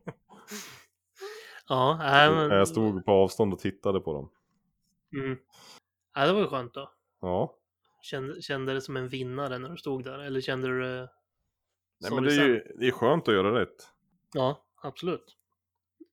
ja, 1.70 1.98
nej, 2.00 2.32
men... 2.32 2.50
Jag 2.58 2.68
stod 2.68 3.06
på 3.06 3.12
avstånd 3.12 3.54
och 3.54 3.60
tittade 3.60 4.00
på 4.00 4.14
dem. 4.14 4.30
Mm. 5.14 5.38
Ja, 6.16 6.26
det 6.28 6.34
var 6.34 6.40
ju 6.42 6.48
skönt 6.48 6.74
då. 6.74 6.92
Ja. 7.22 7.56
Kände, 8.02 8.42
kände 8.42 8.74
det 8.74 8.82
som 8.82 8.98
en 8.98 9.08
vinnare 9.08 9.60
när 9.60 9.70
du 9.70 9.78
stod 9.78 10.04
där? 10.04 10.20
Eller 10.20 10.42
kände 10.42 10.68
du 10.68 10.82
det 10.82 11.10
Nej 12.02 12.12
men 12.14 12.24
det 12.24 12.34
är 12.34 12.48
ju 12.48 12.64
det 12.80 12.88
är 12.88 12.92
skönt 12.92 13.28
att 13.28 13.34
göra 13.34 13.62
rätt. 13.62 13.88
Ja, 14.34 14.64
absolut. 14.82 15.36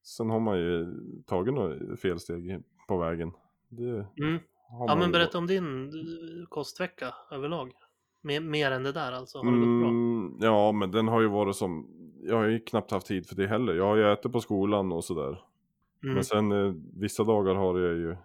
Sen 0.03 0.31
har 0.31 0.41
man 0.41 0.59
ju 0.59 0.87
tagit 1.26 1.55
några 1.55 1.97
felsteg 1.97 2.62
på 2.89 2.99
vägen. 2.99 3.33
Det 3.68 4.07
Mm. 4.18 4.39
Ja, 4.68 4.97
men 4.97 5.12
berätta 5.12 5.39
om 5.39 5.47
din 5.47 5.85
eh, 5.85 6.47
kostvecka 6.49 7.14
överlag. 7.31 7.72
Mer, 8.20 8.41
mer 8.41 8.70
än 8.70 8.83
det 8.83 8.93
där 8.93 9.12
alltså. 9.12 9.39
Har 9.39 9.45
det 9.45 9.59
gått 9.59 9.81
bra? 9.81 9.89
Mm, 9.89 10.39
ja, 10.41 10.72
men 10.72 10.91
den 10.91 11.09
har 11.09 11.20
ju 11.20 11.28
varit 11.28 11.57
som... 11.57 11.89
Jag 12.22 12.37
har 12.37 12.45
ju 12.45 12.61
knappt 12.61 12.91
haft 12.91 13.07
tid 13.07 13.26
för 13.26 13.37
det 13.37 13.47
heller. 13.47 13.74
Jag 13.74 13.85
har 13.85 13.97
ju 13.97 14.12
ätit 14.12 14.33
på 14.33 14.41
skolan 14.41 14.93
och 14.93 15.05
sådär. 15.05 15.43
Mm. 16.03 16.14
Men 16.14 16.24
sen 16.24 16.53
eh, 16.53 16.74
vissa 16.97 17.24
dagar 17.24 17.55
har 17.55 17.78
jag 17.78 17.97
ju 17.97 18.16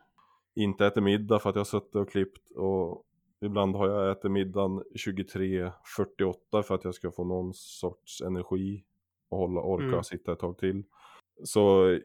inte 0.56 0.86
ätit 0.86 1.04
middag 1.04 1.40
för 1.40 1.50
att 1.50 1.56
jag 1.56 1.60
har 1.60 1.66
suttit 1.66 1.96
och 1.96 2.10
klippt. 2.10 2.52
Och 2.56 3.06
ibland 3.42 3.76
har 3.76 3.88
jag 3.88 4.12
ätit 4.12 4.32
middagen 4.32 4.84
23.48 4.96 6.62
för 6.62 6.76
att 6.76 6.84
jag 6.84 6.96
ska 6.96 7.12
få 7.12 7.24
någon 7.24 7.54
sorts 7.54 8.22
energi. 8.22 8.84
Och 9.30 9.38
hålla, 9.38 9.62
orka 9.62 9.86
Mm. 9.86 10.04
sitta 10.04 10.32
ett 10.32 10.40
tag 10.40 10.58
till. 10.58 10.84
Så 11.44 11.98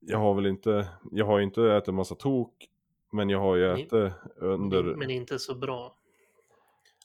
jag 0.00 0.18
har 0.18 0.34
väl 0.34 0.46
inte... 0.46 0.88
Jag 1.12 1.26
har 1.26 1.40
inte 1.40 1.62
ätit 1.62 1.94
massa 1.94 2.14
tok. 2.14 2.68
Men 3.12 3.30
jag 3.30 3.40
har 3.40 3.56
ju 3.56 3.72
ätit 3.72 4.14
under... 4.36 4.82
Men, 4.82 5.10
inte 5.10 5.38
så 5.38 5.54
bra. 5.54 5.96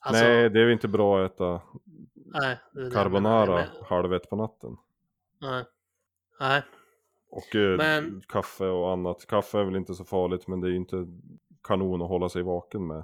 Alltså, 0.01 0.23
Nej, 0.23 0.49
det 0.49 0.59
är 0.61 0.65
ju 0.65 0.73
inte 0.73 0.87
bra 0.87 1.25
att 1.25 1.31
äta 1.31 1.61
nej, 2.13 2.57
det 2.73 2.83
det 2.83 2.91
carbonara 2.91 3.65
halv 3.83 4.13
ett 4.13 4.29
på 4.29 4.35
natten. 4.35 4.77
Nej. 5.41 5.65
Nej, 6.39 6.63
Och 7.31 7.55
eh, 7.55 7.77
Men- 7.77 8.21
kaffe 8.27 8.65
och 8.65 8.91
annat. 8.91 9.25
Kaffe 9.27 9.59
är 9.59 9.63
väl 9.63 9.75
inte 9.75 9.95
så 9.95 10.05
farligt 10.05 10.47
men 10.47 10.61
det 10.61 10.67
är 10.67 10.71
ju 10.71 10.75
inte 10.77 11.07
kanon 11.63 12.01
att 12.01 12.09
hålla 12.09 12.29
sig 12.29 12.43
vaken 12.43 12.87
med 12.87 13.03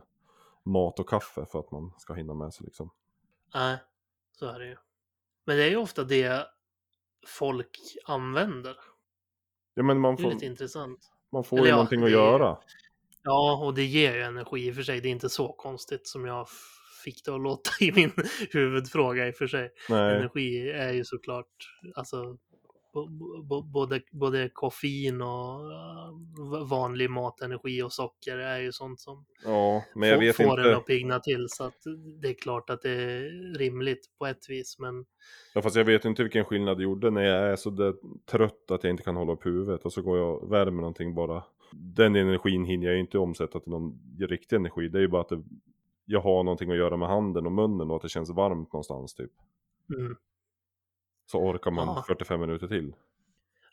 mat 0.64 1.00
och 1.00 1.10
kaffe 1.10 1.46
för 1.52 1.60
att 1.60 1.72
man 1.72 1.92
ska 1.98 2.14
hinna 2.14 2.34
med 2.34 2.54
sig 2.54 2.66
liksom. 2.66 2.90
nej, 3.54 3.78
så 4.32 4.46
är 4.46 4.60
det 4.60 4.66
ju. 4.68 4.76
Men 5.46 5.58
det 5.58 5.64
är 5.64 5.70
ju 5.70 5.76
ofta 5.78 6.04
det 6.04 6.48
folk 7.28 7.80
använder. 8.06 8.76
Ja 9.74 9.84
men 9.84 10.00
man 10.00 10.16
Det 10.16 10.22
är 10.22 10.24
får, 10.24 10.32
lite 10.32 10.46
intressant. 10.46 11.12
man 11.32 11.44
får 11.44 11.58
Eller 11.58 11.66
ju 11.66 11.70
ja, 11.72 11.76
någonting 11.76 12.02
att 12.04 12.08
är- 12.08 12.12
göra. 12.12 12.58
Ja, 13.24 13.66
och 13.66 13.74
det 13.74 13.84
ger 13.84 14.16
ju 14.16 14.22
energi 14.22 14.68
i 14.68 14.72
och 14.72 14.76
för 14.76 14.84
sig. 14.84 15.02
Det 15.02 15.08
är 15.08 15.12
inte 15.12 15.30
så 15.30 15.54
konstigt 15.54 16.08
som 16.08 16.26
jag 16.26 16.48
fick 17.04 17.26
det 17.26 17.36
att 17.36 17.42
låta 17.42 17.70
i 17.80 17.92
min 17.92 18.12
huvudfråga 18.52 19.28
i 19.28 19.32
och 19.32 19.36
för 19.36 19.48
sig. 19.48 19.72
Nej, 19.90 20.16
Energi 20.16 20.70
är 20.72 20.94
ju 20.94 21.06
såklart, 21.06 21.48
alltså 21.96 22.38
både, 23.64 24.02
både 24.12 24.50
koffein 24.54 25.22
och 25.22 25.60
uh, 25.60 26.68
vanlig 26.70 27.10
matenergi 27.10 27.82
och 27.84 27.94
socker 27.94 28.38
är 28.38 28.60
ju 28.60 28.72
sånt 28.72 29.00
som 29.00 29.26
ja 29.46 29.84
men 29.96 30.10
jag 30.10 30.18
får, 30.18 30.26
vet 30.26 30.36
får 30.36 30.60
en 30.60 30.66
inte. 30.66 30.78
att 30.78 30.86
pigna 30.86 31.20
till. 31.20 31.46
Så 31.50 31.64
att 31.64 31.78
det 32.22 32.28
är 32.28 32.34
klart 32.34 32.70
att 32.70 32.82
det 32.82 32.92
är 32.92 33.58
rimligt 33.58 34.10
på 34.20 34.26
ett 34.26 34.50
vis. 34.50 34.80
Men 34.80 35.06
Ja, 35.54 35.62
fast 35.62 35.76
jag 35.76 35.86
vet 35.86 36.06
inte 36.06 36.24
vilken 36.24 36.46
skillnad 36.46 36.78
det 36.78 36.84
gjorde 36.84 37.12
när 37.12 37.22
jag 37.22 37.52
är 37.52 37.56
så 37.56 37.70
där 37.70 37.94
trött 38.32 38.72
att 38.72 38.84
jag 38.84 38.92
inte 38.92 39.04
kan 39.04 39.16
hålla 39.16 39.34
upp 39.34 39.46
huvudet 39.46 39.86
och 39.86 39.94
så 39.94 40.02
går 40.02 40.18
jag 40.18 40.44
och 40.44 40.52
värmer 40.52 40.82
någonting 40.82 41.16
bara. 41.16 41.44
Den 41.72 42.16
energin 42.16 42.66
hinner 42.66 42.86
jag 42.88 42.94
ju 42.94 43.00
inte 43.00 43.18
omsätta 43.18 43.60
till 43.60 43.72
någon 43.72 44.00
riktig 44.20 44.56
energi. 44.56 44.90
Det 44.90 44.98
är 44.98 45.02
ju 45.02 45.08
bara 45.08 45.22
att 45.22 45.30
det, 45.30 45.44
jag 46.06 46.22
har 46.22 46.44
någonting 46.44 46.72
att 46.72 46.78
göra 46.78 46.98
med 46.98 47.08
handen 47.08 47.46
och 47.46 47.52
munnen 47.52 47.90
och 47.90 47.96
att 47.96 48.02
det 48.02 48.10
känns 48.10 48.30
varmt 48.30 48.74
någonstans 48.74 49.14
typ. 49.14 49.32
mm, 49.98 50.16
Så 51.32 51.40
orkar 51.40 51.72
man 51.72 51.88
Ja. 51.88 52.04
45 52.08 52.40
minuter 52.42 52.68
till. 52.68 52.94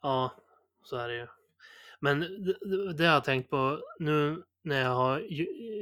ja, 0.03 0.33
så 0.83 0.97
är 0.97 1.09
det 1.09 1.15
ju. 1.17 1.27
Men 2.01 2.21
det, 2.21 2.93
det- 2.93 3.07
har 3.07 3.15
jag 3.15 3.25
tänkt 3.25 3.51
på 3.51 3.81
nu 3.99 4.43
när 4.63 4.83
jag 4.83 4.95
har, 4.95 5.21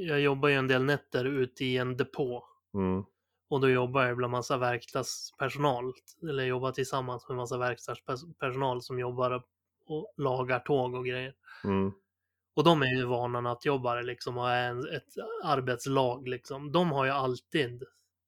jag 0.07 0.19
jobbar 0.19 0.49
ju 0.49 0.55
en 0.55 0.67
del 0.67 0.83
nätter 0.83 1.25
ute 1.25 1.65
i 1.65 1.77
en 1.77 1.97
depå. 1.97 2.43
Mm. 2.73 3.03
Och 3.49 3.61
då 3.61 3.69
jobbar 3.69 4.03
jag 4.03 4.17
bland 4.17 4.31
massa 4.31 4.57
verkstadspersonal. 4.57 5.93
Eller 6.29 6.43
jobbar 6.43 6.71
tillsammans 6.71 7.27
med 7.27 7.37
massa 7.37 7.57
verkstadspersonal 7.57 8.81
som 8.81 8.99
jobbar 8.99 9.43
och 9.85 10.13
lagar 10.17 10.59
tåg 10.59 10.93
och 10.95 11.05
grejer. 11.05 11.33
Mm. 11.63 11.91
Och 12.55 12.63
de 12.63 12.81
är 12.81 12.95
ju 12.95 13.05
vana 13.05 13.41
nattjobbare 13.41 14.03
liksom 14.03 14.37
och 14.37 14.49
är 14.49 14.69
en, 14.69 14.79
ett 14.79 15.13
arbetslag 15.43 16.27
liksom. 16.27 16.71
De 16.71 16.91
har 16.91 17.05
ju 17.05 17.11
alltid, 17.11 17.83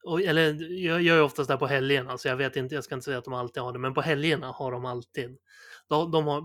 och, 0.05 0.21
eller 0.21 0.71
jag 0.71 1.01
gör 1.01 1.15
ju 1.15 1.21
oftast 1.21 1.49
det 1.49 1.57
på 1.57 1.67
helgerna 1.67 2.17
så 2.17 2.27
jag 2.27 2.35
vet 2.35 2.55
inte, 2.55 2.75
jag 2.75 2.83
ska 2.83 2.95
inte 2.95 3.05
säga 3.05 3.17
att 3.17 3.23
de 3.25 3.33
alltid 3.33 3.63
har 3.63 3.73
det, 3.73 3.79
men 3.79 3.93
på 3.93 4.01
helgerna 4.01 4.47
har 4.51 4.71
de 4.71 4.85
alltid. 4.85 5.37
De, 5.87 6.11
de 6.11 6.27
har, 6.27 6.41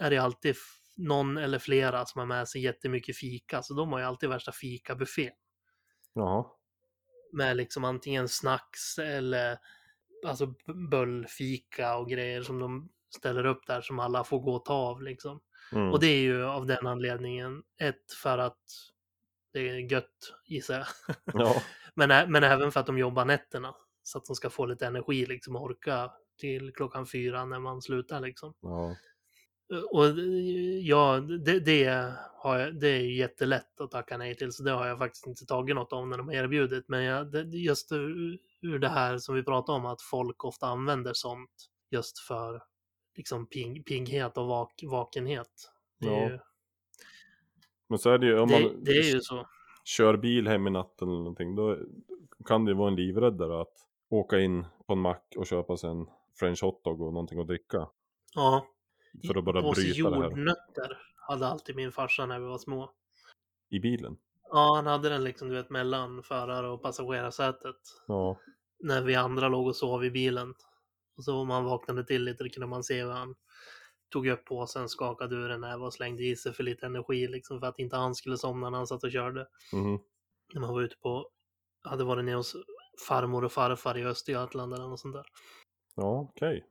är 0.00 0.10
det 0.10 0.18
alltid 0.18 0.56
någon 0.96 1.36
eller 1.36 1.58
flera 1.58 2.06
som 2.06 2.18
har 2.18 2.26
med 2.26 2.48
sig 2.48 2.62
jättemycket 2.62 3.16
fika, 3.16 3.62
så 3.62 3.74
de 3.74 3.92
har 3.92 3.98
ju 3.98 4.04
alltid 4.04 4.28
värsta 4.28 4.52
fikabuffé 4.52 5.30
Jaha. 6.12 6.44
med 7.32 7.56
liksom 7.56 7.84
antingen 7.84 8.28
snacks 8.28 8.98
eller 8.98 9.58
alltså 10.26 10.46
b- 10.46 10.72
bullfika 10.90 11.96
och 11.96 12.08
grejer 12.10 12.42
som 12.42 12.58
de 12.58 12.88
ställer 13.16 13.46
upp 13.46 13.66
där 13.66 13.80
som 13.80 13.98
alla 13.98 14.24
får 14.24 14.38
gå 14.40 14.54
och 14.54 14.64
ta 14.64 14.74
av 14.74 15.02
liksom. 15.02 15.40
Mm. 15.72 15.92
Och 15.92 16.00
det 16.00 16.06
är 16.06 16.20
ju 16.20 16.44
av 16.44 16.66
den 16.66 16.86
anledningen. 16.86 17.62
Ett, 17.80 18.12
för 18.22 18.38
att 18.38 18.62
det 19.52 19.68
är 19.68 19.92
gött 19.92 20.34
gissar 20.46 20.74
jag. 20.78 20.86
Ja. 21.24 21.62
Men, 21.96 22.32
men 22.32 22.44
även 22.44 22.72
för 22.72 22.80
att 22.80 22.86
de 22.86 22.98
jobbar 22.98 23.24
nätterna. 23.24 23.74
Så 24.02 24.18
att 24.18 24.24
de 24.24 24.36
ska 24.36 24.50
få 24.50 24.66
lite 24.66 24.86
energi 24.86 25.26
liksom 25.26 25.56
och 25.56 25.62
orka 25.62 26.10
till 26.40 26.72
klockan 26.74 27.06
fyra 27.06 27.44
när 27.44 27.58
man 27.58 27.82
slutar 27.82 28.20
liksom. 28.20 28.54
ja. 28.60 28.96
Och 29.92 30.04
ja, 30.82 31.20
det, 31.20 31.60
det, 31.60 32.14
har 32.34 32.58
jag, 32.58 32.80
det 32.80 32.88
är 32.88 33.00
ju 33.00 33.16
jättelätt 33.16 33.80
att 33.80 33.90
tacka 33.90 34.16
nej 34.16 34.36
till. 34.36 34.52
Så 34.52 34.62
det 34.62 34.70
har 34.70 34.86
jag 34.86 34.98
faktiskt 34.98 35.26
inte 35.26 35.46
tagit 35.46 35.76
något 35.76 35.92
om 35.92 36.10
när 36.10 36.18
de 36.18 36.28
har 36.28 36.34
erbjudit. 36.34 36.84
Men 36.88 37.02
jag, 37.02 37.32
det, 37.32 37.42
just 37.42 37.92
ur, 37.92 38.38
ur 38.62 38.78
det 38.78 38.88
här 38.88 39.18
som 39.18 39.34
vi 39.34 39.42
pratade 39.42 39.78
om, 39.78 39.86
att 39.86 40.02
folk 40.02 40.44
ofta 40.44 40.66
använder 40.66 41.12
sånt 41.14 41.50
just 41.90 42.18
för 42.18 42.62
liksom 43.16 43.46
ping, 43.46 43.82
pigghet 43.82 44.38
och 44.38 44.46
vak, 44.46 44.84
vakenhet. 44.90 45.72
Det 46.00 46.06
Ja, 46.06 46.30
ju, 46.30 46.38
Men 47.88 47.98
så 47.98 48.10
är 48.10 48.18
det 48.18 48.26
ju, 48.26 48.38
om 48.38 48.48
det, 48.48 48.60
man 48.60 48.84
det 48.84 48.90
är 48.90 49.14
ju 49.14 49.20
så. 49.20 49.46
Kör 49.86 50.16
bil 50.16 50.48
hem 50.48 50.66
i 50.66 50.70
natten 50.70 51.08
eller 51.08 51.18
någonting, 51.18 51.54
då 51.54 51.78
kan 52.44 52.64
det 52.64 52.70
ju 52.70 52.76
vara 52.76 52.88
en 52.88 52.96
livräddare 52.96 53.60
att 53.60 53.72
åka 54.08 54.38
in 54.38 54.66
på 54.86 54.92
en 54.92 54.98
mack 54.98 55.34
och 55.36 55.46
köpa 55.46 55.76
sig 55.76 55.90
en 55.90 56.06
french 56.34 56.62
hotdog 56.62 57.00
och 57.00 57.12
någonting 57.12 57.40
att 57.40 57.46
dricka. 57.46 57.88
Ja. 58.34 58.66
För 59.26 59.38
att 59.38 59.44
bara 59.44 59.62
Påse 59.62 59.80
bryta 59.80 60.10
det 60.10 60.16
här. 60.16 60.30
jordnötter 60.30 60.98
hade 61.16 61.46
alltid 61.46 61.76
min 61.76 61.92
farsa 61.92 62.26
när 62.26 62.40
vi 62.40 62.46
var 62.46 62.58
små. 62.58 62.90
I 63.68 63.80
bilen. 63.80 64.16
Ja, 64.50 64.74
han 64.76 64.86
hade 64.86 65.08
den 65.08 65.24
liksom, 65.24 65.48
du 65.48 65.54
vet, 65.54 65.70
mellan 65.70 66.22
förare 66.22 66.68
och 66.68 66.82
passagerarsätet. 66.82 67.76
Ja. 68.06 68.38
När 68.78 69.02
vi 69.02 69.14
andra 69.14 69.48
låg 69.48 69.66
och 69.66 69.76
sov 69.76 70.04
i 70.04 70.10
bilen. 70.10 70.54
Och 71.16 71.24
så 71.24 71.36
om 71.36 71.48
man 71.48 71.64
vaknade 71.64 72.04
till 72.04 72.24
lite, 72.24 72.44
då 72.44 72.50
kunde 72.50 72.66
man 72.66 72.84
se 72.84 73.02
hur 73.02 73.10
han 73.10 73.34
tog 74.08 74.26
upp 74.28 74.44
påsen, 74.44 74.88
skakade 74.88 75.36
ur 75.36 75.50
en 75.50 75.60
näve 75.60 75.84
och 75.84 75.94
slängde 75.94 76.24
i 76.24 76.36
sig 76.36 76.52
för 76.52 76.62
lite 76.62 76.86
energi 76.86 77.28
liksom 77.28 77.60
för 77.60 77.66
att 77.66 77.78
inte 77.78 77.96
han 77.96 78.14
skulle 78.14 78.36
somna 78.36 78.70
när 78.70 78.78
han 78.78 78.86
satt 78.86 79.04
och 79.04 79.12
körde. 79.12 79.46
Mhm. 79.72 79.98
När 80.54 80.60
man 80.60 80.74
var 80.74 80.82
ute 80.82 80.96
på, 80.96 81.30
hade 81.82 82.04
varit 82.04 82.24
nere 82.24 82.36
hos 82.36 82.56
farmor 83.08 83.44
och 83.44 83.52
farfar 83.52 83.98
i 83.98 84.04
Östergötland 84.04 84.74
eller 84.74 84.88
något 84.88 85.00
sånt 85.00 85.14
där. 85.14 85.26
Ja, 85.94 86.28
okej. 86.30 86.66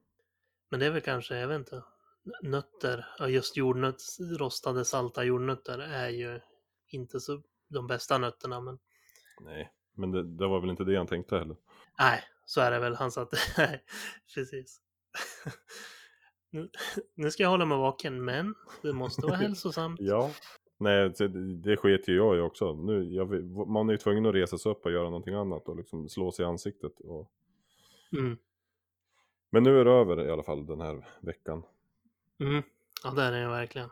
Men 0.70 0.80
det 0.80 0.86
är 0.86 0.92
väl 0.92 1.02
kanske, 1.02 1.38
jag 1.38 1.48
vet 1.48 1.60
inte, 1.60 1.84
nötter, 2.42 3.06
ja 3.20 3.28
just 3.28 3.58
jordnöt, 3.58 4.02
rostade 4.40 4.86
salta 4.86 5.24
jordnötter 5.24 5.80
är 5.80 6.10
ju 6.10 6.40
inte 6.88 7.20
så 7.20 7.42
de 7.70 7.88
bästa 7.88 8.18
nötterna 8.18 8.62
men 8.62 8.80
Nej, 9.42 9.72
men 9.98 10.12
det, 10.12 10.38
det 10.38 10.48
var 10.48 10.62
väl 10.62 10.70
inte 10.70 10.84
det 10.84 10.98
han 10.98 11.08
tänkte 11.08 11.38
heller. 11.38 11.58
nej, 12.00 12.24
så 12.46 12.62
är 12.62 12.72
det 12.72 12.80
väl. 12.80 12.96
Han 12.96 13.12
satt, 13.12 13.30
nej, 13.58 13.84
precis. 14.36 14.82
Nu, 16.56 16.70
nu 17.16 17.32
ska 17.32 17.44
jag 17.44 17.50
hålla 17.50 17.66
mig 17.66 17.78
vaken, 17.78 18.26
men 18.26 18.56
det 18.82 18.94
måste 18.94 19.22
vara 19.22 19.36
hälsosamt. 19.46 20.00
Ja. 20.02 20.32
Nej, 20.78 21.10
det, 21.18 21.28
det 21.56 21.78
sket 21.78 22.08
ju 22.08 22.16
jag 22.16 22.38
i 22.38 22.40
också. 22.40 22.74
Nu, 22.74 23.04
jag, 23.04 23.46
man 23.68 23.90
är 23.90 23.94
ju 23.94 23.98
tvungen 23.98 24.26
att 24.26 24.36
resa 24.36 24.58
sig 24.58 24.72
upp 24.72 24.86
och 24.86 24.92
göra 24.92 25.04
någonting 25.04 25.34
annat 25.34 25.68
och 25.68 25.76
liksom 25.76 26.10
slå 26.10 26.32
sig 26.32 26.46
i 26.46 26.48
ansiktet. 26.48 27.00
Och... 27.00 27.32
Mm. 28.12 28.38
Men 29.50 29.64
nu 29.64 29.80
är 29.80 29.86
det 29.86 29.92
över 29.92 30.28
i 30.28 30.32
alla 30.32 30.44
fall 30.44 30.66
den 30.66 30.82
här 30.82 31.08
veckan. 31.20 31.64
Mm. 32.40 32.64
Ja, 33.04 33.12
det 33.12 33.22
är 33.22 33.32
det 33.32 33.48
verkligen. 33.48 33.90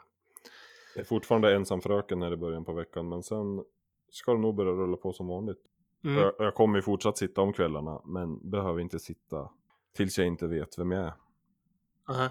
Jag 0.96 1.02
är 1.02 1.06
fortfarande 1.06 1.56
ensam 1.56 1.82
fröken 1.82 2.22
här 2.22 2.34
i 2.34 2.38
början 2.38 2.66
på 2.66 2.74
veckan 2.74 3.10
men 3.10 3.24
sen 3.24 3.64
ska 4.10 4.34
det 4.34 4.40
nog 4.40 4.56
börja 4.56 4.72
rulla 4.72 4.98
på 4.98 5.14
som 5.14 5.28
vanligt. 5.28 5.62
Mm. 6.04 6.18
Jag, 6.18 6.34
jag 6.38 6.56
kommer 6.56 6.78
ju 6.78 6.82
fortsatt 6.82 7.18
sitta 7.18 7.42
om 7.42 7.54
kvällarna 7.54 8.02
men 8.06 8.50
behöver 8.50 8.80
inte 8.80 9.00
sitta 9.00 9.50
tills 9.94 10.18
jag 10.18 10.28
inte 10.28 10.48
vet 10.48 10.80
vem 10.80 10.92
jag 10.92 11.06
är. 11.06 11.14
Aha. 12.10 12.30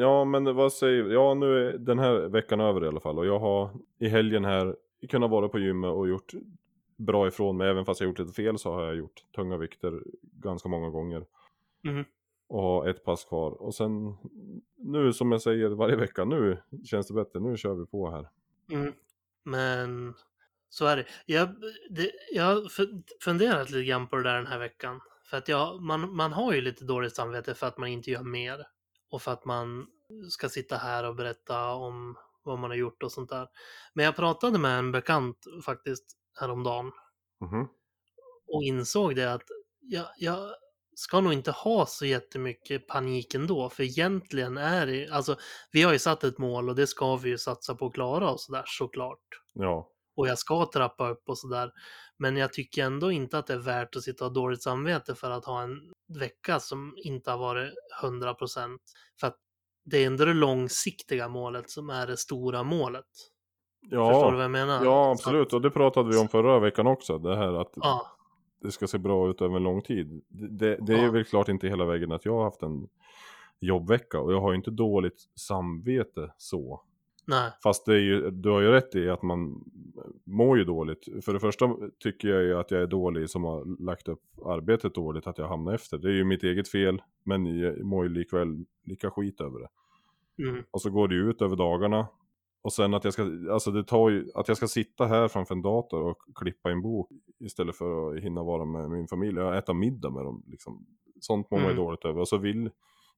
Ja 0.00 0.24
men 0.24 0.56
vad 0.56 0.72
säger 0.72 1.04
Ja 1.04 1.34
nu 1.34 1.68
är 1.68 1.78
den 1.78 1.98
här 1.98 2.28
veckan 2.28 2.60
över 2.60 2.84
i 2.84 2.88
alla 2.88 3.00
fall 3.00 3.18
och 3.18 3.26
jag 3.26 3.38
har 3.38 3.70
i 3.98 4.08
helgen 4.08 4.44
här 4.44 4.76
kunnat 5.08 5.30
vara 5.30 5.48
på 5.48 5.58
gymmet 5.58 5.90
och 5.90 6.08
gjort 6.08 6.32
bra 6.96 7.28
ifrån 7.28 7.56
mig. 7.56 7.70
Även 7.70 7.84
fast 7.84 8.00
jag 8.00 8.08
gjort 8.08 8.18
lite 8.18 8.32
fel 8.32 8.58
så 8.58 8.72
har 8.72 8.84
jag 8.84 8.96
gjort 8.96 9.24
tunga 9.36 9.56
vikter 9.56 10.02
ganska 10.22 10.68
många 10.68 10.90
gånger. 10.90 11.26
Mhm. 11.82 12.04
Och 12.48 12.62
har 12.62 12.88
ett 12.88 13.04
pass 13.04 13.24
kvar. 13.24 13.62
Och 13.62 13.74
sen 13.74 14.16
nu 14.76 15.12
som 15.12 15.32
jag 15.32 15.42
säger 15.42 15.68
varje 15.68 15.96
vecka, 15.96 16.24
nu 16.24 16.58
känns 16.84 17.08
det 17.08 17.14
bättre. 17.14 17.40
Nu 17.40 17.56
kör 17.56 17.74
vi 17.74 17.86
på 17.86 18.10
här. 18.10 18.28
Mm. 18.72 18.92
Men 19.44 20.14
så 20.68 20.86
är 20.86 20.96
det. 20.96 21.06
Jag, 21.26 21.48
det. 21.90 22.10
jag 22.32 22.44
har 22.44 22.54
fu- 22.54 23.02
funderat 23.20 23.70
lite 23.70 23.84
grann 23.84 24.08
på 24.08 24.16
det 24.16 24.22
där 24.22 24.36
den 24.36 24.46
här 24.46 24.58
veckan. 24.58 25.00
För 25.24 25.36
att 25.36 25.48
jag, 25.48 25.82
man, 25.82 26.16
man 26.16 26.32
har 26.32 26.52
ju 26.52 26.60
lite 26.60 26.84
dåligt 26.84 27.16
samvete 27.16 27.54
för 27.54 27.66
att 27.66 27.78
man 27.78 27.88
inte 27.88 28.10
gör 28.10 28.22
mer. 28.22 28.66
Och 29.10 29.22
för 29.22 29.32
att 29.32 29.44
man 29.44 29.86
ska 30.30 30.48
sitta 30.48 30.76
här 30.76 31.04
och 31.04 31.14
berätta 31.16 31.72
om 31.72 32.16
vad 32.42 32.58
man 32.58 32.70
har 32.70 32.76
gjort 32.76 33.02
och 33.02 33.12
sånt 33.12 33.30
där. 33.30 33.48
Men 33.94 34.04
jag 34.04 34.16
pratade 34.16 34.58
med 34.58 34.78
en 34.78 34.92
bekant 34.92 35.36
faktiskt 35.64 36.04
häromdagen 36.40 36.92
Mhm. 37.40 37.68
och 38.46 38.62
insåg 38.62 39.16
det 39.16 39.32
att 39.32 39.42
jag, 39.80 40.06
jag 40.18 40.54
ska 40.96 41.20
nog 41.20 41.32
inte 41.32 41.50
ha 41.50 41.86
så 41.86 42.06
jättemycket 42.06 42.88
panik 42.88 43.34
ändå. 43.34 43.68
För 43.68 43.82
egentligen 43.82 44.56
är 44.56 44.86
det, 44.86 45.08
alltså 45.10 45.36
vi 45.72 45.82
har 45.82 45.92
ju 45.92 45.98
satt 45.98 46.24
ett 46.24 46.38
mål 46.38 46.68
och 46.68 46.74
det 46.74 46.86
ska 46.86 47.16
vi 47.16 47.28
ju 47.30 47.38
satsa 47.38 47.74
på 47.74 47.86
att 47.86 47.94
klara 47.94 48.30
och 48.30 48.40
sådär 48.40 48.64
såklart. 48.66 49.42
Ja. 49.54 49.90
Och 50.18 50.28
jag 50.28 50.38
ska 50.38 50.66
trappa 50.72 51.08
upp 51.10 51.22
och 51.28 51.38
sådär. 51.38 51.70
Men 52.16 52.36
jag 52.36 52.52
tycker 52.52 52.84
ändå 52.84 53.12
inte 53.12 53.38
att 53.38 53.46
det 53.46 53.52
är 53.52 53.58
värt 53.58 53.96
att 53.96 54.02
sitta 54.02 54.24
och 54.24 54.30
ha 54.30 54.34
dåligt 54.34 54.62
samvete 54.62 55.14
för 55.14 55.30
att 55.30 55.44
ha 55.44 55.62
en 55.62 55.70
vecka 56.20 56.60
som 56.60 56.94
inte 56.96 57.30
har 57.30 57.38
varit 57.38 57.72
100%. 58.02 58.78
För 59.20 59.26
att 59.26 59.36
det 59.84 59.98
är 59.98 60.06
ändå 60.06 60.24
det 60.24 60.34
långsiktiga 60.34 61.28
målet 61.28 61.70
som 61.70 61.90
är 61.90 62.06
det 62.06 62.16
stora 62.16 62.62
målet. 62.62 63.04
Förstår 63.82 64.32
du 64.32 64.36
vad 64.36 64.38
Ja, 64.38 64.42
jag 64.42 64.50
menar? 64.50 64.84
ja 64.84 65.10
absolut. 65.10 65.52
Och 65.52 65.60
det 65.60 65.70
pratade 65.70 66.08
vi 66.10 66.16
om 66.16 66.28
förra 66.28 66.58
veckan 66.60 66.86
också. 66.86 67.18
Det 67.18 67.36
här 67.36 67.60
att 67.60 67.66
Att, 67.66 67.72
ja, 67.76 68.06
det 68.62 68.70
ska 68.70 68.86
se 68.86 68.98
bra 68.98 69.30
ut 69.30 69.40
över 69.42 69.56
en 69.56 69.62
lång 69.62 69.82
tid. 69.82 70.22
Det, 70.28 70.48
det, 70.48 70.76
det 70.86 70.94
är 70.94 71.04
Ja. 71.04 71.10
väl 71.10 71.24
klart 71.24 71.48
inte 71.48 71.68
hela 71.68 71.84
vägen 71.84 72.12
att 72.12 72.24
jag 72.24 72.32
har 72.36 72.44
haft 72.44 72.62
en 72.62 72.88
jobbvecka 73.60 74.20
och 74.20 74.32
jag 74.32 74.40
har 74.40 74.50
ju 74.50 74.56
inte 74.56 74.70
dåligt 74.70 75.22
samvete 75.34 76.32
så. 76.36 76.82
Nej. 77.28 77.52
Fast 77.62 77.86
det 77.86 77.94
är 77.94 78.00
ju, 78.00 78.30
du 78.30 78.50
har 78.50 78.60
ju 78.60 78.70
rätt 78.70 78.94
i 78.94 79.10
att 79.10 79.22
man 79.22 79.64
mår 80.24 80.58
ju 80.58 80.64
dåligt. 80.64 81.24
För 81.24 81.32
det 81.32 81.40
första 81.40 81.76
tycker 82.04 82.28
jag 82.28 82.42
ju 82.42 82.54
att 82.58 82.70
jag 82.70 82.82
är 82.82 82.86
dålig 82.86 83.30
som 83.30 83.44
har 83.44 83.84
lagt 83.84 84.08
upp 84.08 84.22
arbetet 84.46 84.94
dåligt, 84.94 85.26
att 85.26 85.38
jag 85.38 85.48
hamnar 85.48 85.74
efter. 85.74 85.98
Det 85.98 86.08
är 86.08 86.12
ju 86.12 86.24
mitt 86.24 86.42
eget 86.42 86.68
fel, 86.68 87.02
men 87.24 87.58
jag 87.58 87.84
mår 87.84 88.04
ju 88.04 88.10
likväl 88.10 88.64
lika 88.84 89.10
skit 89.10 89.40
över 89.40 89.58
det. 89.60 89.68
Mm. 90.48 90.64
Och 90.70 90.82
så 90.82 90.90
går 90.90 91.08
det 91.08 91.14
ju 91.14 91.30
ut 91.30 91.42
över 91.42 91.56
dagarna. 91.56 92.06
Och 92.62 92.72
sen 92.72 92.94
att 92.94 93.04
jag 93.04 93.12
ska, 93.12 93.22
alltså 93.50 93.70
det 93.70 93.84
tar 93.84 94.10
ju, 94.10 94.30
att 94.34 94.48
jag 94.48 94.56
ska 94.56 94.66
sitta 94.68 95.06
här 95.06 95.28
framför 95.28 95.54
en 95.54 95.62
dator 95.62 96.02
och 96.02 96.16
klippa 96.34 96.70
en 96.70 96.82
bok 96.82 97.10
istället 97.40 97.76
för 97.76 98.16
att 98.16 98.22
hinna 98.22 98.42
vara 98.42 98.64
med 98.64 98.90
min 98.90 99.08
familj 99.08 99.40
och 99.40 99.54
äta 99.54 99.72
middag 99.74 100.10
med 100.10 100.24
dem. 100.24 100.44
Liksom. 100.46 100.86
Sånt 101.20 101.50
mår 101.50 101.58
man 101.58 101.66
ju 101.66 101.72
Mm. 101.72 101.84
dåligt 101.84 102.04
över. 102.04 102.20
Och 102.20 102.28
så 102.28 102.38
vill, 102.38 102.70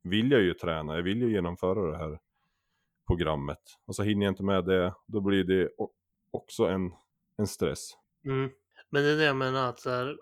vill 0.02 0.30
jag 0.30 0.42
ju 0.42 0.54
träna, 0.54 0.96
jag 0.96 1.02
vill 1.02 1.22
ju 1.22 1.32
genomföra 1.32 1.90
det 1.90 1.96
här 1.98 2.18
programmet. 3.10 3.78
Och 3.86 3.96
så 3.96 4.02
hinner 4.02 4.26
jag 4.26 4.32
inte 4.32 4.42
med 4.42 4.64
det, 4.64 4.94
då 5.06 5.20
blir 5.20 5.44
det 5.44 5.68
också 6.30 6.64
en, 6.64 6.92
en 7.36 7.46
stress. 7.46 7.90
Mm. 8.24 8.50
Men 8.90 9.02
det 9.02 9.08
är 9.08 9.16
det 9.16 9.24
jag 9.24 9.36
menar 9.36 9.68
att 9.68 9.80
så 9.80 9.90
här, 9.90 10.18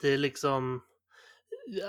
det 0.00 0.08
är 0.08 0.18
liksom, 0.18 0.82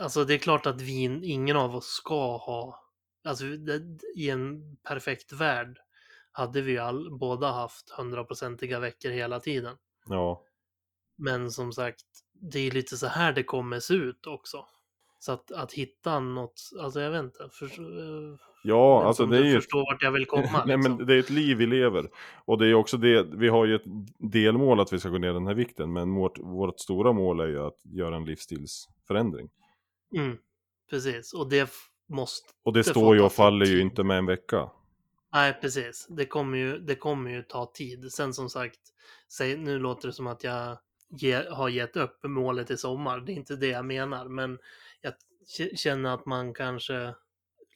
alltså 0.01 0.25
det 0.25 0.33
är 0.33 0.37
klart 0.37 0.65
att 0.65 0.81
vi, 0.81 1.03
ingen 1.23 1.57
av 1.57 1.75
oss 1.75 1.85
ska 1.85 2.37
ha, 2.37 2.83
alltså 3.23 3.45
det, 3.45 3.81
i 4.15 4.29
en 4.29 4.77
perfekt 4.83 5.33
värld 5.33 5.79
hade 6.31 6.61
vi 6.61 6.77
all, 6.77 7.17
båda 7.17 7.51
haft 7.51 7.89
hundraprocentiga 7.89 8.79
veckor 8.79 9.09
hela 9.09 9.39
tiden. 9.39 9.77
Ja, 10.05 10.43
Men 11.17 11.51
som 11.51 11.73
sagt, 11.73 12.05
det 12.33 12.59
är 12.59 12.71
lite 12.71 12.97
så 12.97 13.07
här 13.07 13.33
det 13.33 13.43
kommer 13.43 13.79
se 13.79 13.93
ut 13.93 14.27
också. 14.27 14.65
Så 15.19 15.31
att, 15.31 15.51
att 15.51 15.73
hitta 15.73 16.19
något, 16.19 16.61
alltså 16.79 17.01
jag 17.01 17.11
vet 17.11 17.23
inte. 17.23 17.49
För, 17.51 17.65
eh, 17.65 18.37
ja 18.63 18.97
vet 18.99 19.07
alltså 19.07 19.25
det 19.25 19.37
är 19.37 19.43
ju... 19.43 19.55
förstår 19.55 19.93
vart 19.93 20.03
jag 20.03 20.11
vill 20.11 20.25
komma. 20.25 20.49
Nej 20.65 20.77
liksom. 20.77 20.97
men 20.97 21.07
det 21.07 21.15
är 21.15 21.19
ett 21.19 21.29
liv 21.29 21.57
vi 21.57 21.65
lever. 21.65 22.09
Och 22.45 22.57
det 22.57 22.67
är 22.67 22.73
också 22.73 22.97
det, 22.97 23.23
vi 23.23 23.49
har 23.49 23.65
ju 23.65 23.75
ett 23.75 23.85
delmål 24.17 24.79
att 24.79 24.93
vi 24.93 24.99
ska 24.99 25.09
gå 25.09 25.17
ner 25.17 25.33
den 25.33 25.47
här 25.47 25.53
vikten. 25.53 25.93
Men 25.93 26.15
vårt, 26.15 26.39
vårt 26.39 26.79
stora 26.79 27.13
mål 27.13 27.39
är 27.39 27.47
ju 27.47 27.65
att 27.65 27.81
göra 27.83 28.15
en 28.15 28.25
livsstilsförändring. 28.25 29.49
Mm, 30.15 30.37
precis, 30.89 31.33
och 31.33 31.49
det 31.49 31.71
måste... 32.09 32.47
Och 32.63 32.73
det 32.73 32.83
står 32.83 33.15
ju 33.15 33.21
och 33.21 33.31
faller 33.31 33.65
ju 33.65 33.81
inte 33.81 34.03
med 34.03 34.17
en 34.17 34.25
vecka. 34.25 34.69
Nej, 35.33 35.57
precis. 35.61 36.07
Det 36.09 36.25
kommer 36.25 36.57
ju, 36.57 36.79
det 36.79 36.95
kommer 36.95 37.31
ju 37.31 37.43
ta 37.43 37.71
tid. 37.73 38.11
Sen 38.11 38.33
som 38.33 38.49
sagt, 38.49 38.79
säg, 39.31 39.57
nu 39.57 39.79
låter 39.79 40.07
det 40.07 40.13
som 40.13 40.27
att 40.27 40.43
jag 40.43 40.77
ge, 41.09 41.43
har 41.49 41.69
gett 41.69 41.97
upp 41.97 42.19
målet 42.23 42.71
i 42.71 42.77
sommar. 42.77 43.19
Det 43.19 43.31
är 43.31 43.35
inte 43.35 43.55
det 43.55 43.67
jag 43.67 43.85
menar, 43.85 44.25
men 44.25 44.59
jag 45.01 45.13
känner 45.79 46.13
att 46.13 46.25
man 46.25 46.53
kanske 46.53 47.15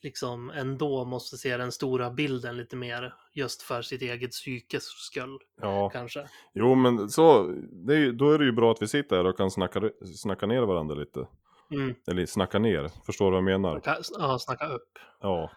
liksom 0.04 0.50
ändå 0.50 1.06
måste 1.06 1.38
se 1.38 1.58
den 1.58 1.72
stora 1.72 2.10
bilden 2.12 2.58
lite 2.58 2.76
mer 2.76 3.14
just 3.34 3.62
för 3.62 3.82
sitt 3.82 4.02
eget 4.02 4.32
psykes 4.32 4.84
skull 4.84 5.38
Ja, 5.62 5.90
kanske. 5.90 6.30
jo 6.54 6.76
men 6.76 7.10
så, 7.10 7.50
är, 7.90 7.94
ju- 7.94 8.12
då 8.12 8.32
är 8.32 8.40
det 8.40 8.46
ju 8.46 8.52
bra 8.52 8.72
att 8.72 8.82
vi 8.82 8.88
sitter 8.88 9.16
här 9.16 9.26
och 9.26 9.38
kan 9.38 9.52
snacka, 9.52 9.82
snacka 10.16 10.46
ner 10.46 10.62
varandra 10.62 10.96
lite. 10.96 11.28
Mm. 11.72 11.96
Eller 12.08 12.26
snacka 12.26 12.60
ner, 12.60 12.92
förstår 13.06 13.26
du 13.26 13.32
vad 13.32 13.38
jag 13.38 13.44
menar? 13.62 13.80
Ka- 13.80 14.04
Ja, 14.20 14.40
snacka 14.40 14.68
upp. 14.68 14.90
Ja, 15.22 15.52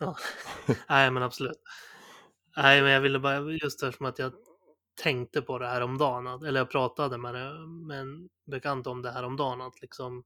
Ja. 0.00 0.16
Nej, 0.88 1.10
men 1.10 1.22
absolut. 1.22 1.60
Nej, 2.56 2.82
men 2.82 2.90
jag 2.90 3.00
ville 3.00 3.18
bara, 3.18 3.40
just 3.40 3.82
eftersom 3.82 4.06
att 4.06 4.18
jag 4.18 4.32
tänkte 5.02 5.42
på 5.42 5.58
det 5.58 5.66
här 5.66 5.80
om 5.80 5.98
dagen, 5.98 6.26
eller 6.46 6.60
jag 6.60 6.70
pratade 6.70 7.18
med, 7.18 7.34
det, 7.34 7.66
med 7.88 8.00
en 8.00 8.28
bekant 8.46 8.86
om 8.86 9.02
det 9.02 9.10
här 9.10 9.22
om 9.24 9.36
dagen, 9.36 9.60
att 9.60 9.80
liksom, 9.82 10.24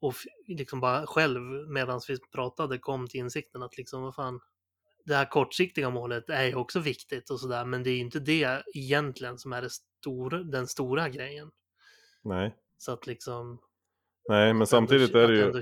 och 0.00 0.14
liksom 0.46 0.80
bara 0.80 1.06
själv 1.06 1.40
medan 1.68 2.00
vi 2.08 2.16
pratade 2.32 2.78
kom 2.78 3.06
till 3.06 3.20
insikten 3.20 3.62
att 3.62 3.76
liksom, 3.76 4.02
vad 4.02 4.14
fan, 4.14 4.40
det 5.04 5.14
här 5.14 5.24
kortsiktiga 5.24 5.90
målet 5.90 6.30
är 6.30 6.44
ju 6.44 6.54
också 6.54 6.80
viktigt 6.80 7.30
och 7.30 7.40
sådär, 7.40 7.64
men 7.64 7.82
det 7.82 7.90
är 7.90 7.94
ju 7.94 8.00
inte 8.00 8.20
det 8.20 8.62
egentligen 8.74 9.38
som 9.38 9.52
är 9.52 9.62
det 9.62 9.70
stora, 9.70 10.38
den 10.38 10.66
stora 10.66 11.08
grejen. 11.08 11.50
nej. 12.22 12.54
Så 12.80 12.92
att 12.92 13.06
liksom, 13.06 13.58
Nej, 14.28 14.54
men 14.54 14.66
samtidigt 14.66 15.14
ändå, 15.14 15.18
är 15.18 15.28
det 15.28 15.36
ju, 15.36 15.52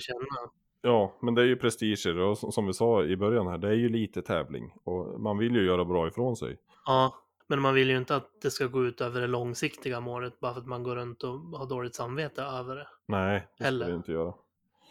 ja, 0.83 1.19
men 1.23 1.35
det 1.35 1.43
är 1.43 1.47
ju 1.47 1.57
prestiger 1.57 2.19
och 2.19 2.55
som 2.55 2.67
vi 2.67 2.73
sa 2.73 3.05
i 3.05 3.17
början 3.17 3.47
här, 3.47 3.59
det 3.59 3.69
är 3.69 3.73
ju 3.75 3.89
lite 3.89 4.23
tävling. 4.23 4.73
Och 4.85 5.21
man 5.21 5.39
vill 5.39 5.55
ju 5.55 5.67
göra 5.67 5.85
bra 5.85 6.09
ifrån 6.09 6.37
sig. 6.37 6.59
Ja, 6.87 7.26
men 7.47 7.61
man 7.61 7.75
vill 7.75 7.91
ju 7.91 7.97
inte 7.99 8.17
att 8.17 8.41
det 8.43 8.51
ska 8.51 8.67
gå 8.67 8.85
ut 8.85 9.01
över 9.01 9.21
det 9.21 9.27
långsiktiga 9.27 10.01
målet 10.01 10.41
bara 10.41 10.53
för 10.55 10.61
att 10.61 10.67
man 10.67 10.83
går 10.83 10.97
runt 10.97 11.23
och 11.23 11.31
har 11.41 11.67
dåligt 11.69 11.95
samvete 11.95 12.43
över 12.43 12.77
det. 12.77 12.89
Nej, 13.07 13.41
det 13.41 13.55
ska 13.55 13.65
Heller. 13.65 13.87
vi 13.87 13.95
inte 13.95 14.13
göra. 14.13 14.35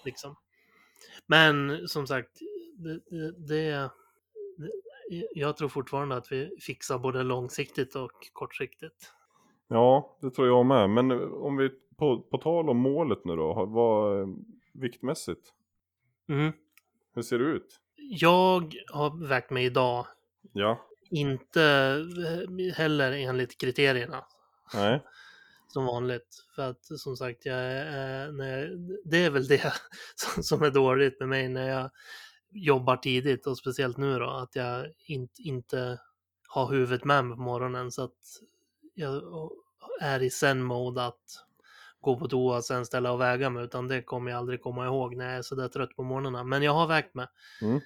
Liksom. 0.06 0.36
Men 1.26 1.88
som 1.88 2.08
sagt, 2.08 2.40
det, 2.78 3.00
det, 3.10 3.32
det, 3.48 3.90
jag 5.36 5.58
tror 5.58 5.70
fortfarande 5.70 6.16
att 6.16 6.32
vi 6.32 6.58
fixar 6.60 6.98
både 7.00 7.24
långsiktigt 7.24 7.96
och 7.96 8.12
kortsiktigt. 8.34 9.12
Ja, 9.68 10.18
det 10.22 10.30
tror 10.32 10.48
jag 10.48 10.66
med. 10.66 10.90
Men 10.90 11.12
om 11.34 11.58
vi, 11.58 11.70
på, 11.98 12.22
på 12.22 12.38
tal 12.38 12.70
om 12.70 12.78
målet 12.78 13.26
nu 13.26 13.36
då, 13.36 13.66
vad, 13.66 14.22
eh, 14.22 14.28
viktmässigt, 14.74 15.52
Mm. 16.30 16.52
hur 17.14 17.22
ser 17.22 17.40
det 17.40 17.46
ut? 17.46 17.80
Jag 17.96 18.76
har 18.94 19.28
vägt 19.28 19.50
mig 19.50 19.66
idag, 19.66 20.06
Ja, 20.54 20.86
inte 21.10 21.64
eh, 22.60 22.76
heller 22.76 23.12
enligt 23.12 23.58
kriterierna. 23.58 24.26
nej, 24.74 25.04
som 25.68 25.86
vanligt. 25.86 26.46
För 26.56 26.70
att 26.70 26.86
som 27.00 27.18
sagt, 27.18 27.46
jag, 27.46 27.56
när 28.36 28.60
jag, 28.60 28.70
det 29.06 29.26
är 29.26 29.30
väl 29.30 29.48
det 29.48 29.74
som, 30.16 30.44
som 30.44 30.64
är 30.64 30.72
dåligt 30.72 31.20
med 31.20 31.30
mig 31.30 31.50
när 31.50 31.70
jag 31.70 31.92
jobbar 32.52 32.98
tidigt 32.98 33.48
och 33.48 33.58
speciellt 33.58 33.98
nu 33.98 34.20
då, 34.20 34.30
att 34.30 34.56
jag 34.56 34.88
inte, 35.06 35.42
inte 35.42 36.00
har 36.48 36.72
huvudet 36.72 37.06
med 37.06 37.26
mig 37.26 37.38
på 37.38 37.44
morgonen 37.44 37.92
så 37.92 38.04
att 38.04 38.42
jag 38.94 39.24
är 40.02 40.24
i 40.24 40.30
zen-mode 40.30 41.06
att 41.06 41.46
gå 42.02 42.20
på 42.20 42.28
toa 42.28 42.58
och 42.58 42.66
sen 42.66 42.86
ställa 42.86 43.12
och 43.12 43.22
väga 43.22 43.50
mig, 43.50 43.64
utan 43.64 43.88
det 43.88 44.02
kommer 44.02 44.32
jag 44.32 44.38
aldrig 44.38 44.62
komma 44.62 44.86
ihåg 44.86 45.16
när 45.16 45.26
jag 45.26 45.38
är 45.38 45.42
sådär 45.42 45.68
trött 45.68 45.96
på 45.96 46.04
morgnarna. 46.04 46.44
Men 46.44 46.64
jag 46.64 46.74
har 46.74 46.88
vägt 46.88 47.16
mig. 47.16 47.28
Mm. 47.62 47.82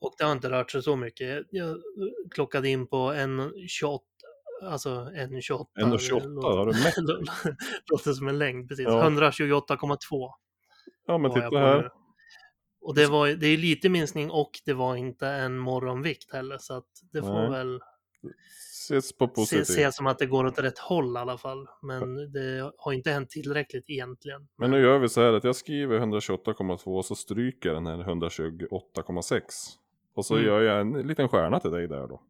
Och 0.00 0.14
det 0.18 0.24
har 0.24 0.32
inte 0.32 0.50
rört 0.50 0.70
sig 0.70 0.82
så 0.82 0.96
mycket. 0.96 1.46
Jag 1.50 1.76
klockade 2.30 2.68
in 2.68 2.86
på 2.86 2.96
en 2.96 3.52
28, 3.68 4.04
alltså 4.62 4.90
en 5.14 5.42
28. 5.42 5.70
En 5.80 5.90
det 5.90 5.98
28, 5.98 6.26
låter- 6.26 6.48
har 6.48 6.66
du 6.66 6.72
mätt? 6.72 7.56
låter 7.92 8.12
som 8.12 8.28
en 8.28 8.38
längd, 8.38 8.68
precis. 8.68 8.84
Ja. 8.88 9.08
128,2 9.10 10.30
Ja 11.06 11.18
men 11.18 11.30
titta 11.34 11.58
här. 11.58 11.90
Och 12.82 12.94
det, 12.94 13.06
var, 13.06 13.28
det 13.28 13.46
är 13.46 13.56
lite 13.56 13.88
minskning 13.88 14.30
och 14.30 14.50
det 14.64 14.72
var 14.72 14.96
inte 14.96 15.26
en 15.28 15.58
morgonvikt 15.58 16.32
heller, 16.32 16.58
så 16.58 16.74
att 16.74 16.86
det 17.12 17.20
får 17.22 17.40
Nej. 17.40 17.50
väl 17.50 17.80
Ses 18.90 19.12
på 19.18 19.26
se, 19.26 19.34
positivt. 19.34 19.66
se 19.66 19.92
som 19.92 20.06
att 20.06 20.18
det 20.18 20.26
går 20.26 20.46
åt 20.46 20.58
rätt 20.58 20.78
håll 20.78 21.16
i 21.16 21.18
alla 21.18 21.38
fall. 21.38 21.66
Men 21.82 22.32
det 22.32 22.72
har 22.78 22.92
inte 22.92 23.10
hänt 23.10 23.30
tillräckligt 23.30 23.90
egentligen. 23.90 24.48
Men 24.58 24.70
nu 24.70 24.80
gör 24.80 24.98
vi 24.98 25.08
så 25.08 25.20
här 25.20 25.32
att 25.32 25.44
jag 25.44 25.56
skriver 25.56 25.98
128,2 26.00 26.96
och 26.96 27.04
så 27.04 27.14
stryker 27.14 27.72
den 27.72 27.86
här 27.86 27.98
128,6. 27.98 29.40
Och 30.14 30.26
så 30.26 30.34
Mm. 30.34 30.46
gör 30.46 30.60
jag 30.60 30.80
en 30.80 30.92
liten 30.92 31.28
stjärna 31.28 31.60
till 31.60 31.70
dig 31.70 31.88
där 31.88 32.06
då. 32.06 32.20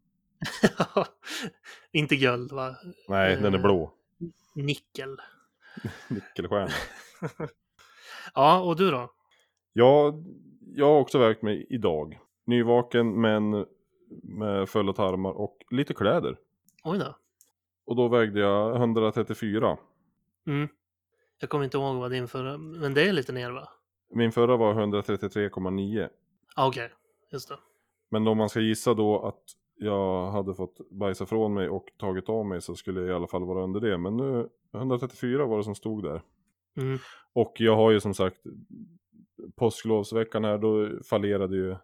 inte 1.92 2.16
guld, 2.16 2.52
va? 2.52 2.76
Nej, 3.08 3.36
den 3.36 3.54
är 3.54 3.58
Eh. 3.58 3.62
blå. 3.62 3.92
Nickel. 4.54 5.16
Nickelstjärna. 6.08 6.70
Ja, 8.34 8.60
och 8.60 8.76
du 8.76 8.90
då? 8.90 9.12
Jag, 9.72 10.24
jag 10.74 10.86
har 10.86 11.00
också 11.00 11.18
vägt 11.18 11.42
mig 11.42 11.66
idag. 11.70 12.18
Nyvaken 12.44 13.20
men 13.20 13.66
med 14.22 14.68
fulla 14.68 14.92
tarmar 14.92 15.30
och 15.30 15.56
lite 15.70 15.94
kläder. 15.94 16.38
Oj 16.84 16.98
då. 16.98 17.16
Och 17.86 17.96
då 17.96 18.08
vägde 18.08 18.40
jag 18.40 18.76
134. 18.76 19.76
Mm. 20.46 20.68
Jag 21.40 21.50
kommer 21.50 21.64
inte 21.64 21.76
ihåg 21.76 21.96
vad 21.96 22.10
din 22.10 22.28
förra, 22.28 22.58
men 22.58 22.94
det 22.94 23.08
är 23.08 23.12
lite 23.12 23.32
ner 23.32 23.50
va? 23.50 23.68
Min 24.14 24.32
förra 24.32 24.56
var 24.56 24.74
133,9. 24.74 26.08
Ah, 26.56 26.66
Okej, 26.68 26.90
just 27.32 27.48
det. 27.48 27.58
Men 28.10 28.28
om 28.28 28.38
man 28.38 28.48
ska 28.48 28.60
gissa 28.60 28.94
då 28.94 29.20
att 29.20 29.42
jag 29.76 30.30
hade 30.30 30.54
fått 30.54 30.90
bajsa 30.90 31.26
från 31.26 31.54
mig 31.54 31.68
och 31.68 31.84
tagit 31.96 32.28
av 32.28 32.46
mig 32.46 32.62
så 32.62 32.74
skulle 32.74 33.00
jag 33.00 33.08
i 33.08 33.12
alla 33.12 33.26
fall 33.26 33.44
vara 33.44 33.64
under 33.64 33.80
det. 33.80 33.98
Men 33.98 34.16
nu 34.16 34.48
134 34.74 35.46
var 35.46 35.56
det 35.56 35.64
som 35.64 35.74
stod 35.74 36.02
där. 36.02 36.22
Mm. 36.76 36.98
Och 37.32 37.52
jag 37.58 37.76
har 37.76 37.90
ju 37.90 38.00
som 38.00 38.14
sagt 38.14 38.40
påsklovsveckan 39.56 40.44
här 40.44 40.58
då 40.58 41.02
fallerade 41.04 41.56
ju 41.56 41.76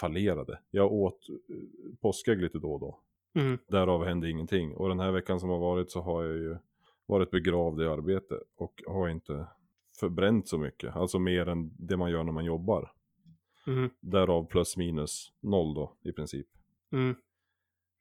fallerade. 0.00 0.58
Jag 0.70 0.92
åt 0.92 1.28
eh, 1.28 1.56
påskägg 2.00 2.42
lite 2.42 2.58
då 2.58 2.72
och 2.72 2.80
då. 2.80 2.98
Mm. 3.34 3.58
Därav 3.68 4.04
hände 4.04 4.30
ingenting. 4.30 4.74
Och 4.74 4.88
den 4.88 5.00
här 5.00 5.12
veckan 5.12 5.40
som 5.40 5.48
har 5.48 5.58
varit 5.58 5.90
så 5.90 6.00
har 6.00 6.24
jag 6.24 6.36
ju 6.36 6.56
varit 7.06 7.30
begravd 7.30 7.80
i 7.80 7.86
arbete 7.86 8.40
och 8.56 8.82
har 8.86 9.08
inte 9.08 9.46
förbränt 10.00 10.48
så 10.48 10.58
mycket. 10.58 10.96
Alltså 10.96 11.18
mer 11.18 11.48
än 11.48 11.70
det 11.78 11.96
man 11.96 12.10
gör 12.10 12.24
när 12.24 12.32
man 12.32 12.44
jobbar. 12.44 12.92
Mm. 13.66 13.90
Därav 14.00 14.46
plus 14.46 14.76
minus 14.76 15.32
noll 15.40 15.74
då 15.74 15.96
i 16.02 16.12
princip. 16.12 16.46
Mm. 16.92 17.14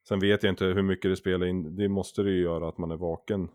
Sen 0.07 0.20
vet 0.20 0.43
jag 0.43 0.51
inte 0.51 0.66
hur 0.66 0.82
mycket 0.82 1.12
det 1.12 1.16
spelar 1.16 1.45
in. 1.45 1.76
Det 1.76 1.89
måste 1.89 2.24
det 2.24 2.32
ju 2.32 2.41
göra 2.41 2.70
att 2.70 2.78
man 2.78 2.91
är 2.91 2.97
vaken 2.97 3.49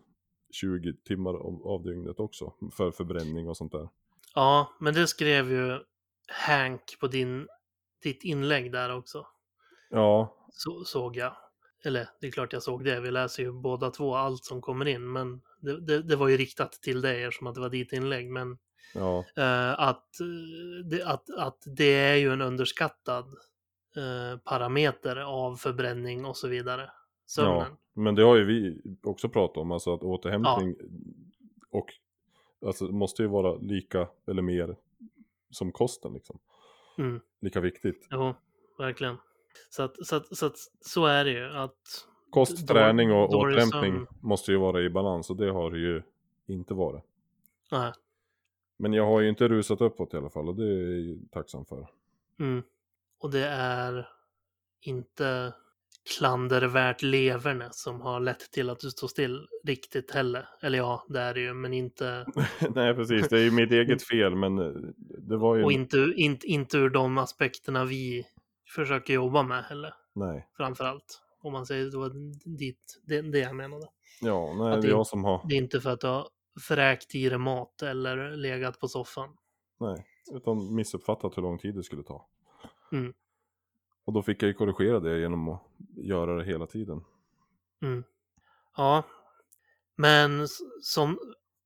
20 0.51 0.93
timmar 0.93 1.33
av, 1.33 1.67
av 1.67 1.83
dygnet 1.83 2.19
också. 2.19 2.53
För 2.77 2.91
förbränning 2.91 3.47
och 3.47 3.57
sånt 3.57 3.71
där. 3.71 3.89
Ja, 4.35 4.75
men 4.79 4.93
det 4.93 5.07
skrev 5.07 5.51
ju 5.51 5.79
Hank 6.27 6.97
på 6.99 7.07
din, 7.07 7.47
ditt 8.03 8.23
inlägg 8.23 8.71
där 8.71 8.97
också. 8.97 9.27
Ja, 9.89 10.35
Så, 10.49 10.83
såg 10.85 11.15
jag. 11.15 11.33
Eller 11.83 12.09
det 12.21 12.27
är 12.27 12.31
klart 12.31 12.53
jag 12.53 12.63
såg 12.63 12.83
det. 12.83 12.99
Vi 12.99 13.11
läser 13.11 13.43
ju 13.43 13.51
båda 13.51 13.91
två 13.91 14.15
allt 14.15 14.45
som 14.45 14.61
kommer 14.61 14.87
in. 14.87 15.11
Men 15.11 15.41
det, 15.61 15.81
det, 15.85 16.01
det 16.03 16.15
var 16.15 16.27
ju 16.27 16.37
riktat 16.37 16.71
till 16.71 17.01
dig 17.01 17.23
eftersom 17.23 17.47
att 17.47 17.55
det 17.55 17.61
var 17.61 17.69
ditt 17.69 17.93
inlägg. 17.93 18.29
Men 18.31 18.57
ja, 18.93 19.25
eh, 19.35 19.79
att, 19.79 20.19
eh, 20.91 21.09
att, 21.09 21.29
att 21.37 21.63
det 21.65 21.93
är 21.93 22.15
ju 22.15 22.33
en 22.33 22.41
underskattad 22.41 23.25
eh, 23.95 24.39
parameter 24.39 25.15
av 25.15 25.55
förbränning 25.55 26.25
och 26.25 26.37
så 26.37 26.47
vidare. 26.47 26.91
Sömnen. 27.25 27.77
Men 27.93 28.15
det 28.15 28.23
har 28.23 28.35
ju 28.35 28.45
vi 28.45 28.81
också 29.03 29.29
pratat 29.29 29.57
om, 29.57 29.71
alltså 29.71 29.93
att 29.93 30.03
återhämtning 30.03 30.75
och 31.71 31.93
alltså 32.65 32.85
måste 32.85 33.21
ju 33.21 33.27
vara 33.27 33.55
lika 33.55 34.07
eller 34.27 34.41
mer 34.41 34.75
som 35.49 35.71
kosten 35.71 36.13
liksom. 36.13 36.39
Mm. 36.97 37.21
Lika 37.39 37.59
viktigt. 37.59 38.07
Jo, 38.11 38.35
verkligen. 38.77 39.17
Så 39.69 39.83
att, 39.83 40.05
så 40.05 40.15
att, 40.15 40.37
så 40.37 40.45
att 40.45 40.57
så 40.81 41.05
är 41.05 41.25
det 41.25 41.31
ju. 41.31 41.57
Att, 41.57 42.07
Kost, 42.29 42.67
träning 42.67 43.11
och 43.11 43.29
återhämtning 43.29 44.05
måste 44.21 44.51
ju 44.51 44.57
vara 44.57 44.81
i 44.81 44.89
balans 44.89 45.29
och 45.29 45.35
det 45.35 45.51
har 45.51 45.71
det 45.71 45.77
ju 45.77 46.01
inte 46.47 46.73
varit. 46.73 47.03
nej, 47.71 47.93
Men 48.77 48.93
jag 48.93 49.05
har 49.05 49.21
ju 49.21 49.29
inte 49.29 49.47
rusat 49.47 49.81
uppåt 49.81 50.13
i 50.13 50.17
alla 50.17 50.29
fall 50.29 50.49
och 50.49 50.55
det 50.55 50.63
är 50.63 50.81
jag 50.81 50.99
ju 50.99 51.19
tacksam 51.31 51.65
för. 51.65 51.87
mm. 52.39 52.63
Och 53.19 53.31
det 53.31 53.47
är 53.47 54.09
inte 54.81 55.53
klandervärt 56.17 57.01
leverne 57.01 57.69
som 57.71 58.01
har 58.01 58.19
lett 58.19 58.51
till 58.51 58.69
att 58.69 58.79
du 58.79 58.89
står 58.89 59.07
still 59.07 59.47
riktigt 59.63 60.11
heller. 60.11 60.49
Eller 60.61 60.77
ja, 60.77 61.05
det 61.09 61.19
är 61.19 61.33
det 61.33 61.39
ju, 61.39 61.53
men 61.53 61.73
inte... 61.73 62.25
Nej 62.75 62.95
precis, 62.95 63.29
det 63.29 63.39
är 63.39 63.43
ju 63.43 63.51
mitt 63.51 63.71
eget 63.71 64.03
fel 64.07 64.35
men 64.35 64.59
eh, 64.59 64.71
det 65.17 65.37
var 65.37 65.55
ju... 65.55 65.63
Och 65.63 65.71
inte, 65.71 66.13
inte, 66.15 66.47
inte 66.47 66.77
ur 66.77 66.89
de 66.89 67.17
aspekterna 67.17 67.85
vi 67.85 68.25
försöker 68.75 69.13
jobba 69.13 69.43
med 69.43 69.63
heller, 69.63 69.93
Nej. 70.13 70.47
framför 70.57 70.83
allt. 70.83 71.21
Om 71.41 71.53
man 71.53 71.65
säger 71.65 71.85
det 71.85 71.97
var 71.97 72.11
dit, 72.57 73.01
det, 73.05 73.21
det 73.21 73.39
jag 73.39 73.55
menade. 73.55 73.87
Ja, 74.21 74.55
nej 74.57 74.73
Att 74.73 74.81
det 74.81 74.87
är 74.87 74.91
jag 74.91 75.07
som 75.07 75.23
har... 75.23 75.41
Det 75.49 75.55
är 75.55 75.57
inte 75.57 75.81
för 75.81 75.89
att 75.89 75.99
du 75.99 76.07
har 76.07 76.27
fräkt 76.61 77.15
i 77.15 77.29
dig 77.29 77.37
mat 77.37 77.81
eller 77.81 78.31
legat 78.31 78.79
på 78.79 78.87
soffan. 78.87 79.29
Nej, 79.79 80.05
utan 80.31 80.75
missuppfattat 80.75 81.37
hur 81.37 81.41
lång 81.41 81.59
tid 81.59 81.75
det 81.75 81.83
skulle 81.83 82.03
ta. 82.03 82.27
Mm. 82.91 83.13
Och 84.05 84.13
då 84.13 84.21
fick 84.21 84.43
jag 84.43 84.47
ju 84.47 84.53
korrigera 84.53 84.99
det 84.99 85.19
genom 85.19 85.49
att 85.49 85.61
göra 85.95 86.35
det 86.35 86.45
hela 86.45 86.67
tiden. 86.67 87.03
Mm. 87.81 88.03
Ja, 88.77 89.03
men 89.95 90.47
som 90.81 91.19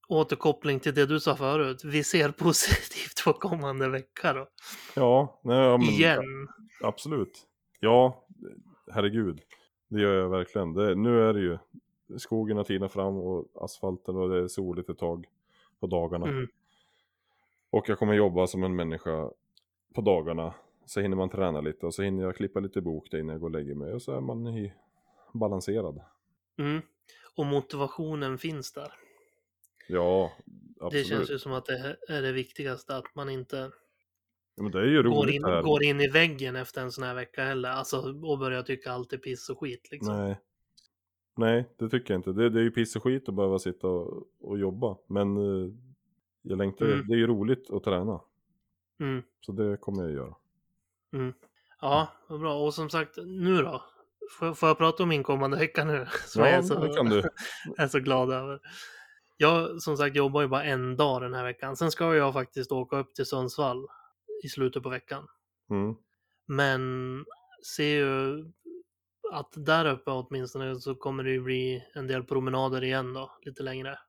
återkoppling 0.07 0.79
till 0.79 0.93
det 0.93 1.05
du 1.05 1.19
sa 1.19 1.35
förut, 1.35 1.83
vi 1.83 2.03
ser 2.03 2.31
positivt 2.37 3.23
på 3.25 3.33
kommande 3.33 3.89
vecka 3.89 4.33
då. 4.33 4.47
Ja, 4.95 5.41
nej, 5.43 5.57
ja 5.57 5.77
men, 5.77 5.87
Igen. 5.87 6.47
absolut. 6.83 7.47
Ja, 7.79 8.25
herregud. 8.91 9.41
Det 9.87 10.01
gör 10.01 10.13
jag 10.13 10.29
verkligen. 10.29 10.73
Det, 10.73 10.95
nu 10.95 11.29
är 11.29 11.33
det 11.33 11.39
ju 11.39 11.57
skogen 12.17 12.57
har 12.57 12.63
tinat 12.63 12.91
fram 12.91 13.17
och 13.17 13.47
asfalten 13.55 14.15
och 14.15 14.29
det 14.29 14.37
är 14.43 14.47
soligt 14.47 14.89
ett 14.89 14.97
tag 14.97 15.27
på 15.79 15.87
dagarna. 15.87 16.27
Mm. 16.27 16.47
Och 17.69 17.89
jag 17.89 17.99
kommer 17.99 18.13
jobba 18.13 18.47
som 18.47 18.63
en 18.63 18.75
människa 18.75 19.31
på 19.93 20.01
dagarna. 20.01 20.53
Så 20.85 21.01
hinner 21.01 21.17
man 21.17 21.29
träna 21.29 21.61
lite 21.61 21.85
och 21.85 21.93
så 21.93 22.01
hinner 22.01 22.23
jag 22.23 22.35
klippa 22.35 22.59
lite 22.59 22.81
bok 22.81 23.11
där 23.11 23.19
innan 23.19 23.33
jag 23.33 23.41
går 23.41 23.47
och 23.47 23.51
lägger 23.51 23.75
mig. 23.75 23.93
Och 23.93 24.01
så 24.01 24.11
är 24.11 24.21
man 24.21 24.47
i 24.47 24.73
balanserad. 25.33 26.01
Mm. 26.57 26.81
Och 27.35 27.45
motivationen 27.45 28.37
finns 28.37 28.73
där. 28.73 28.93
Ja, 29.87 30.31
absolut. 30.79 31.09
Det 31.09 31.15
känns 31.15 31.31
ju 31.31 31.39
som 31.39 31.53
att 31.53 31.65
det 31.65 31.97
är 32.07 32.21
det 32.21 32.31
viktigaste, 32.31 32.95
att 32.95 33.15
man 33.15 33.29
inte 33.29 33.71
går 34.55 35.29
in, 35.29 35.41
går 35.41 35.83
in 35.83 36.01
i 36.01 36.07
väggen 36.07 36.55
efter 36.55 36.81
en 36.81 36.91
sån 36.91 37.03
här 37.03 37.15
vecka 37.15 37.43
heller. 37.43 37.69
Alltså, 37.69 37.97
och 38.23 38.39
börjar 38.39 38.63
tycka 38.63 38.91
allt 38.91 39.13
är 39.13 39.17
piss 39.17 39.49
och 39.49 39.59
skit 39.59 39.91
liksom. 39.91 40.15
Nej. 40.15 40.39
Nej, 41.37 41.69
det 41.77 41.89
tycker 41.89 42.13
jag 42.13 42.19
inte. 42.19 42.31
Det, 42.33 42.49
det 42.49 42.59
är 42.59 42.63
ju 42.63 42.71
piss 42.71 42.95
och 42.95 43.03
skit 43.03 43.29
att 43.29 43.35
behöva 43.35 43.59
sitta 43.59 43.87
och, 43.87 44.23
och 44.41 44.57
jobba. 44.59 44.97
Men 45.07 45.37
eh, 45.37 45.71
jag 46.41 46.57
längtar, 46.57 46.85
Mm. 46.85 47.07
det 47.07 47.13
är 47.13 47.17
ju 47.17 47.27
roligt 47.27 47.71
att 47.71 47.83
träna. 47.83 48.21
Mm. 48.99 49.21
Så 49.41 49.51
det 49.51 49.77
kommer 49.77 50.03
jag 50.03 50.11
göra. 50.11 50.35
Ja, 51.81 52.07
vad 52.27 52.39
bra. 52.39 52.59
Och 52.65 52.73
som 52.73 52.89
sagt, 52.89 53.17
nu 53.25 53.57
då? 53.57 53.83
Får, 54.39 54.47
jag- 54.47 54.57
får 54.57 54.69
jag 54.69 54.77
prata 54.77 55.03
om 55.03 55.09
min 55.09 55.23
kommande 55.23 55.57
vecka 55.57 55.83
nu? 55.85 56.07
Som 56.25 56.41
jag 56.43 56.51
Ja, 56.51 56.57
är 56.57 56.61
så, 56.61 56.79
det 56.79 56.93
kan 56.93 57.05
du. 57.09 57.19
är 57.77 57.87
så 57.87 57.99
glad 57.99 58.31
över. 58.31 58.59
Jag 59.37 59.81
som 59.81 59.97
sagt 59.97 60.15
jobbar 60.15 60.41
ju 60.41 60.47
bara 60.47 60.63
en 60.63 60.97
dag 60.97 61.21
den 61.21 61.33
här 61.33 61.43
veckan. 61.43 61.75
Sen 61.75 61.91
ska 61.91 62.15
jag 62.15 62.33
faktiskt 62.33 62.71
åka 62.71 62.97
upp 62.97 63.13
till 63.15 63.25
Sundsvall 63.25 63.87
i 64.43 64.47
slutet 64.49 64.83
på 64.83 64.89
veckan. 64.89 65.27
Mm. 65.69 65.95
Men 66.45 67.25
ser 67.75 67.83
ju 67.95 68.45
att 69.31 69.53
där 69.55 69.85
uppe 69.85 70.11
åtminstone 70.11 70.79
så 70.79 70.95
kommer 70.95 71.23
det 71.23 71.31
ju 71.31 71.41
bli 71.41 71.83
en 71.93 72.07
del 72.07 72.23
promenader 72.23 72.83
igen 72.83 73.13
då, 73.13 73.31
lite 73.41 73.63
längre. 73.63 73.99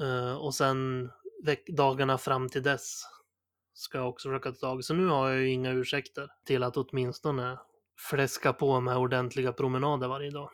Eh, 0.00 0.36
och 0.36 0.54
sen 0.54 1.10
dagarna 1.68 2.18
fram 2.18 2.48
till 2.48 2.62
dess 2.62 3.02
ska 3.72 3.98
jag 3.98 4.08
också 4.08 4.28
försöka 4.28 4.52
ta 4.52 4.58
tag. 4.58 4.84
Så 4.84 4.94
nu 4.94 5.06
har 5.06 5.30
jag 5.30 5.40
ju 5.40 5.48
inga 5.48 5.70
ursäkter 5.70 6.30
till 6.46 6.62
att 6.62 6.76
åtminstone 6.76 7.58
fläska 8.10 8.52
på 8.52 8.80
med 8.80 8.96
ordentliga 8.96 9.52
promenader 9.52 10.08
varje 10.08 10.30
dag. 10.30 10.50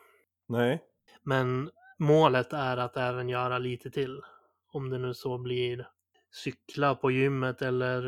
Nej, 0.49 0.85
Men 1.23 1.71
målet 1.99 2.53
är 2.53 2.77
att 2.77 2.97
även 2.97 3.29
göra 3.29 3.59
lite 3.59 3.91
till. 3.91 4.21
Om 4.73 4.91
det 4.91 4.99
nu 4.99 5.15
så 5.15 5.39
blir 5.39 5.89
cykla 6.45 6.95
på 6.95 7.11
gymmet 7.11 7.63
eller 7.63 8.03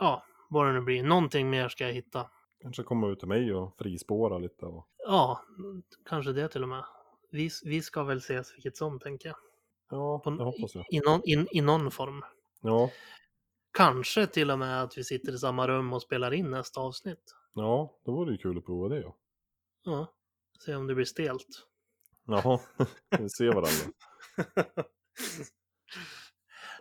ja, 0.00 0.24
vad 0.48 0.66
det 0.66 0.72
nu 0.72 0.80
blir. 0.80 1.02
Någonting 1.02 1.50
mer 1.50 1.68
ska 1.68 1.86
jag 1.86 1.92
hitta. 1.92 2.30
Kanske 2.64 2.82
komma 2.82 3.08
ut 3.08 3.18
till 3.18 3.28
mig 3.28 3.54
och 3.54 3.76
frispåra 3.78 4.38
lite. 4.38 4.66
Och... 4.66 4.88
Ja, 4.98 5.40
kanske 6.04 6.32
det 6.32 6.48
till 6.48 6.62
och 6.62 6.68
med. 6.68 6.84
Vi, 7.30 7.50
vi 7.64 7.82
ska 7.82 8.04
väl 8.04 8.18
ses 8.18 8.54
vilket 8.56 8.76
som, 8.76 9.00
tänker 9.00 9.28
jag. 9.28 9.36
Ja, 9.90 10.18
På, 10.18 10.30
det 10.30 10.44
hoppas 10.44 10.74
jag. 10.74 10.84
i, 10.90 10.96
i, 10.96 11.00
någon, 11.00 11.20
i, 11.24 11.46
I 11.58 11.60
någon 11.60 11.90
form. 11.90 12.22
Ja, 12.60 12.90
Kanske 13.72 14.26
till 14.26 14.50
och 14.50 14.58
med 14.58 14.82
att 14.82 14.98
vi 14.98 15.04
sitter 15.04 15.32
i 15.32 15.38
samma 15.38 15.68
rum 15.68 15.92
och 15.92 16.02
spelar 16.02 16.34
in 16.34 16.50
nästa 16.50 16.80
avsnitt. 16.80 17.34
ja, 17.54 17.98
då 18.04 18.12
vore 18.12 18.30
det 18.30 18.32
ju 18.32 18.38
kul 18.38 18.58
att 18.58 18.64
prova 18.64 18.88
det. 18.88 19.00
Ja. 19.00 19.16
Ja, 19.84 20.12
se 20.64 20.74
om 20.74 20.86
det 20.86 20.94
blir 20.94 21.04
stelt. 21.04 21.66
Jaha, 22.26 22.60
vi 23.18 23.28
ser 23.28 23.46
varandra. 23.46 23.92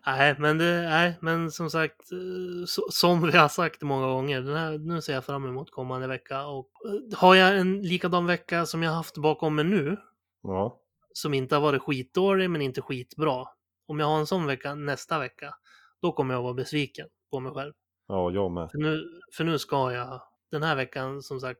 nej, 0.06 0.36
men 0.40 0.58
det, 0.58 0.82
nej, 0.82 1.18
men 1.22 1.52
som 1.52 1.70
sagt, 1.70 2.12
eh, 2.12 2.66
så, 2.68 2.82
som 2.92 3.22
vi 3.22 3.38
har 3.38 3.50
sagt 3.50 3.82
många 3.82 4.08
gånger, 4.08 4.42
den 4.42 4.56
här, 4.58 4.78
nu 4.78 5.02
ser 5.02 5.14
jag 5.14 5.26
fram 5.26 5.46
emot 5.46 5.72
kommande 5.72 6.08
vecka. 6.08 6.46
Och 6.46 6.70
eh, 6.86 7.18
har 7.20 7.36
jag 7.36 7.58
en 7.58 7.82
likadan 7.82 8.26
vecka 8.26 8.66
som 8.66 8.84
jag 8.84 8.92
haft 8.92 9.18
bakom 9.18 9.56
mig 9.56 9.66
nu, 9.66 9.98
Ja, 10.44 10.80
som 11.14 11.34
inte 11.34 11.56
har 11.56 11.62
varit 11.62 11.82
skitdålig 11.82 12.50
men 12.50 12.62
inte 12.62 12.82
skitbra. 12.82 13.46
Om 13.88 14.00
jag 14.00 14.08
har 14.08 14.20
en 14.20 14.28
sån 14.28 14.46
vecka 14.46 14.76
nästa 14.76 15.20
vecka, 15.20 15.54
då 16.02 16.12
kommer 16.12 16.34
jag 16.34 16.42
vara 16.42 16.54
besviken 16.54 17.08
på 17.32 17.40
mig 17.40 17.54
själv. 17.54 17.74
ja 18.08 18.32
jag 18.32 18.52
med. 18.52 18.72
För 18.72 18.78
nu, 18.78 19.04
för 19.38 19.44
nu 19.44 19.60
ska 19.60 19.92
jag, 19.92 20.22
den 20.52 20.64
här 20.64 20.76
veckan 20.76 21.22
som 21.22 21.40
sagt, 21.40 21.60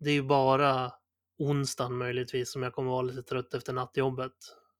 det 0.00 0.10
är 0.10 0.14
ju 0.14 0.22
bara 0.22 0.92
onsdagen 1.38 1.96
möjligtvis 1.98 2.52
som 2.52 2.62
jag 2.62 2.72
kommer 2.72 2.90
vara 2.90 3.02
lite 3.02 3.22
trött 3.22 3.54
efter 3.54 3.72
nattjobbet. 3.72 4.32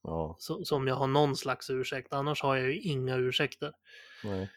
Ja, 0.09 0.37
Så, 0.39 0.65
som 0.65 0.87
jag 0.87 0.95
har 0.95 1.07
någon 1.07 1.37
slags 1.37 1.71
ursäkt, 1.71 2.13
annars 2.13 2.43
har 2.43 2.57
jag 2.57 2.67
ju 2.67 2.81
inga 2.81 3.17
ursäkter. 3.17 3.73
nej. 4.25 4.51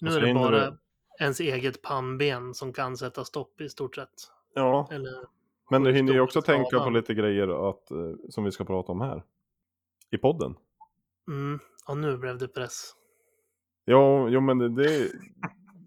Nu 0.00 0.10
är 0.10 0.20
det 0.20 0.34
bara 0.34 0.70
du- 0.70 0.76
ens 1.20 1.40
eget 1.40 1.82
pannben 1.82 2.54
som 2.54 2.72
kan 2.72 2.96
sätta 2.96 3.24
stopp 3.24 3.60
i 3.60 3.68
stort 3.68 3.94
sett. 3.94 4.08
Ja, 4.54 4.88
Eller, 4.90 5.12
men 5.70 5.82
du 5.82 5.92
hinner 5.92 6.12
ju 6.12 6.20
också 6.20 6.42
tänka 6.42 6.78
på 6.80 6.90
lite 6.90 7.14
grejer 7.14 7.70
att, 7.70 7.90
eh, 7.90 8.12
som 8.28 8.44
vi 8.44 8.52
ska 8.52 8.64
prata 8.64 8.92
om 8.92 9.00
här. 9.00 9.22
I 10.10 10.18
podden. 10.18 10.54
mm, 11.28 11.58
ja 11.86 11.94
nu 11.94 12.16
blev 12.16 12.38
det 12.38 12.48
press. 12.48 12.94
Ja, 13.84 14.28
jo, 14.28 14.40
men 14.40 14.58
det, 14.58 14.68
det, 14.68 15.10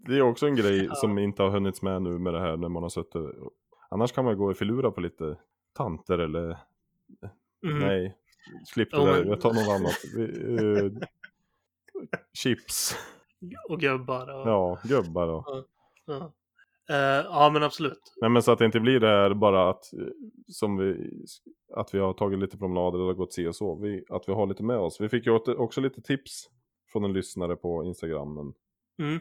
det 0.06 0.16
är 0.16 0.22
också 0.22 0.46
en 0.46 0.56
grej 0.56 0.84
Ja. 0.84 0.94
som 0.94 1.18
inte 1.18 1.42
har 1.42 1.50
hunnits 1.50 1.82
med 1.82 2.02
nu 2.02 2.18
med 2.18 2.34
det 2.34 2.40
här 2.40 2.56
när 2.56 2.68
man 2.68 2.82
har 2.82 2.90
suttit. 2.90 3.22
Annars 3.90 4.12
kan 4.12 4.24
man 4.24 4.38
gå 4.38 4.50
och 4.50 4.56
förlura 4.56 4.90
på 4.90 5.00
lite 5.00 5.36
tanter 5.72 6.18
eller 6.18 6.58
Mm. 7.66 7.78
nej, 7.78 8.16
slipp 8.66 8.90
det 8.90 8.96
Jo, 8.96 9.04
där, 9.04 9.24
jag 9.24 9.40
tar 9.40 9.52
något 9.52 9.68
annat. 9.68 9.96
Vi, 10.16 10.24
eh, 10.54 11.08
chips, 12.34 12.96
Och 13.68 13.80
gubbar. 13.80 14.34
Och, 14.40 14.48
ja, 14.48 14.78
gubbar 14.84 15.28
och. 15.28 15.44
ja. 16.06 16.32
Eh, 16.90 16.96
ja, 17.24 17.50
men 17.52 17.62
absolut. 17.62 18.14
Nej 18.20 18.30
men 18.30 18.42
så 18.42 18.52
att 18.52 18.58
det 18.58 18.64
inte 18.64 18.80
blir 18.80 19.00
det 19.00 19.06
här 19.06 19.34
bara 19.34 19.70
att, 19.70 19.92
eh, 19.92 20.06
som 20.48 20.76
vi, 20.76 21.10
att 21.74 21.94
vi 21.94 21.98
har 21.98 22.12
tagit 22.12 22.38
lite 22.38 22.58
promenader 22.58 22.98
eller 22.98 23.12
gått 23.12 23.32
se 23.32 23.48
och 23.48 23.56
så. 23.56 23.74
Vi, 23.74 24.04
att 24.08 24.28
vi 24.28 24.32
har 24.32 24.46
lite 24.46 24.62
med 24.62 24.78
oss. 24.78 25.00
Vi 25.00 25.08
fick 25.08 25.26
ju 25.26 25.32
också 25.32 25.80
lite 25.80 26.02
tips 26.02 26.50
från 26.92 27.04
en 27.04 27.12
lyssnare 27.12 27.56
på 27.56 27.84
Instagram. 27.84 28.34
Men 28.34 28.54
Mm. 28.98 29.18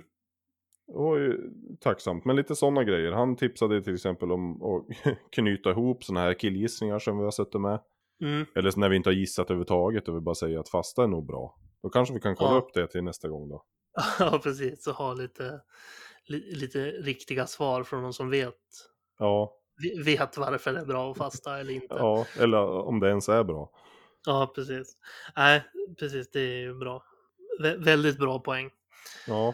Det 0.88 0.94
var 0.94 1.18
ju 1.18 1.50
tacksamt, 1.80 2.26
men 2.26 2.36
lite 2.36 2.56
sådana 2.56 2.84
grejer. 2.84 3.12
Han 3.12 3.36
tipsade 3.36 3.82
till 3.84 3.94
exempel 3.94 4.32
om 4.32 4.64
att 4.64 4.86
knyta 5.32 5.70
ihop 5.70 6.04
sådana 6.04 6.26
här 6.26 6.34
killgissningar 6.34 7.00
som 7.00 7.18
vi 7.18 7.24
har 7.24 7.32
suttit 7.32 7.62
med. 7.62 7.80
Mm. 8.24 8.46
Eller 8.56 8.74
när 8.80 8.90
vi 8.90 8.96
inte 8.96 9.10
har 9.10 9.14
gissat 9.16 9.46
överhuvudtaget 9.46 10.08
och 10.08 10.16
vi 10.16 10.20
bara 10.20 10.36
säger 10.36 10.60
att 10.60 10.70
fasta 10.70 11.04
är 11.04 11.08
nog 11.08 11.26
bra. 11.26 11.58
Då 11.84 11.90
kanske 11.90 12.14
vi 12.14 12.20
kan 12.20 12.36
kolla 12.36 12.52
Ja. 12.52 12.58
upp 12.58 12.74
det 12.74 12.88
till 12.88 13.04
nästa 13.04 13.28
gång 13.28 13.50
då. 13.50 13.64
Ja, 14.20 14.40
precis. 14.44 14.84
Så 14.84 14.92
ha 14.92 15.14
lite, 15.14 15.62
li, 16.26 16.56
lite 16.56 16.86
riktiga 16.86 17.48
svar 17.48 17.84
från 17.84 18.02
någon 18.02 18.14
som 18.14 18.30
vet, 18.30 18.56
Ja, 19.20 19.54
ve- 19.84 20.04
vet 20.04 20.38
varför 20.38 20.74
det 20.74 20.80
är 20.80 20.86
bra 20.86 21.12
att 21.12 21.18
fasta 21.18 21.60
eller 21.60 21.74
inte. 21.74 21.96
ja, 22.00 22.26
eller 22.40 22.60
om 22.68 23.00
det 23.00 23.10
ens 23.10 23.30
är 23.30 23.44
bra. 23.44 23.72
Ja, 24.26 24.52
precis. 24.56 24.98
Nej, 25.36 25.64
precis. 26.00 26.32
Det 26.32 26.40
är 26.42 26.60
ju 26.60 26.74
bra. 26.74 27.04
Vä- 27.62 27.84
väldigt 27.84 28.18
bra 28.18 28.40
poäng. 28.40 28.70
Ja, 29.28 29.54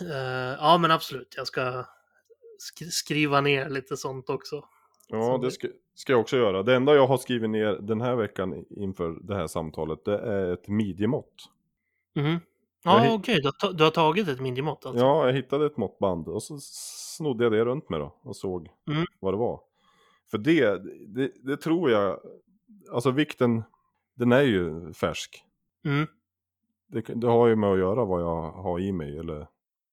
Eh, 0.00 0.56
ja, 0.58 0.78
men 0.78 0.90
absolut. 0.90 1.34
Jag 1.36 1.46
ska 1.46 1.60
sk- 1.60 2.90
skriva 2.90 3.40
ner 3.40 3.68
lite 3.68 3.96
sånt 3.96 4.30
också. 4.30 4.64
Ja 5.10 5.38
det 5.38 5.50
ska, 5.50 5.68
ska 5.94 6.12
jag 6.12 6.20
också 6.20 6.36
göra. 6.36 6.62
Det 6.62 6.74
enda 6.76 6.94
jag 6.94 7.06
har 7.06 7.16
skrivit 7.16 7.50
ner 7.50 7.72
den 7.80 8.00
här 8.00 8.16
veckan 8.16 8.64
inför 8.70 9.18
det 9.22 9.34
här 9.34 9.46
samtalet, 9.46 10.04
det 10.04 10.18
är 10.18 10.52
ett 10.52 10.68
midjemått. 10.68 11.34
Jag 12.12 12.38
Ja, 12.84 13.14
okej. 13.14 13.36
Du, 13.42 13.46
har 13.48 13.52
ta- 13.52 13.72
du 13.72 13.84
har 13.84 13.90
tagit 13.90 14.28
ett 14.28 14.40
minimått 14.40 14.86
alltså? 14.86 15.04
Ja, 15.04 15.26
jag 15.26 15.32
hittade 15.32 15.66
ett 15.66 15.76
måttband 15.76 16.28
och 16.28 16.42
så 16.42 16.58
snodde 16.60 17.44
jag 17.44 17.52
det 17.52 17.64
runt 17.64 17.88
mig 17.90 18.00
då 18.00 18.14
och 18.22 18.36
såg 18.36 18.68
Mm. 18.90 19.04
vad 19.20 19.34
det 19.34 19.38
var. 19.38 19.60
För 20.30 20.38
det, 20.38 20.82
det, 21.14 21.32
det 21.42 21.56
tror 21.56 21.90
jag, 21.90 22.20
alltså 22.92 23.10
vikten, 23.10 23.62
den 24.14 24.32
är 24.32 24.42
ju 24.42 24.92
färsk. 24.92 25.44
Mm. 25.84 26.06
Det, 26.88 27.00
det 27.00 27.26
har 27.26 27.46
ju 27.46 27.56
med 27.56 27.72
att 27.72 27.78
göra 27.78 28.04
vad 28.04 28.22
jag 28.22 28.50
har 28.52 28.78
i 28.80 28.92
mig. 28.92 29.18
Eller, 29.18 29.46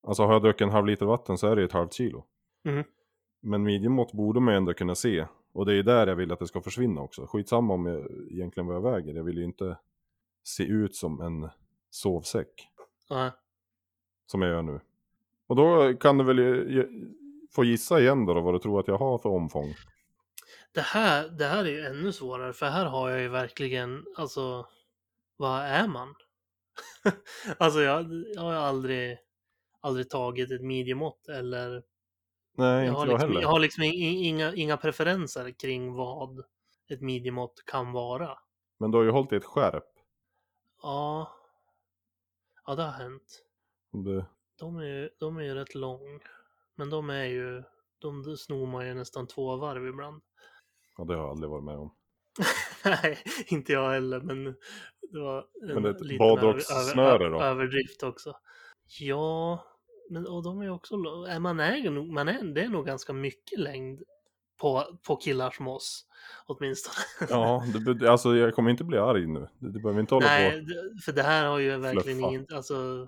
alltså 0.08 0.24
har 0.24 0.34
jag 0.34 0.42
druckit 0.42 0.62
en 0.62 0.70
halv 0.70 0.86
liter 0.86 1.06
vatten 1.06 1.38
så 1.38 1.48
är 1.48 1.56
det 1.56 1.64
ett 1.64 1.72
halvt 1.72 1.94
kilo. 1.94 2.24
Mm. 2.66 2.84
Men 3.42 3.64
midjemått 3.64 4.14
borde 4.14 4.40
man 4.40 4.54
ju 4.54 4.58
ändå 4.58 4.74
kunna 4.74 4.96
se. 4.96 5.26
Och 5.54 5.66
det 5.66 5.74
är 5.74 5.84
där 5.84 6.08
jag 6.08 6.16
vill 6.16 6.32
att 6.32 6.40
det 6.40 6.48
ska 6.48 6.62
försvinna 6.62 7.02
också. 7.02 7.28
Skitsamma 7.28 7.74
om 7.74 7.86
jag, 7.86 8.12
egentligen 8.32 8.68
vad 8.68 8.76
jag 8.76 8.92
väger. 8.92 9.14
Jag 9.14 9.24
vill 9.24 9.38
ju 9.38 9.44
inte 9.44 9.78
se 10.44 10.64
ut 10.64 10.96
som 10.96 11.22
en 11.22 11.50
sovsäck. 11.90 12.70
Ja. 13.10 13.32
Som 14.26 14.42
jag 14.42 14.52
gör 14.52 14.62
nu. 14.62 14.80
Och 15.48 15.56
då 15.56 15.94
kan 15.94 16.18
du 16.18 16.24
väl 16.24 16.40
ge, 16.72 16.86
få 17.52 17.64
gissa 17.64 18.00
igen 18.00 18.26
då, 18.26 18.34
då 18.34 18.42
vad 18.42 18.54
du 18.56 18.60
tror 18.60 18.80
att 18.80 18.88
jag 18.88 18.98
har 18.98 19.18
för 19.18 19.30
omfång. 19.30 19.74
Det, 20.72 20.82
här, 20.82 21.30
det 21.30 21.46
här 21.46 21.66
är 21.66 21.70
ju 21.70 21.86
ännu 21.86 22.12
svårare, 22.12 22.54
för 22.54 22.66
här 22.66 22.86
har 22.86 23.10
jag 23.10 23.22
ju 23.22 23.28
verkligen, 23.28 24.06
alltså, 24.16 24.68
vad 25.38 25.62
är 25.62 25.88
man? 25.88 26.16
alltså, 27.58 27.82
jag, 27.82 28.06
jag 28.36 28.42
har 28.42 28.54
aldrig, 28.54 29.18
aldrig 29.82 30.10
tagit 30.10 30.52
ett 30.52 30.62
midjemått 30.62 31.28
eller 31.28 31.84
Nej, 32.58 32.86
jag 32.86 32.88
inte 32.88 33.00
har 33.00 33.06
jag 33.08 33.14
liksom, 33.14 33.30
heller. 33.30 33.42
jag 33.42 33.50
har 33.50 33.60
liksom 33.60 33.84
inga, 33.84 34.54
inga 34.54 34.78
preferenser 34.78 35.52
kring 35.52 35.94
vad 35.94 36.44
ett 36.90 37.02
midjemått 37.02 37.64
kan 37.66 37.92
vara. 37.92 38.38
Men 38.80 38.92
du 38.92 38.98
har 38.98 39.06
ju 39.06 39.12
hållit 39.12 39.34
i 39.34 39.36
ett 39.36 39.46
skärp. 39.46 39.84
Ja, 40.82 41.32
ja 42.66 42.76
det 42.76 42.84
har 42.84 42.92
hänt. 42.92 43.44
Du... 43.92 44.26
De 44.60 44.78
är 44.78 44.84
ju, 44.86 45.10
de 45.20 45.38
är 45.38 45.42
ju 45.44 45.54
rätt 45.54 45.76
lång, 45.76 46.20
men 46.76 46.90
de 46.90 47.10
är 47.10 47.26
ju, 47.26 47.64
de 48.00 48.38
snor 48.38 48.68
man 48.68 48.88
ju 48.88 48.94
nästan 48.94 49.28
två 49.28 49.56
varv 49.56 49.88
ibland. 49.88 50.22
Ja, 50.98 51.04
det 51.04 51.14
har 51.14 51.22
jag 51.22 51.30
aldrig 51.30 51.50
varit 51.50 51.64
med 51.64 51.78
om. 51.78 51.96
Nej, 52.86 53.18
inte 53.48 53.74
jag 53.74 53.92
heller, 53.92 54.22
men 54.22 54.44
det 55.12 55.20
var 55.20 55.48
en 55.62 55.68
Men 55.74 55.84
det 55.84 55.90
ett 55.90 56.02
liten 56.02 56.28
över- 56.28 56.94
över- 56.94 57.42
överdrift 57.44 58.04
också. 58.04 58.34
Ja, 59.00 59.64
men 60.10 60.28
och 60.28 60.44
de 60.44 60.62
är 60.62 60.70
också, 60.70 60.96
är 61.30 61.40
man 61.40 61.58
nog, 61.94 62.08
man 62.10 62.28
är, 62.28 62.44
det 62.44 62.62
är 62.62 62.70
nog 62.70 62.86
ganska 62.86 63.14
mycket 63.14 63.60
längd 63.60 64.02
på, 64.62 64.84
på 65.08 65.16
killar 65.16 65.52
som 65.52 65.68
oss, 65.68 66.06
åtminstone. 66.46 66.96
Ja, 67.30 67.64
det, 68.00 68.10
alltså 68.12 68.36
jag 68.36 68.56
kommer 68.56 68.72
inte 68.72 68.84
bli 68.84 68.98
arg 68.98 69.28
nu. 69.28 69.48
Du, 69.60 69.80
behöver 69.80 70.00
inte 70.00 70.16
hålla 70.16 70.28
Nej, 70.28 70.52
på. 70.52 70.58
det- 70.58 71.02
för 71.02 71.12
det 71.12 71.24
här 71.24 71.46
har 71.46 71.60
ju 71.60 71.78
verkligen 71.78 72.20
ingen, 72.20 72.48
alltså, 72.54 73.08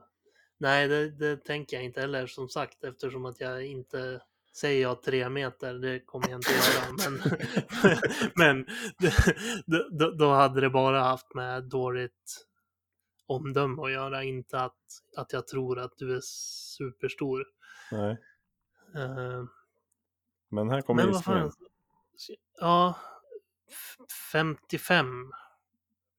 nej 0.58 0.88
det, 0.88 1.10
det 1.12 1.38
tänker 1.38 1.78
jag 1.78 1.84
inte 1.86 2.02
heller 2.02 2.28
som 2.28 2.50
sagt 2.50 2.84
eftersom 2.84 3.26
att 3.26 3.40
jag 3.42 3.66
inte 3.66 4.22
Säger 4.54 4.82
jag 4.82 5.02
tre 5.04 5.30
meter, 5.30 5.74
det 5.74 6.00
kommer 6.00 6.30
jag 6.30 6.38
inte 6.38 6.52
göra, 6.52 6.96
men, 7.10 7.22
men 8.36 8.66
då- 10.00 10.12
då 10.12 10.30
hade 10.32 10.62
det 10.62 10.70
bara 10.70 11.00
haft 11.00 11.34
med 11.36 11.64
dåligt 11.64 12.46
omdöme 13.30 13.82
att 13.84 13.92
göra, 13.92 14.24
inte 14.24 14.60
att, 14.60 14.78
att 15.18 15.34
jag 15.34 15.48
tror 15.48 15.80
att 15.80 15.94
du 15.98 16.16
är 16.16 16.20
superstor. 16.78 17.46
Nej, 17.92 18.18
Eh, 18.96 19.44
men 20.50 20.70
här 20.70 20.82
kommer 20.82 21.04
men 21.06 21.14
gissningen. 21.14 21.52
ja, 22.60 22.96
f- 23.70 23.98
55 24.32 25.32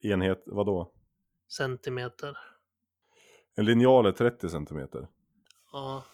Enhet, 0.01 0.43
vadå? 0.47 0.93
centimeter. 1.49 2.39
En 3.55 3.65
linjal 3.65 4.07
är 4.07 4.13
30 4.13 4.49
centimeter. 4.49 5.09
Ja, 5.73 6.05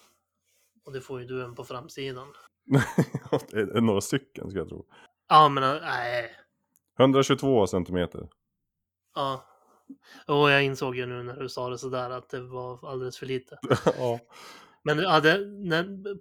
och 0.84 0.92
det 0.92 1.00
får 1.00 1.20
ju 1.20 1.26
du 1.26 1.44
en 1.44 1.54
på 1.54 1.64
framsidan. 1.64 2.32
några 3.82 4.00
stycken 4.00 4.50
ska 4.50 4.58
jag 4.58 4.68
tro. 4.68 4.86
Ja, 5.28 5.48
men 5.48 5.62
nej. 5.82 6.36
122 6.98 7.66
centimeter. 7.66 8.28
Ja. 9.14 9.44
Och 10.26 10.50
jag 10.50 10.64
insåg 10.64 10.96
ju 10.96 11.06
nu 11.06 11.22
när 11.22 11.36
du 11.36 11.48
sa 11.48 11.68
det 11.68 11.78
sådär 11.78 12.10
att 12.10 12.28
det 12.28 12.40
var 12.40 12.90
alldeles 12.90 13.18
för 13.18 13.26
lite. 13.26 13.58
ja. 13.98 14.20
Men 14.82 14.98
ja, 14.98 15.20
det, 15.20 15.38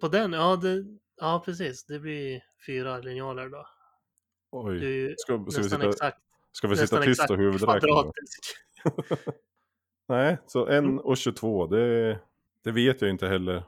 på 0.02 0.08
den, 0.08 0.34
ja, 0.34 0.56
det, 0.56 0.86
ja 1.22 1.42
precis. 1.46 1.86
Det 1.86 2.00
blir 2.00 2.44
fyra 2.66 2.98
linjaler 2.98 3.50
då. 3.50 3.68
Oj. 4.52 4.80
Du 4.80 5.16
Ska, 5.18 5.46
ska 5.50 5.62
vi 5.62 5.70
sitta, 5.70 5.90
exakt, 5.90 6.18
ska 6.52 6.68
vi 6.68 6.78
sitta 6.78 7.02
tyst 7.02 7.30
och 7.30 7.38
huvudräkna? 7.38 8.12
Nej, 10.08 10.38
så 10.48 10.68
Mm. 10.68 10.98
1 10.98 11.06
och 11.06 11.18
22, 11.18 11.68
det, 11.68 12.20
det 12.64 12.72
vet 12.72 13.02
jag 13.02 13.10
inte 13.10 13.28
heller 13.28 13.64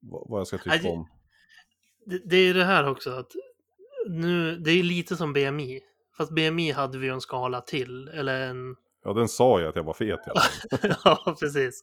vad, 0.00 0.40
jag 0.40 0.46
ska 0.46 0.58
tycka 0.58 0.76
Nej, 0.82 0.92
om. 0.92 1.08
Det, 2.06 2.18
det 2.24 2.36
är 2.36 2.46
ju 2.46 2.52
det 2.52 2.64
här 2.64 2.88
också 2.90 3.10
att 3.10 3.32
nu, 4.08 4.56
det 4.56 4.70
är 4.70 4.82
lite 4.82 5.16
som 5.16 5.32
BMI. 5.32 5.80
Fast 6.16 6.32
BMI 6.34 6.70
hade 6.70 6.98
vi 6.98 7.08
en 7.08 7.20
skala 7.20 7.60
till, 7.60 8.08
eller 8.08 8.50
en, 8.50 8.76
Ja, 9.04 9.12
den 9.12 9.28
sa 9.28 9.60
jag 9.60 9.68
att 9.68 9.76
jag 9.76 9.82
var 9.82 9.92
fet. 9.94 10.20
Ja, 10.26 10.34
ja 11.04 11.36
precis, 11.40 11.82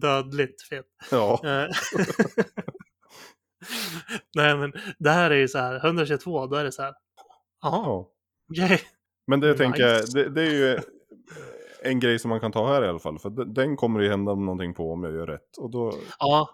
dödligt 0.00 0.62
fet. 0.62 0.86
ja. 1.10 1.40
Eh, 1.44 1.68
Nej 4.34 4.56
men 4.56 4.72
det 4.98 5.10
här 5.10 5.30
är 5.30 5.34
ju 5.36 5.48
så 5.48 5.58
här, 5.58 5.76
122, 5.86 6.46
då 6.46 6.56
är 6.56 6.64
det 6.64 6.72
så 6.72 6.82
här, 6.82 6.94
jaha, 7.62 7.82
ja. 7.86 8.08
okej. 8.50 8.80
Men 9.26 9.40
det 9.40 9.54
tänker 9.58 9.82
jag, 9.82 10.00
Nice. 10.00 10.18
det, 10.18 10.28
det 10.28 10.42
är 10.42 10.50
ju 10.50 10.78
en 11.82 12.00
grej 12.00 12.18
som 12.18 12.28
man 12.28 12.40
kan 12.40 12.52
ta 12.52 12.66
här 12.72 12.84
i 12.84 12.88
alla 12.88 12.98
fall. 12.98 13.18
För 13.18 13.30
den, 13.54 13.76
kommer 13.76 14.00
ju 14.00 14.08
hända 14.08 14.34
någonting 14.34 14.74
på 14.74 14.92
om 14.92 15.04
jag 15.04 15.12
gör 15.12 15.26
rätt. 15.26 15.56
Och 15.58 15.70
då, 15.70 15.92
Ja, 16.18 16.50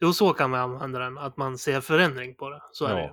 jo 0.00 0.12
så 0.12 0.32
kan 0.32 0.50
man 0.50 0.60
använda 0.60 0.98
den, 0.98 1.18
att 1.18 1.36
man 1.36 1.58
ser 1.58 1.80
förändring 1.80 2.34
på 2.34 2.50
det. 2.50 2.62
Så 2.72 2.84
är 2.86 2.90
Ja. 2.90 2.96
det 2.96 3.02
ju. 3.02 3.10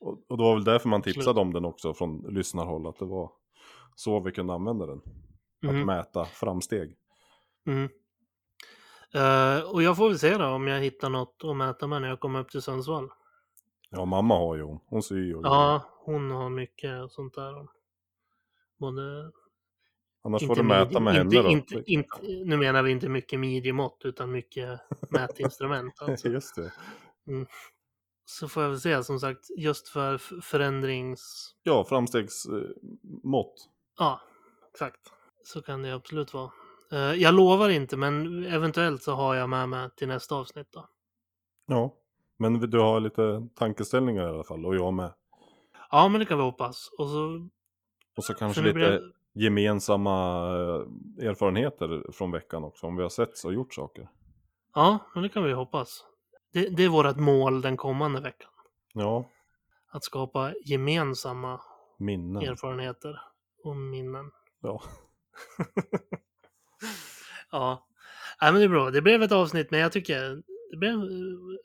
och, 0.00 0.18
och 0.28 0.36
det 0.36 0.42
var 0.44 0.54
väl 0.54 0.64
därför 0.64 0.88
man 0.88 1.02
tipsade 1.02 1.30
Absolut. 1.30 1.40
om 1.46 1.52
den 1.52 1.64
också 1.64 1.94
från 1.94 2.24
lyssnarhåll. 2.28 2.86
Att 2.86 2.98
det 2.98 3.04
var 3.04 3.30
så 3.94 4.20
vi 4.20 4.32
kunde 4.32 4.52
använda 4.54 4.86
den. 4.86 5.00
Att 5.62 5.74
Mhm, 5.74 5.86
mäta 5.86 6.24
framsteg. 6.24 6.96
mhm. 7.66 7.88
Eh, 9.14 9.60
och 9.60 9.82
jag 9.82 9.96
får 9.96 10.08
väl 10.08 10.18
se 10.18 10.38
då 10.38 10.46
om 10.46 10.66
jag 10.68 10.80
hittar 10.80 11.10
något 11.10 11.40
att 11.44 11.56
mäta 11.56 11.86
med 11.86 12.02
när 12.02 12.08
jag 12.08 12.20
kommer 12.20 12.40
upp 12.40 12.50
till 12.50 12.62
Sundsvall. 12.62 13.08
Ja, 13.90 14.04
mamma 14.04 14.34
har 14.38 14.56
ju 14.56 14.62
hon. 14.62 14.80
Hon 14.86 15.02
syr 15.02 15.16
ju. 15.24 15.40
Ja, 15.42 15.82
hon 16.04 16.30
har 16.30 16.50
mycket 16.50 17.10
sånt 17.10 17.34
där. 17.34 17.68
Både 18.78 19.32
Annars 20.22 20.46
får 20.46 20.56
du 20.56 20.62
mäta 20.62 21.00
med 21.00 21.16
inte, 21.16 21.36
henne 21.36 21.48
då. 21.48 21.52
Inte, 21.52 21.82
inte, 21.86 22.08
nu 22.22 22.56
menar 22.56 22.82
vi 22.82 22.90
inte 22.90 23.08
mycket 23.08 23.40
midjemått 23.40 24.00
utan 24.04 24.30
mycket 24.30 24.80
mätinstrument. 25.10 26.02
Alltså. 26.02 26.28
Just 26.28 26.56
det. 26.56 26.72
Så 28.24 28.48
får 28.48 28.62
jag 28.62 28.70
väl 28.70 28.80
se 28.80 29.04
som 29.04 29.20
sagt, 29.20 29.46
just 29.56 29.88
för 29.88 30.18
förändrings... 30.42 31.54
Ja, 31.62 31.84
framstegsmått. 31.84 33.68
Ja, 33.98 34.20
exakt. 34.72 35.12
Så 35.46 35.62
kan 35.62 35.82
det 35.82 35.94
absolut 35.94 36.34
vara. 36.34 36.50
Eh, 36.92 36.98
jag 36.98 37.34
lovar 37.34 37.68
inte, 37.68 37.96
men 37.96 38.44
eventuellt 38.46 39.02
så 39.02 39.12
har 39.12 39.34
jag 39.34 39.48
med 39.48 39.68
mig 39.68 39.90
till 39.96 40.08
nästa 40.08 40.34
avsnitt 40.34 40.66
då. 40.72 40.88
Ja. 41.66 41.94
Men 42.38 42.60
du 42.70 42.78
har 42.78 43.00
lite 43.00 43.48
tankeställningar 43.54 44.26
i 44.26 44.30
alla 44.30 44.44
fall. 44.44 44.66
Och 44.66 44.76
jag 44.76 44.94
med. 44.94 45.12
Ja, 45.90 46.08
men 46.08 46.18
det 46.18 46.24
kan 46.26 46.38
vi 46.38 46.44
hoppas. 46.44 46.90
Och 46.98 47.08
så... 47.08 47.48
Och 48.16 48.24
så 48.24 48.34
kanske 48.34 48.60
nu 48.60 48.66
lite 48.66 48.78
blir- 48.78 49.12
gemensamma 49.44 50.44
eh, 51.20 51.28
erfarenheter 51.28 52.12
från 52.12 52.30
veckan 52.32 52.64
också. 52.64 52.86
Om 52.86 52.96
vi 52.96 53.02
har 53.02 53.10
sett 53.10 53.44
och 53.44 53.54
gjort 53.54 53.74
saker. 53.74 54.08
Ja, 54.74 54.98
men 55.14 55.22
det 55.22 55.28
kan 55.28 55.44
vi 55.44 55.52
hoppas. 55.52 56.04
Det, 56.52 56.68
det 56.68 56.84
är 56.84 56.88
vårt 56.88 57.16
mål 57.16 57.60
den 57.60 57.76
kommande 57.76 58.20
veckan. 58.20 58.50
Ja, 58.94 59.24
Att 59.90 60.04
skapa 60.04 60.52
gemensamma 60.64 61.60
minnen. 61.98 62.42
erfarenheter 62.42 63.20
och 63.64 63.76
minnen. 63.76 64.30
Ja. 64.60 64.82
Ja, 67.52 67.86
Nej, 68.40 68.52
men 68.52 68.60
det 68.60 68.64
är 68.64 68.68
bra. 68.68 68.90
Det 68.90 69.02
blev 69.02 69.22
ett 69.22 69.32
avsnitt, 69.32 69.70
men 69.70 69.80
jag 69.80 69.92
tycker 69.92 70.42
det 70.70 70.76
blev, 70.76 71.00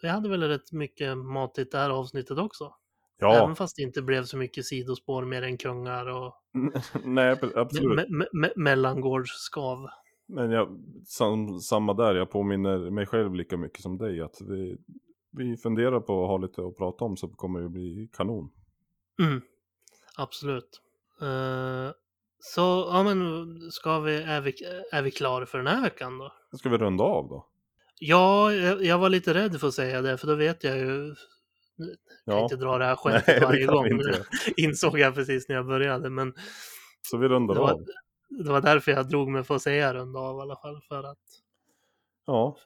vi 0.01 0.07
hade 0.07 0.30
väl 0.30 0.43
rätt 0.43 0.72
mycket 0.72 1.17
matigt 1.17 1.72
det 1.72 1.78
här 1.78 1.89
avsnittet 1.89 2.38
också. 2.38 2.74
Ja, 3.19 3.43
Även 3.43 3.55
fast 3.55 3.76
det 3.76 3.82
inte 3.82 4.01
blev 4.01 4.24
så 4.24 4.38
mycket 4.38 4.65
sidospår 4.65 5.26
mer 5.26 5.41
än 5.41 5.57
kungar 5.57 6.05
och 6.05 6.34
nej 7.03 7.38
absolut. 7.55 7.99
me- 7.99 8.07
me- 8.07 8.30
me- 8.34 8.53
mellangårdsskav. 8.55 9.88
Men 10.26 10.51
jag, 10.51 10.82
sam, 11.05 11.59
samma 11.59 11.93
där, 11.93 12.15
jag 12.15 12.32
påminner 12.32 12.89
mig 12.89 13.05
själv 13.05 13.36
lika 13.36 13.57
mycket 13.57 13.82
som 13.82 13.97
dig 13.97 14.22
att 14.22 14.41
vi, 14.41 14.78
vi 15.32 15.57
funderar 15.57 15.99
på 15.99 16.24
att 16.24 16.30
ha 16.30 16.38
lite 16.38 16.61
att 16.61 16.78
prata 16.78 17.05
om 17.05 17.17
så 17.17 17.28
kommer 17.28 17.61
det 17.61 17.69
bli 17.69 18.09
kanon. 18.13 18.51
Mm, 19.19 19.41
absolut. 20.17 20.82
Eh, 21.22 21.91
så, 22.44 22.89
ja 22.92 23.04
men 23.04 23.58
ska 23.72 24.00
vi, 24.00 24.16
är, 24.24 24.42
vi, 24.42 24.54
är 24.92 25.02
vi 25.02 25.12
klara 25.12 25.46
för 25.46 25.58
den 25.58 25.68
här 25.68 25.82
veckan 25.82 26.18
då? 26.18 26.34
Ska 26.58 26.70
vi 26.70 26.78
runda 26.78 27.04
av 27.04 27.28
då? 27.30 27.48
Ja, 28.00 28.54
jag, 28.54 28.84
jag 28.86 28.98
var 28.98 29.10
lite 29.10 29.34
rädd 29.34 29.60
för 29.60 29.68
att 29.68 29.74
säga 29.74 30.02
det, 30.02 30.18
för 30.18 30.28
då 30.28 30.36
vet 30.36 30.64
jag 30.64 30.78
ju... 30.78 31.16
Jag 31.76 31.88
kan 32.26 32.38
Ja, 32.38 32.44
inte 32.44 32.56
dra 32.56 32.78
det 32.78 32.86
här 32.86 32.98
nej 33.06 33.14
skämtet 33.14 33.39
det 33.39 33.46
varje 33.46 33.66
kan 33.66 33.76
gång. 33.76 33.88
inte 33.88 34.26
insåg 34.58 35.00
jag 35.00 35.16
precis 35.16 35.50
när 35.50 35.56
jag 35.56 35.66
började. 35.68 36.10
Men 36.10 36.34
Så 37.02 37.18
vi 37.18 37.28
rundar 37.28 37.56
av. 37.56 37.86
det 38.30 38.50
var 38.52 38.62
därför 38.62 38.92
jag 38.92 39.10
drog 39.10 39.30
mig 39.30 39.44
för 39.44 39.56
att 39.56 39.62
säga 39.62 39.94
runda 39.94 40.20
av 40.20 40.38
i 40.38 40.42
alla 40.42 40.56
fall. 40.56 40.82
För 40.88 41.04
att, 41.04 41.18
Ja, 42.26 42.58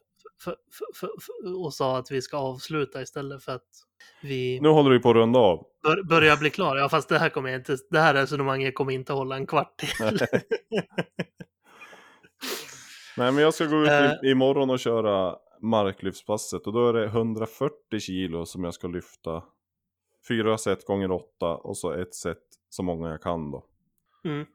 för, 0.44 0.56
för, 0.74 1.10
för, 1.22 1.64
och 1.66 1.74
sa 1.74 1.98
att 1.98 2.12
vi 2.12 2.22
ska 2.22 2.38
avsluta 2.38 3.02
istället 3.02 3.44
för 3.44 3.52
att 3.52 3.68
vi 4.22 4.60
nu 4.62 4.70
håller 4.70 4.90
vi 4.90 5.00
på 5.00 5.10
att 5.10 5.16
runda 5.16 5.40
av. 5.40 5.66
bör, 5.84 6.04
börjar 6.04 6.38
bli 6.38 6.50
klara. 6.50 6.80
Ja, 6.80 6.90
fast 6.90 7.10
det 7.10 7.20
här 7.20 7.30
kommer 7.30 7.50
jag 7.50 7.60
inte, 7.60 7.78
det 7.90 8.00
här 8.00 8.14
resonemanget 8.14 8.76
kommer 8.76 8.92
inte 8.92 9.14
hålla 9.14 9.36
en 9.36 9.48
kvart 9.48 9.78
till. 9.78 9.90
Nej 13.18 13.32
men 13.32 13.38
jag 13.44 13.54
ska 13.54 13.66
gå 13.66 13.84
ut 13.84 13.90
Eh. 13.90 14.12
i, 14.24 14.32
imorgon 14.32 14.70
och 14.70 14.80
köra 14.80 15.36
marklyftspasset 15.62 16.68
och 16.68 16.74
då 16.74 16.90
är 16.90 16.94
det 16.94 17.06
140 17.06 18.00
kilo 18.00 18.46
som 18.46 18.64
jag 18.64 18.74
ska 18.74 18.88
lyfta. 18.88 19.44
Fyra 20.28 20.58
set 20.58 20.86
gånger 20.86 21.12
åtta 21.12 21.56
och 21.56 21.78
så 21.78 21.92
ett 21.92 22.16
set 22.16 22.38
så 22.70 22.84
många 22.84 23.10
jag 23.10 23.22
kan 23.22 23.52
då. 23.52 23.66
Mm. 24.26 24.46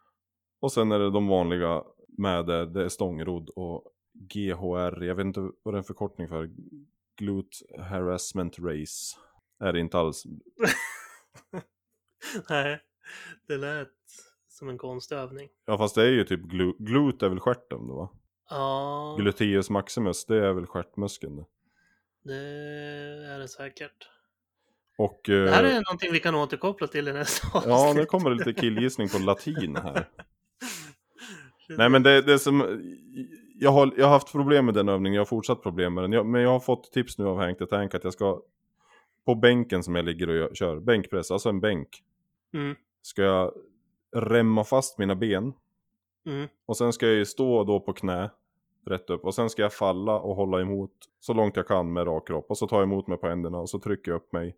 Och 0.61 0.72
sen 0.72 0.93
är 0.93 0.99
det 0.99 1.11
de 1.11 1.28
vanliga 1.28 1.83
med 2.18 2.47
det, 2.47 2.66
det 2.66 2.85
är 2.85 2.89
stångrodd 2.89 3.51
och 3.57 3.85
GHR, 4.21 5.03
jag 5.03 5.14
vet 5.14 5.27
inte 5.27 5.41
vad 5.41 5.75
det 5.75 5.77
är 5.77 5.79
en 5.79 5.85
förkortning 5.85 6.29
för. 6.29 6.51
Glute 7.16 7.57
Harassment 7.79 8.59
Race. 8.59 9.16
Är 9.61 9.73
det 9.73 9.81
inte 9.81 9.99
alls. 9.99 10.25
Nej, 12.51 12.81
det 13.49 13.57
lät 13.57 13.89
som 14.49 14.68
en 14.68 14.79
konstig 14.79 15.16
övning. 15.16 15.49
Ja 15.66 15.79
fast 15.79 15.95
det 15.95 16.03
är 16.03 16.11
ju 16.11 16.25
typ 16.25 16.41
glu, 16.41 16.73
glute 16.79 17.27
är 17.27 17.31
väl 17.31 17.41
stjärten 17.41 17.87
då 17.89 17.95
va? 17.95 18.09
Ja, 18.51 19.16
Gluteus 19.18 19.71
maximus 19.71 20.27
det 20.27 20.47
är 20.47 20.53
väl 20.53 20.66
stjärtmuskeln 20.66 21.37
det. 21.37 21.45
det 22.23 22.35
är 23.35 23.39
det 23.39 23.49
säkert. 23.49 24.09
Och... 24.99 25.21
Det 25.25 25.51
här 25.51 25.64
eh, 25.64 25.71
är 25.77 25.83
någonting 25.83 26.12
vi 26.12 26.21
kan 26.21 26.35
återkoppla 26.35 26.87
till 26.87 27.09
i 27.09 27.12
nästa 27.12 27.49
Ja, 27.55 27.61
avsnitt. 27.61 27.97
nu 27.97 28.07
kommer 28.07 28.31
det 28.31 28.37
lite 28.37 28.61
killgissning 28.61 29.09
på 29.09 29.18
latin 29.18 29.77
här. 29.77 30.09
Nej 31.68 31.89
men 31.89 32.03
det, 32.03 32.23
det 32.23 32.39
som, 32.39 32.61
jag 33.63 33.71
har, 33.71 33.95
jag 33.97 34.07
har 34.07 34.13
haft 34.13 34.33
problem 34.33 34.65
med 34.67 34.75
den 34.75 34.89
övningen, 34.89 35.15
jag 35.15 35.21
har 35.21 35.27
fortsatt 35.27 35.63
problem 35.63 35.95
med 35.95 36.05
den. 36.05 36.13
Jag, 36.13 36.27
men 36.27 36.43
jag 36.43 36.51
har 36.51 36.61
fått 36.61 36.93
tips 36.93 37.19
nu 37.19 37.27
av 37.27 37.37
Hank 37.37 37.59
the 37.59 37.67
Tank 37.67 37.95
att 37.95 38.05
jag 38.05 38.13
ska, 38.13 38.41
på 39.27 39.35
bänken 39.35 39.83
som 39.83 39.95
jag 39.97 40.05
ligger 40.05 40.29
och 40.29 40.37
gör, 40.37 40.55
kör, 40.55 40.81
bänkpress, 40.81 41.31
alltså 41.31 41.49
en 41.49 41.61
bänk, 41.61 41.89
Mm, 42.55 42.77
ska 43.03 43.23
jag 43.23 43.53
remma 44.17 44.65
fast 44.65 44.99
mina 44.99 45.15
ben. 45.15 45.53
mm. 46.27 46.49
Och 46.67 46.77
sen 46.77 46.93
ska 46.93 47.07
jag 47.07 47.15
ju 47.15 47.25
stå 47.25 47.65
då 47.65 47.81
på 47.81 47.93
knä, 47.93 48.31
rätt 48.87 49.11
upp. 49.11 49.25
Och 49.25 49.35
sen 49.35 49.51
ska 49.51 49.63
jag 49.63 49.73
falla 49.73 50.19
och 50.21 50.37
hålla 50.37 50.61
emot 50.61 50.91
så 51.21 51.33
långt 51.33 51.57
jag 51.57 51.67
kan 51.69 51.93
med 51.93 52.07
rak 52.07 52.27
kropp. 52.27 52.47
Och 52.51 52.59
så 52.59 52.67
tar 52.67 52.77
jag 52.77 52.83
emot 52.85 53.07
mig 53.07 53.19
på 53.19 53.27
händerna 53.29 53.59
och 53.59 53.71
så 53.71 53.79
trycker 53.79 54.11
jag 54.11 54.17
upp 54.17 54.33
mig. 54.33 54.57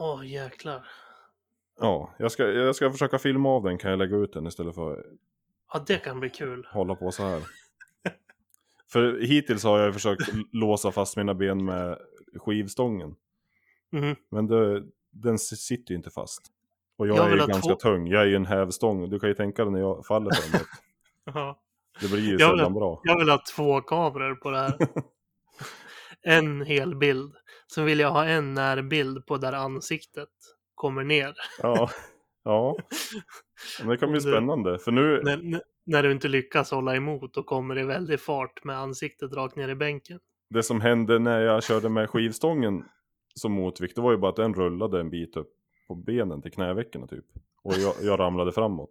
Åh 0.00 0.26
jäklar. 0.30 0.86
Ja, 1.80 2.14
jag 2.18 2.32
ska, 2.32 2.48
jag 2.50 2.76
ska 2.76 2.90
försöka 2.90 3.18
filma 3.18 3.48
av 3.48 3.62
den, 3.62 3.78
kan 3.78 3.90
jag 3.90 3.98
lägga 3.98 4.16
ut 4.16 4.32
den 4.32 4.46
istället 4.46 4.74
för 4.74 5.06
Ja, 5.72 5.84
det 5.86 5.96
kan 5.96 6.20
bli 6.20 6.30
kul. 6.30 6.66
hålla 6.72 6.94
på 6.94 7.10
så 7.10 7.22
här. 7.22 7.42
För 8.92 9.20
hittills 9.20 9.64
har 9.64 9.78
jag 9.78 9.94
försökt 9.94 10.22
låsa 10.52 10.92
fast 10.92 11.16
mina 11.16 11.34
ben 11.34 11.64
med 11.64 11.98
skivstången. 12.36 13.14
Mhm. 13.92 14.16
Men 14.30 14.46
det, 14.46 14.82
den 15.10 15.38
sitter 15.38 15.90
ju 15.90 15.96
inte 15.96 16.10
fast. 16.10 16.42
Och 16.96 17.08
jag, 17.08 17.16
Jag 17.16 17.26
är 17.26 17.34
ju 17.34 17.40
ha 17.40 17.46
ganska 17.46 17.74
tung. 17.74 18.06
Jag 18.06 18.22
är 18.22 18.26
ju 18.26 18.36
en 18.36 18.46
hävstång. 18.46 19.10
Du 19.10 19.20
kan 19.20 19.28
ju 19.28 19.34
tänka 19.34 19.64
dig 19.64 19.72
när 19.72 19.80
jag 19.80 20.06
faller 20.06 20.30
framåt. 20.30 20.66
Ja. 21.34 21.60
Det 22.00 22.08
blir 22.08 22.20
ju 22.20 22.36
Jag 22.36 22.50
sällan 22.50 22.74
bra. 22.74 23.00
Jag 23.04 23.18
vill 23.18 23.28
ha 23.28 23.42
två 23.56 23.80
kameror 23.80 24.34
på 24.34 24.50
det 24.50 24.58
här. 24.58 24.78
en 26.22 26.62
hel 26.62 26.96
bild. 26.96 27.34
Sen 27.74 27.84
vill 27.84 28.00
jag 28.00 28.10
ha 28.10 28.24
en 28.24 28.54
närbild 28.54 29.26
på 29.26 29.36
där 29.36 29.52
ansiktet 29.52 30.28
kommer 30.74 31.04
ner. 31.04 31.34
Ja. 31.62 31.90
ja. 32.44 32.76
Men 33.80 33.88
det 33.88 33.96
kan 33.96 34.10
bli 34.10 34.20
spännande. 34.20 34.78
För 34.78 34.92
nu, 34.92 35.20
När, 35.24 35.60
när- 35.86 36.02
du 36.02 36.12
inte 36.12 36.28
lyckas 36.28 36.70
hålla 36.70 36.96
emot 36.96 37.36
och 37.36 37.46
kommer 37.46 37.78
i 37.78 37.84
väldig 37.84 38.20
fart 38.20 38.64
med 38.64 38.78
ansiktet 38.78 39.32
rakt 39.32 39.56
ner 39.56 39.68
i 39.68 39.74
bänken. 39.74 40.20
det 40.50 40.62
som 40.62 40.80
hände 40.80 41.18
när 41.18 41.40
jag 41.40 41.62
körde 41.64 41.88
med 41.88 42.10
skivstången 42.10 42.84
som 43.34 43.52
motvikt, 43.52 43.94
det 43.96 44.00
var 44.02 44.12
ju 44.12 44.18
bara 44.18 44.30
att 44.30 44.36
den 44.36 44.54
rullade 44.54 45.00
en 45.00 45.10
bit 45.10 45.36
upp 45.36 45.50
på 45.88 45.94
benen 45.94 46.42
till 46.42 46.52
knävecken 46.52 47.08
typ. 47.08 47.24
Och 47.62 47.74
jag, 47.78 47.94
jag 48.02 48.20
ramlade 48.20 48.52
framåt. 48.52 48.90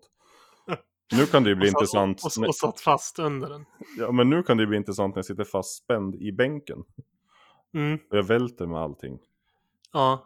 Nu 1.17 1.25
kan 1.25 1.43
det 1.43 1.49
ju 1.49 1.55
bli 1.55 1.67
och, 1.67 1.71
satt- 1.71 1.81
intressant. 1.81 2.21
Och, 2.37 2.43
och, 2.43 2.47
och 2.47 2.55
satt 2.55 2.79
fast 2.81 3.19
under 3.19 3.49
den. 3.49 3.65
Ja, 3.97 4.11
men 4.11 4.29
nu 4.29 4.43
kan 4.43 4.57
det 4.57 4.65
bli 4.67 4.77
intressant 4.77 5.15
när 5.15 5.17
jag 5.19 5.25
sitter 5.25 5.43
fastspänd 5.43 6.15
i 6.15 6.31
bänken. 6.31 6.83
Mm, 7.73 7.99
Och 8.11 8.17
jag 8.17 8.23
välter 8.23 8.65
med 8.65 8.79
allting. 8.81 9.19
ja. 9.93 10.25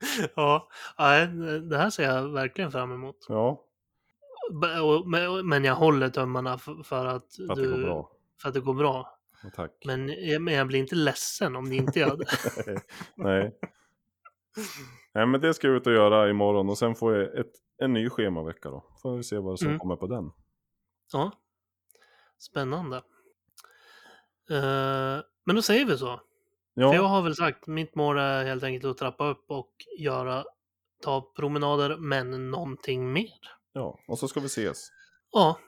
ja, 0.34 0.68
det 1.70 1.78
här 1.78 1.90
ser 1.90 2.02
jag 2.04 2.28
verkligen 2.28 2.72
fram 2.72 2.92
emot. 2.92 3.26
Ja, 3.28 3.64
Men 5.44 5.64
jag 5.64 5.74
håller 5.74 6.08
tummarna 6.08 6.54
f- 6.54 6.86
för 6.86 7.06
att, 7.06 7.34
för 7.34 7.52
att 7.52 7.56
du, 7.56 7.62
det 7.62 7.76
går 7.76 7.82
bra. 7.82 8.10
För 8.42 8.48
att 8.48 8.54
det 8.54 8.60
går 8.60 8.74
bra. 8.74 9.18
Tack. 9.54 9.72
Men 9.86 10.08
jag, 10.28 10.42
men 10.42 10.54
jag 10.54 10.66
blir 10.66 10.78
inte 10.78 10.94
ledsen 10.94 11.56
om 11.56 11.68
det 11.70 11.76
inte 11.76 11.98
gör 11.98 12.16
det. 12.16 12.26
Nej. 13.14 13.58
Nej, 15.14 15.26
men 15.26 15.40
det 15.40 15.54
ska 15.54 15.66
jag 15.66 15.76
ut 15.76 15.86
och 15.86 15.92
göra 15.92 16.30
imorgon 16.30 16.68
och 16.68 16.78
sen 16.78 16.94
får 16.94 17.14
jag 17.16 17.38
ett, 17.38 17.52
en 17.78 17.92
ny 17.92 18.10
schemavecka 18.10 18.70
då. 18.70 18.84
Får 19.02 19.16
vi 19.16 19.22
se 19.22 19.38
vad 19.38 19.58
som 19.58 19.68
Mm. 19.68 19.78
kommer 19.78 19.96
på 19.96 20.06
den. 20.06 20.30
Ja, 21.12 21.32
spännande. 22.38 22.96
Eh, 24.50 25.22
men 25.44 25.56
då 25.56 25.62
säger 25.62 25.84
vi 25.84 25.98
så. 25.98 26.20
Ja, 26.80 26.90
För 26.90 26.96
jag 26.96 27.02
har 27.08 27.22
väl 27.22 27.36
sagt, 27.36 27.66
mitt 27.66 27.94
mål 27.94 28.18
är 28.18 28.44
helt 28.44 28.62
enkelt 28.64 28.84
att 28.84 28.98
trappa 28.98 29.26
upp 29.28 29.44
och 29.50 29.70
göra, 29.98 30.44
ta 31.02 31.32
promenader, 31.36 31.96
men 31.96 32.50
någonting 32.50 33.12
mer. 33.12 33.38
ja, 33.72 33.98
och 34.08 34.18
så 34.18 34.28
ska 34.28 34.40
vi 34.40 34.46
ses. 34.46 34.88
Ja, 35.32 35.58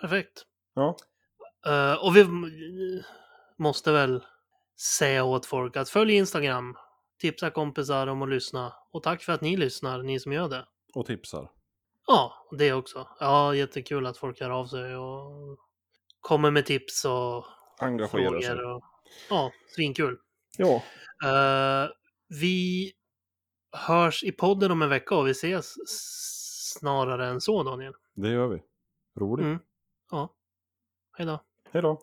perfekt. 0.00 0.42
Ja, 0.74 0.96
Eh, 1.66 2.04
och 2.04 2.16
vi 2.16 2.26
måste 3.58 3.92
väl 3.92 4.24
säga 4.98 5.24
åt 5.24 5.46
folk 5.46 5.76
att 5.76 5.88
följ 5.88 6.14
Instagram, 6.14 6.76
tipsa 7.20 7.50
kompisar 7.50 8.06
om 8.06 8.22
att 8.22 8.28
lyssna 8.28 8.72
och 8.92 9.02
tack 9.02 9.22
för 9.22 9.32
att 9.32 9.40
ni 9.40 9.56
lyssnar, 9.56 10.02
ni 10.02 10.20
som 10.20 10.32
gör 10.32 10.48
det. 10.48 10.66
och 10.94 11.06
tipsar. 11.06 11.50
Ja, 12.06 12.32
det 12.58 12.72
också. 12.72 13.08
Ja, 13.20 13.54
jättekul 13.54 14.06
att 14.06 14.16
folk 14.16 14.40
hör 14.40 14.50
av 14.50 14.66
sig 14.66 14.96
och 14.96 15.58
kommer 16.20 16.50
med 16.50 16.66
tips 16.66 17.04
och 17.04 17.44
Engagera 17.80 18.40
sig. 18.42 18.64
Och, 18.64 18.82
ja, 19.30 19.52
svinkul. 19.74 20.18
Ja, 20.58 20.82
Eh, 21.24 21.88
vi 22.40 22.92
hörs 23.76 24.24
i 24.24 24.32
podden 24.32 24.70
om 24.70 24.82
en 24.82 24.88
vecka 24.88 25.14
och 25.16 25.26
vi 25.26 25.30
ses 25.30 25.74
snarare 26.78 27.26
än 27.26 27.40
så, 27.40 27.62
Daniel. 27.62 27.92
det 28.14 28.28
gör 28.28 28.46
vi. 28.48 28.62
Roligt. 29.20 29.44
Mm. 29.44 29.58
Ja. 30.10 30.34
Hej 31.18 31.26
då. 31.26 31.40
Hej 31.72 31.82
då. 31.82 32.00